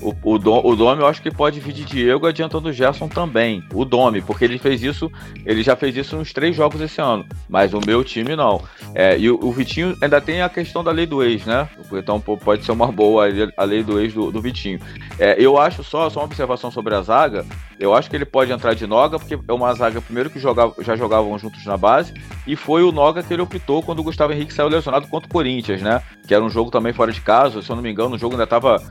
o, 0.00 0.14
o, 0.22 0.38
Dom, 0.38 0.60
o 0.64 0.76
Domi 0.76 1.00
eu 1.00 1.06
acho 1.06 1.20
que 1.20 1.30
pode 1.30 1.60
vir 1.60 1.72
de 1.72 1.84
Diego 1.84 2.26
adiantando 2.26 2.68
o 2.68 2.72
Gerson 2.72 3.08
também. 3.08 3.62
O 3.72 3.84
Domi, 3.84 4.20
porque 4.20 4.44
ele 4.44 4.58
fez 4.58 4.82
isso, 4.82 5.10
ele 5.44 5.62
já 5.62 5.74
fez 5.74 5.96
isso 5.96 6.16
nos 6.16 6.32
três 6.32 6.54
jogos 6.54 6.80
esse 6.80 7.00
ano. 7.00 7.26
Mas 7.48 7.72
o 7.74 7.80
meu 7.84 8.04
time 8.04 8.36
não. 8.36 8.62
É, 8.94 9.18
e 9.18 9.30
o, 9.30 9.38
o, 9.42 9.52
Vitinho 9.52 9.96
ainda 10.02 10.20
tem 10.20 10.42
a 10.42 10.48
questão 10.48 10.84
da 10.84 10.90
lei 10.90 11.06
do 11.06 11.22
ex, 11.22 11.44
né? 11.44 11.68
Então 11.92 12.20
pode 12.20 12.64
ser 12.64 12.72
uma 12.72 12.92
boa 12.92 13.26
a 13.56 13.64
lei 13.64 13.82
do 13.82 14.00
ex 14.00 14.14
do, 14.14 14.30
do 14.30 14.40
Vitinho. 14.40 14.80
É, 15.18 15.36
eu 15.38 15.58
acho 15.58 15.82
só, 15.82 16.08
só 16.08 16.20
uma 16.20 16.26
observação 16.26 16.70
sobre 16.70 16.94
a 16.94 17.02
zaga. 17.02 17.44
Eu 17.78 17.94
acho 17.94 18.10
que 18.10 18.16
ele 18.16 18.24
pode 18.24 18.50
entrar 18.50 18.74
de 18.74 18.86
Noga, 18.86 19.18
porque 19.18 19.38
é 19.46 19.52
uma 19.52 19.72
zaga, 19.72 20.00
primeiro, 20.00 20.30
que 20.30 20.40
jogava, 20.40 20.74
já 20.80 20.96
jogavam 20.96 21.38
juntos 21.38 21.64
na 21.64 21.76
base, 21.76 22.12
e 22.44 22.56
foi 22.56 22.82
o 22.82 22.90
Noga 22.90 23.22
que 23.22 23.32
ele 23.32 23.42
optou 23.42 23.82
quando 23.84 24.00
o 24.00 24.02
Gustavo 24.02 24.32
Henrique 24.32 24.52
saiu 24.52 24.68
lesionado 24.68 25.06
contra 25.06 25.28
o 25.28 25.32
Corinthians, 25.32 25.80
né? 25.80 26.02
Que 26.26 26.34
era 26.34 26.42
um 26.42 26.50
jogo 26.50 26.72
também 26.72 26.92
fora 26.92 27.12
de 27.12 27.20
casa, 27.20 27.62
se 27.62 27.70
eu 27.70 27.76
não 27.76 27.82
me 27.82 27.90
engano, 27.90 28.16
o 28.16 28.18
jogo 28.18 28.34
ainda 28.34 28.44
estava 28.44 28.82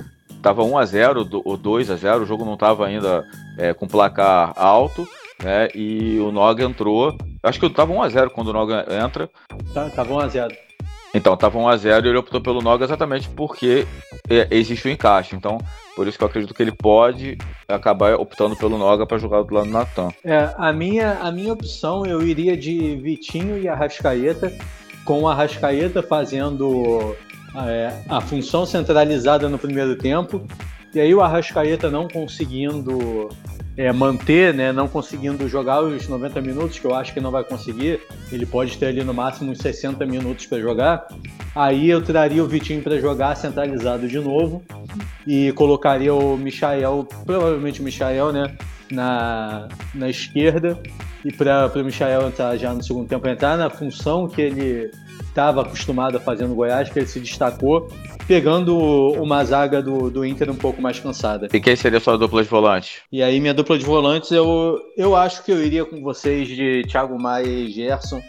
tava 0.41 0.63
1 0.63 0.78
a 0.78 0.86
0 0.86 1.30
ou 1.45 1.58
2 1.58 1.89
a 1.91 1.95
0 1.95 2.23
o 2.23 2.26
jogo 2.26 2.45
não 2.45 2.54
estava 2.54 2.86
ainda 2.86 3.26
é, 3.58 3.73
com 3.73 3.88
placar 3.88 4.54
alto, 4.56 5.08
né? 5.43 5.69
E 5.73 6.19
o 6.19 6.32
Noga 6.32 6.63
entrou. 6.63 7.17
Acho 7.43 7.60
que 7.60 7.69
tava 7.69 7.93
1 7.93 8.02
a 8.02 8.10
0 8.10 8.30
quando 8.32 8.47
o 8.50 8.54
Noga 8.54 8.86
entra. 9.04 9.30
Tá, 9.73 9.89
tava 9.89 10.13
1 10.13 10.19
a 10.19 10.28
0. 10.28 10.56
Então, 11.13 11.36
tava 11.36 11.58
1 11.58 11.67
a 11.67 11.78
0 11.78 12.06
e 12.06 12.10
ele 12.10 12.17
optou 12.17 12.41
pelo 12.41 12.62
Noga 12.62 12.86
exatamente 12.86 13.30
porque 13.30 13.88
é, 14.30 14.47
existe 14.52 14.88
o 14.88 14.91
encaixe. 14.91 15.36
Então, 15.36 15.58
por 15.95 16.08
isso 16.08 16.17
que 16.17 16.23
eu 16.23 16.28
acredito 16.28 16.54
que 16.54 16.62
ele 16.62 16.71
pode 16.71 17.38
acabar 17.67 18.15
optando 18.15 18.56
pelo 18.56 18.78
Noga 18.78 19.06
para 19.06 19.17
jogar 19.17 19.43
do 19.43 19.54
lado 19.54 19.65
do 19.65 19.71
Natan. 19.71 20.10
É, 20.23 20.54
a 20.58 20.71
minha, 20.71 21.13
a 21.21 21.32
minha 21.32 21.54
opção 21.54 22.06
eu 22.06 22.21
iria 22.21 22.56
de 22.56 22.95
Vitinho 22.97 23.58
e 23.58 23.67
Arrascaeta, 23.67 24.54
com 25.04 25.23
o 25.23 25.28
Arrascaeta 25.28 26.04
fazendo 26.04 27.15
é, 27.55 27.93
a 28.10 28.21
função 28.21 28.65
centralizada 28.65 29.47
no 29.49 29.57
primeiro 29.57 29.95
tempo. 29.95 30.45
E 30.93 30.99
aí 30.99 31.13
o 31.13 31.21
Arrascaeta 31.21 31.91
não 31.91 32.07
conseguindo 32.07 33.29
é, 33.77 33.91
manter, 33.91 34.53
né, 34.53 34.71
não 34.71 34.88
conseguindo 34.88 35.47
jogar 35.47 35.81
os 35.83 36.07
90 36.07 36.41
minutos, 36.41 36.79
que 36.79 36.86
eu 36.86 36.95
acho 36.95 37.13
que 37.13 37.19
não 37.19 37.29
vai 37.29 37.43
conseguir, 37.43 38.01
ele 38.31 38.45
pode 38.45 38.75
ter 38.77 38.88
ali 38.88 39.03
no 39.03 39.13
máximo 39.13 39.51
uns 39.51 39.60
60 39.60 40.03
minutos 40.05 40.47
para 40.47 40.60
jogar. 40.60 41.07
Aí 41.55 41.89
eu 41.89 42.01
traria 42.01 42.43
o 42.43 42.47
Vitinho 42.47 42.81
para 42.81 42.99
jogar 42.99 43.36
centralizado 43.36 44.07
de 44.07 44.19
novo 44.19 44.63
e 45.27 45.51
colocaria 45.51 46.13
o 46.13 46.36
Michael, 46.36 47.07
provavelmente 47.25 47.81
o 47.81 47.83
Michael, 47.83 48.33
né, 48.33 48.57
na, 48.91 49.67
na 49.93 50.10
esquerda 50.10 50.80
e 51.26 51.32
para 51.32 51.71
o 51.76 51.84
Michael 51.84 52.28
entrar 52.28 52.56
já 52.58 52.73
no 52.73 52.84
segundo 52.84 53.08
tempo, 53.08 53.28
entrar 53.28 53.58
na 53.58 53.69
função 53.69 54.28
que 54.28 54.41
ele 54.41 54.91
estava 55.21 55.62
acostumado 55.62 56.17
a 56.17 56.19
fazer 56.19 56.47
no 56.47 56.56
Goiás, 56.56 56.89
que 56.89 57.00
ele 57.00 57.06
se 57.06 57.19
destacou, 57.19 57.89
pegando 58.28 58.78
uma 59.21 59.43
zaga 59.43 59.82
do, 59.82 60.10
do 60.10 60.26
Inter 60.26 60.50
um 60.50 60.56
pouco 60.56 60.82
mais 60.82 61.00
cansada. 61.00 61.47
E 61.54 61.60
quem 61.60 61.76
seria 61.76 62.00
sua 62.00 62.17
dupla 62.17 62.41
de 62.41 62.50
volantes? 62.50 63.02
E 63.12 63.21
aí, 63.21 63.39
minha 63.39 63.54
dupla 63.54 63.78
de 63.78 63.86
volantes, 63.86 64.32
eu, 64.32 64.80
eu 64.95 65.15
acho 65.15 65.43
que 65.43 65.52
eu 65.52 65.63
iria 65.63 65.86
com 65.86 66.02
vocês 66.02 66.47
de 66.47 66.84
Thiago 66.88 67.19
Maia 67.21 67.45
e 67.45 67.71
Gerson, 67.71 68.21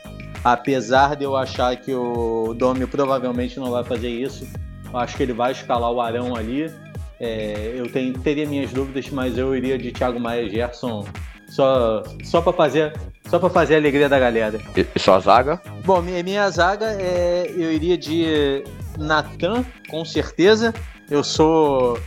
apesar 0.44 1.16
de 1.16 1.24
eu 1.24 1.36
achar 1.36 1.76
que 1.76 1.94
o 1.94 2.54
Domi 2.54 2.86
provavelmente 2.86 3.58
não 3.58 3.70
vai 3.70 3.84
fazer 3.84 4.10
isso. 4.10 4.46
Eu 4.92 4.98
acho 4.98 5.16
que 5.16 5.22
ele 5.22 5.32
vai 5.32 5.52
escalar 5.52 5.90
o 5.90 6.00
Arão 6.00 6.34
ali. 6.34 6.70
É, 7.20 7.74
eu 7.76 7.90
tenho, 7.90 8.12
teria 8.18 8.46
minhas 8.46 8.72
dúvidas, 8.72 9.08
mas 9.10 9.36
eu 9.36 9.54
iria 9.56 9.76
de 9.76 9.90
Thiago 9.90 10.20
Maia 10.20 10.42
e 10.42 10.50
Gerson 10.50 11.04
só, 11.48 12.02
só 12.22 12.40
para 12.40 12.52
fazer 12.52 12.92
só 13.28 13.38
para 13.38 13.50
fazer 13.50 13.74
a 13.74 13.78
alegria 13.78 14.08
da 14.08 14.18
galera. 14.18 14.58
E, 14.76 14.86
e 14.94 14.98
sua 14.98 15.20
zaga? 15.20 15.60
Bom, 15.84 16.00
minha, 16.00 16.22
minha 16.22 16.48
zaga 16.50 16.86
é 16.86 17.52
eu 17.54 17.72
iria 17.72 17.98
de 17.98 18.64
Natan, 18.96 19.64
com 19.90 20.04
certeza. 20.04 20.72
Eu 21.10 21.22
sou 21.22 21.98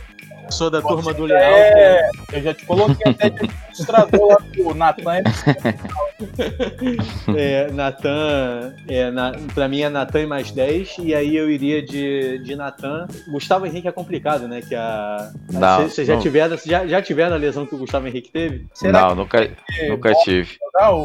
sou 0.50 0.70
da 0.70 0.82
Pode 0.82 0.96
turma 0.96 1.14
do 1.14 1.24
Leal. 1.24 1.40
É, 1.40 2.08
que... 2.28 2.36
eu 2.36 2.42
já 2.42 2.54
te 2.54 2.66
coloquei 2.66 3.12
até 3.12 3.30
de 3.30 3.50
ilustrador 3.74 4.28
lá 4.28 4.36
pro 4.52 4.74
Natan. 4.74 5.22
É, 7.36 7.70
Natan, 7.72 8.74
é, 8.88 9.10
na, 9.10 9.32
pra 9.54 9.68
mim 9.68 9.80
é 9.80 9.88
Natan 9.88 10.26
mais 10.26 10.52
10, 10.52 10.98
e 11.00 11.14
aí 11.14 11.36
eu 11.36 11.50
iria 11.50 11.82
de, 11.82 12.38
de 12.38 12.54
Natan. 12.54 13.06
Gustavo 13.28 13.66
Henrique 13.66 13.88
é 13.88 13.92
complicado, 13.92 14.46
né? 14.46 14.60
Que 14.60 14.74
a. 14.74 15.32
Vocês 15.80 16.06
já, 16.06 16.18
tiveram, 16.18 16.56
já, 16.64 16.86
já 16.86 17.02
tiveram 17.02 17.34
a 17.34 17.38
lesão 17.38 17.66
que 17.66 17.74
o 17.74 17.78
Gustavo 17.78 18.06
Henrique 18.06 18.30
teve? 18.30 18.66
Será 18.72 19.08
não, 19.08 19.16
nunca, 19.16 19.50
nunca 19.88 20.14
tive. 20.22 20.58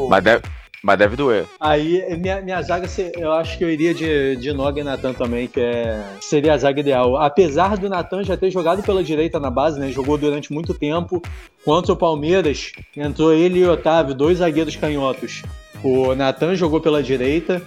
Mas 0.09 0.23
deve, 0.23 0.43
mas 0.83 0.97
deve 0.97 1.15
doer. 1.15 1.45
Aí, 1.59 2.03
minha, 2.17 2.41
minha 2.41 2.61
zaga, 2.61 2.87
eu 3.15 3.31
acho 3.31 3.57
que 3.57 3.63
eu 3.63 3.69
iria 3.69 3.93
de, 3.93 4.35
de 4.35 4.53
Noga 4.53 4.79
e 4.79 4.83
Natan 4.83 5.13
também, 5.13 5.47
que 5.47 5.59
é, 5.59 6.03
seria 6.21 6.53
a 6.53 6.57
zaga 6.57 6.79
ideal. 6.79 7.17
Apesar 7.17 7.77
do 7.77 7.89
Natan 7.89 8.23
já 8.23 8.37
ter 8.37 8.51
jogado 8.51 8.83
pela 8.83 9.03
direita 9.03 9.39
na 9.39 9.49
base, 9.49 9.79
né? 9.79 9.89
Jogou 9.89 10.17
durante 10.17 10.53
muito 10.53 10.73
tempo. 10.73 11.21
Contra 11.65 11.93
o 11.93 11.97
Palmeiras, 11.97 12.71
entrou 12.95 13.33
ele 13.33 13.59
e 13.59 13.65
o 13.65 13.71
Otávio, 13.71 14.13
dois 14.13 14.37
zagueiros 14.37 14.75
canhotos. 14.75 15.43
O 15.83 16.15
Natan 16.15 16.55
jogou 16.55 16.79
pela 16.79 17.03
direita, 17.03 17.61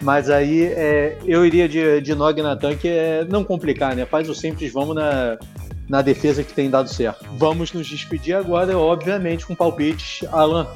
mas 0.00 0.28
aí 0.28 0.64
é, 0.64 1.16
eu 1.24 1.46
iria 1.46 1.68
de, 1.68 2.00
de 2.00 2.12
e 2.12 2.42
Natan, 2.42 2.76
que 2.76 2.88
é 2.88 3.24
não 3.28 3.44
complicar, 3.44 3.94
né? 3.94 4.04
Faz 4.04 4.28
o 4.28 4.34
simples, 4.34 4.72
vamos 4.72 4.94
na, 4.94 5.38
na 5.88 6.02
defesa 6.02 6.42
que 6.42 6.52
tem 6.52 6.70
dado 6.70 6.88
certo. 6.88 7.24
Vamos 7.36 7.72
nos 7.72 7.86
despedir 7.86 8.34
agora, 8.34 8.76
obviamente, 8.78 9.46
com 9.46 9.54
palpites. 9.54 10.26
Alan, 10.32 10.66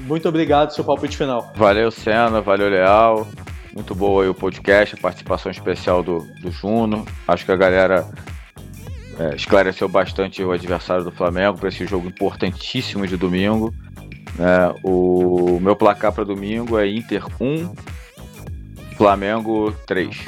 muito 0.00 0.28
obrigado, 0.28 0.72
seu 0.72 0.84
palpite 0.84 1.16
final. 1.16 1.52
Valeu, 1.54 1.90
Senna, 1.90 2.40
valeu, 2.40 2.68
Leal. 2.68 3.26
Muito 3.74 3.94
boa 3.94 4.24
aí 4.24 4.28
o 4.28 4.34
podcast, 4.34 4.96
a 4.96 4.98
participação 4.98 5.50
especial 5.50 6.02
do, 6.02 6.18
do 6.40 6.50
Juno. 6.50 7.04
Acho 7.26 7.44
que 7.44 7.52
a 7.52 7.56
galera 7.56 8.06
é, 9.18 9.36
esclareceu 9.36 9.88
bastante 9.88 10.42
o 10.42 10.50
adversário 10.50 11.04
do 11.04 11.12
Flamengo 11.12 11.58
para 11.58 11.68
esse 11.68 11.86
jogo 11.86 12.08
importantíssimo 12.08 13.06
de 13.06 13.16
domingo. 13.16 13.72
É, 14.38 14.74
o 14.82 15.58
meu 15.60 15.76
placar 15.76 16.12
para 16.12 16.24
domingo 16.24 16.78
é 16.78 16.88
Inter 16.88 17.24
1, 17.40 17.74
Flamengo 18.96 19.72
3. 19.86 20.18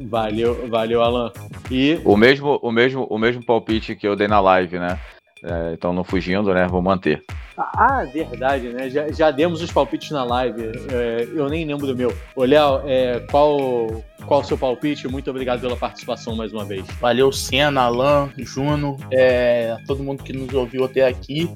Valeu, 0.00 0.68
valeu, 0.68 1.02
Alan. 1.02 1.32
E 1.70 2.00
o 2.04 2.16
mesmo, 2.16 2.58
o 2.62 2.70
mesmo, 2.70 3.06
o 3.10 3.18
mesmo 3.18 3.44
palpite 3.44 3.96
que 3.96 4.06
eu 4.06 4.14
dei 4.14 4.28
na 4.28 4.40
live, 4.40 4.78
né? 4.78 4.98
É, 5.42 5.72
então 5.72 5.92
não 5.92 6.04
fugindo, 6.04 6.52
né? 6.52 6.66
Vou 6.66 6.82
manter. 6.82 7.22
Ah, 7.56 8.04
verdade, 8.12 8.68
né? 8.68 8.88
Já, 8.88 9.10
já 9.10 9.30
demos 9.30 9.60
os 9.62 9.70
palpites 9.70 10.10
na 10.10 10.24
live. 10.24 10.72
É, 10.92 11.28
eu 11.32 11.48
nem 11.48 11.64
lembro 11.64 11.86
do 11.86 11.96
meu. 11.96 12.14
Ô, 12.36 12.44
Léo, 12.44 12.82
é, 12.84 13.20
qual 13.30 14.02
qual 14.26 14.40
o 14.40 14.44
seu 14.44 14.58
palpite? 14.58 15.08
Muito 15.08 15.30
obrigado 15.30 15.60
pela 15.60 15.76
participação 15.76 16.36
mais 16.36 16.52
uma 16.52 16.64
vez. 16.64 16.86
Valeu, 17.00 17.32
Senna, 17.32 17.82
Alan, 17.82 18.30
Juno, 18.36 18.96
é, 19.10 19.76
todo 19.86 20.02
mundo 20.02 20.22
que 20.22 20.32
nos 20.32 20.52
ouviu 20.52 20.84
até 20.84 21.06
aqui. 21.06 21.50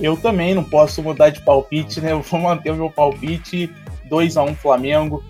Eu 0.00 0.16
também 0.16 0.54
não 0.54 0.64
posso 0.64 1.02
mudar 1.02 1.30
de 1.30 1.40
palpite, 1.40 2.00
né? 2.00 2.12
Eu 2.12 2.20
vou 2.20 2.40
manter 2.40 2.70
o 2.70 2.76
meu 2.76 2.90
palpite 2.90 3.70
2 4.10 4.36
a 4.36 4.42
1 4.42 4.54
Flamengo. 4.56 5.22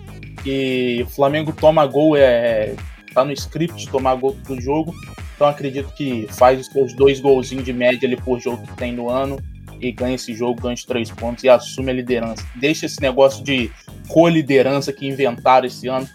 E 0.45 1.03
o 1.03 1.09
Flamengo 1.09 1.53
toma 1.53 1.85
gol, 1.85 2.15
é, 2.15 2.75
tá 3.13 3.23
no 3.23 3.31
script 3.31 3.89
tomar 3.89 4.15
gol 4.15 4.33
do 4.33 4.59
jogo. 4.59 4.93
Então 5.37 5.47
acredito 5.47 5.93
que 5.93 6.27
faz 6.31 6.59
os 6.59 6.65
seus 6.65 6.93
dois 6.93 7.19
golzinhos 7.19 7.63
de 7.63 7.71
média 7.71 8.07
ali 8.07 8.17
por 8.17 8.39
jogo 8.39 8.65
que 8.65 8.75
tem 8.75 8.91
no 8.91 9.07
ano 9.07 9.37
e 9.79 9.91
ganha 9.91 10.15
esse 10.15 10.33
jogo, 10.33 10.59
ganha 10.59 10.73
os 10.73 10.83
três 10.83 11.11
pontos 11.11 11.43
e 11.43 11.49
assume 11.49 11.91
a 11.91 11.93
liderança. 11.93 12.43
Deixa 12.55 12.87
esse 12.87 12.99
negócio 12.99 13.43
de 13.43 13.71
co-liderança 14.07 14.91
que 14.91 15.07
inventaram 15.07 15.67
esse 15.67 15.87
ano 15.87 16.07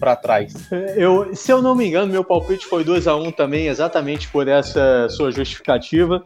para 0.00 0.16
trás. 0.16 0.52
Eu, 0.96 1.32
se 1.36 1.52
eu 1.52 1.62
não 1.62 1.76
me 1.76 1.86
engano, 1.86 2.10
meu 2.10 2.24
palpite 2.24 2.66
foi 2.66 2.82
2 2.82 3.06
a 3.06 3.16
1 3.16 3.28
um 3.28 3.30
também, 3.30 3.68
exatamente 3.68 4.28
por 4.28 4.48
essa 4.48 5.08
sua 5.08 5.30
justificativa. 5.30 6.24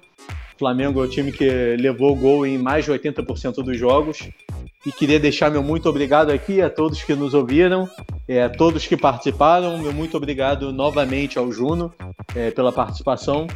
O 0.55 0.59
Flamengo 0.59 1.03
é 1.03 1.07
o 1.07 1.09
time 1.09 1.31
que 1.31 1.77
levou 1.77 2.13
o 2.13 2.17
gol 2.17 2.47
em 2.47 2.57
mais 2.57 2.87
de 2.87 2.91
80% 2.91 3.63
dos 3.63 3.77
jogos. 3.77 4.27
E 4.89 4.93
queria 4.93 5.21
deixar 5.21 5.51
meu 5.51 5.63
muito 5.63 5.87
obrigado 5.87 6.31
aqui 6.31 6.63
a 6.63 6.71
todos 6.71 7.03
que 7.03 7.15
nos 7.15 7.35
ouviram, 7.35 7.87
é, 8.27 8.45
a 8.45 8.49
todos 8.49 8.87
que 8.87 8.97
participaram. 8.97 9.77
Meu 9.77 9.93
muito 9.93 10.17
obrigado 10.17 10.73
novamente 10.73 11.39
ao 11.39 11.53
Juno 11.53 11.93
é, 12.35 12.51
pela 12.51 12.73
participação. 12.73 13.47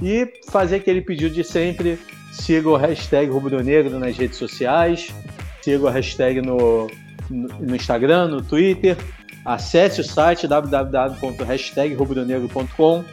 E 0.00 0.34
fazer 0.48 0.76
aquele 0.76 1.00
pedido 1.00 1.34
de 1.34 1.42
sempre: 1.42 1.98
siga 2.30 2.68
o 2.68 2.76
hashtag 2.76 3.28
Rubro 3.28 3.60
Negro 3.60 3.98
nas 3.98 4.16
redes 4.16 4.38
sociais, 4.38 5.12
siga 5.62 5.84
o 5.84 5.88
hashtag 5.88 6.40
no, 6.40 6.88
no, 7.28 7.74
Instagram, 7.74 8.28
no 8.28 8.40
Twitter, 8.40 8.96
acesse 9.44 10.00
o 10.00 10.04
site 10.04 10.46
www.hashtagRubroNegro.com 10.46 13.04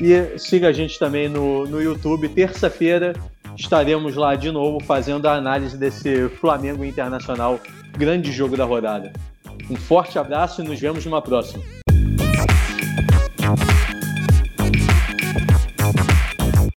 e 0.00 0.36
siga 0.36 0.66
a 0.66 0.72
gente 0.72 0.98
também 0.98 1.28
no, 1.28 1.64
no 1.64 1.80
YouTube. 1.80 2.28
Terça-feira 2.28 3.12
estaremos 3.56 4.16
lá 4.16 4.34
de 4.34 4.50
novo 4.50 4.80
fazendo 4.80 5.26
a 5.26 5.34
análise 5.34 5.76
desse 5.76 6.28
Flamengo 6.40 6.84
Internacional, 6.84 7.60
grande 7.96 8.32
jogo 8.32 8.56
da 8.56 8.64
rodada. 8.64 9.12
Um 9.70 9.76
forte 9.76 10.18
abraço 10.18 10.62
e 10.62 10.64
nos 10.64 10.80
vemos 10.80 11.04
numa 11.04 11.22
próxima. 11.22 11.62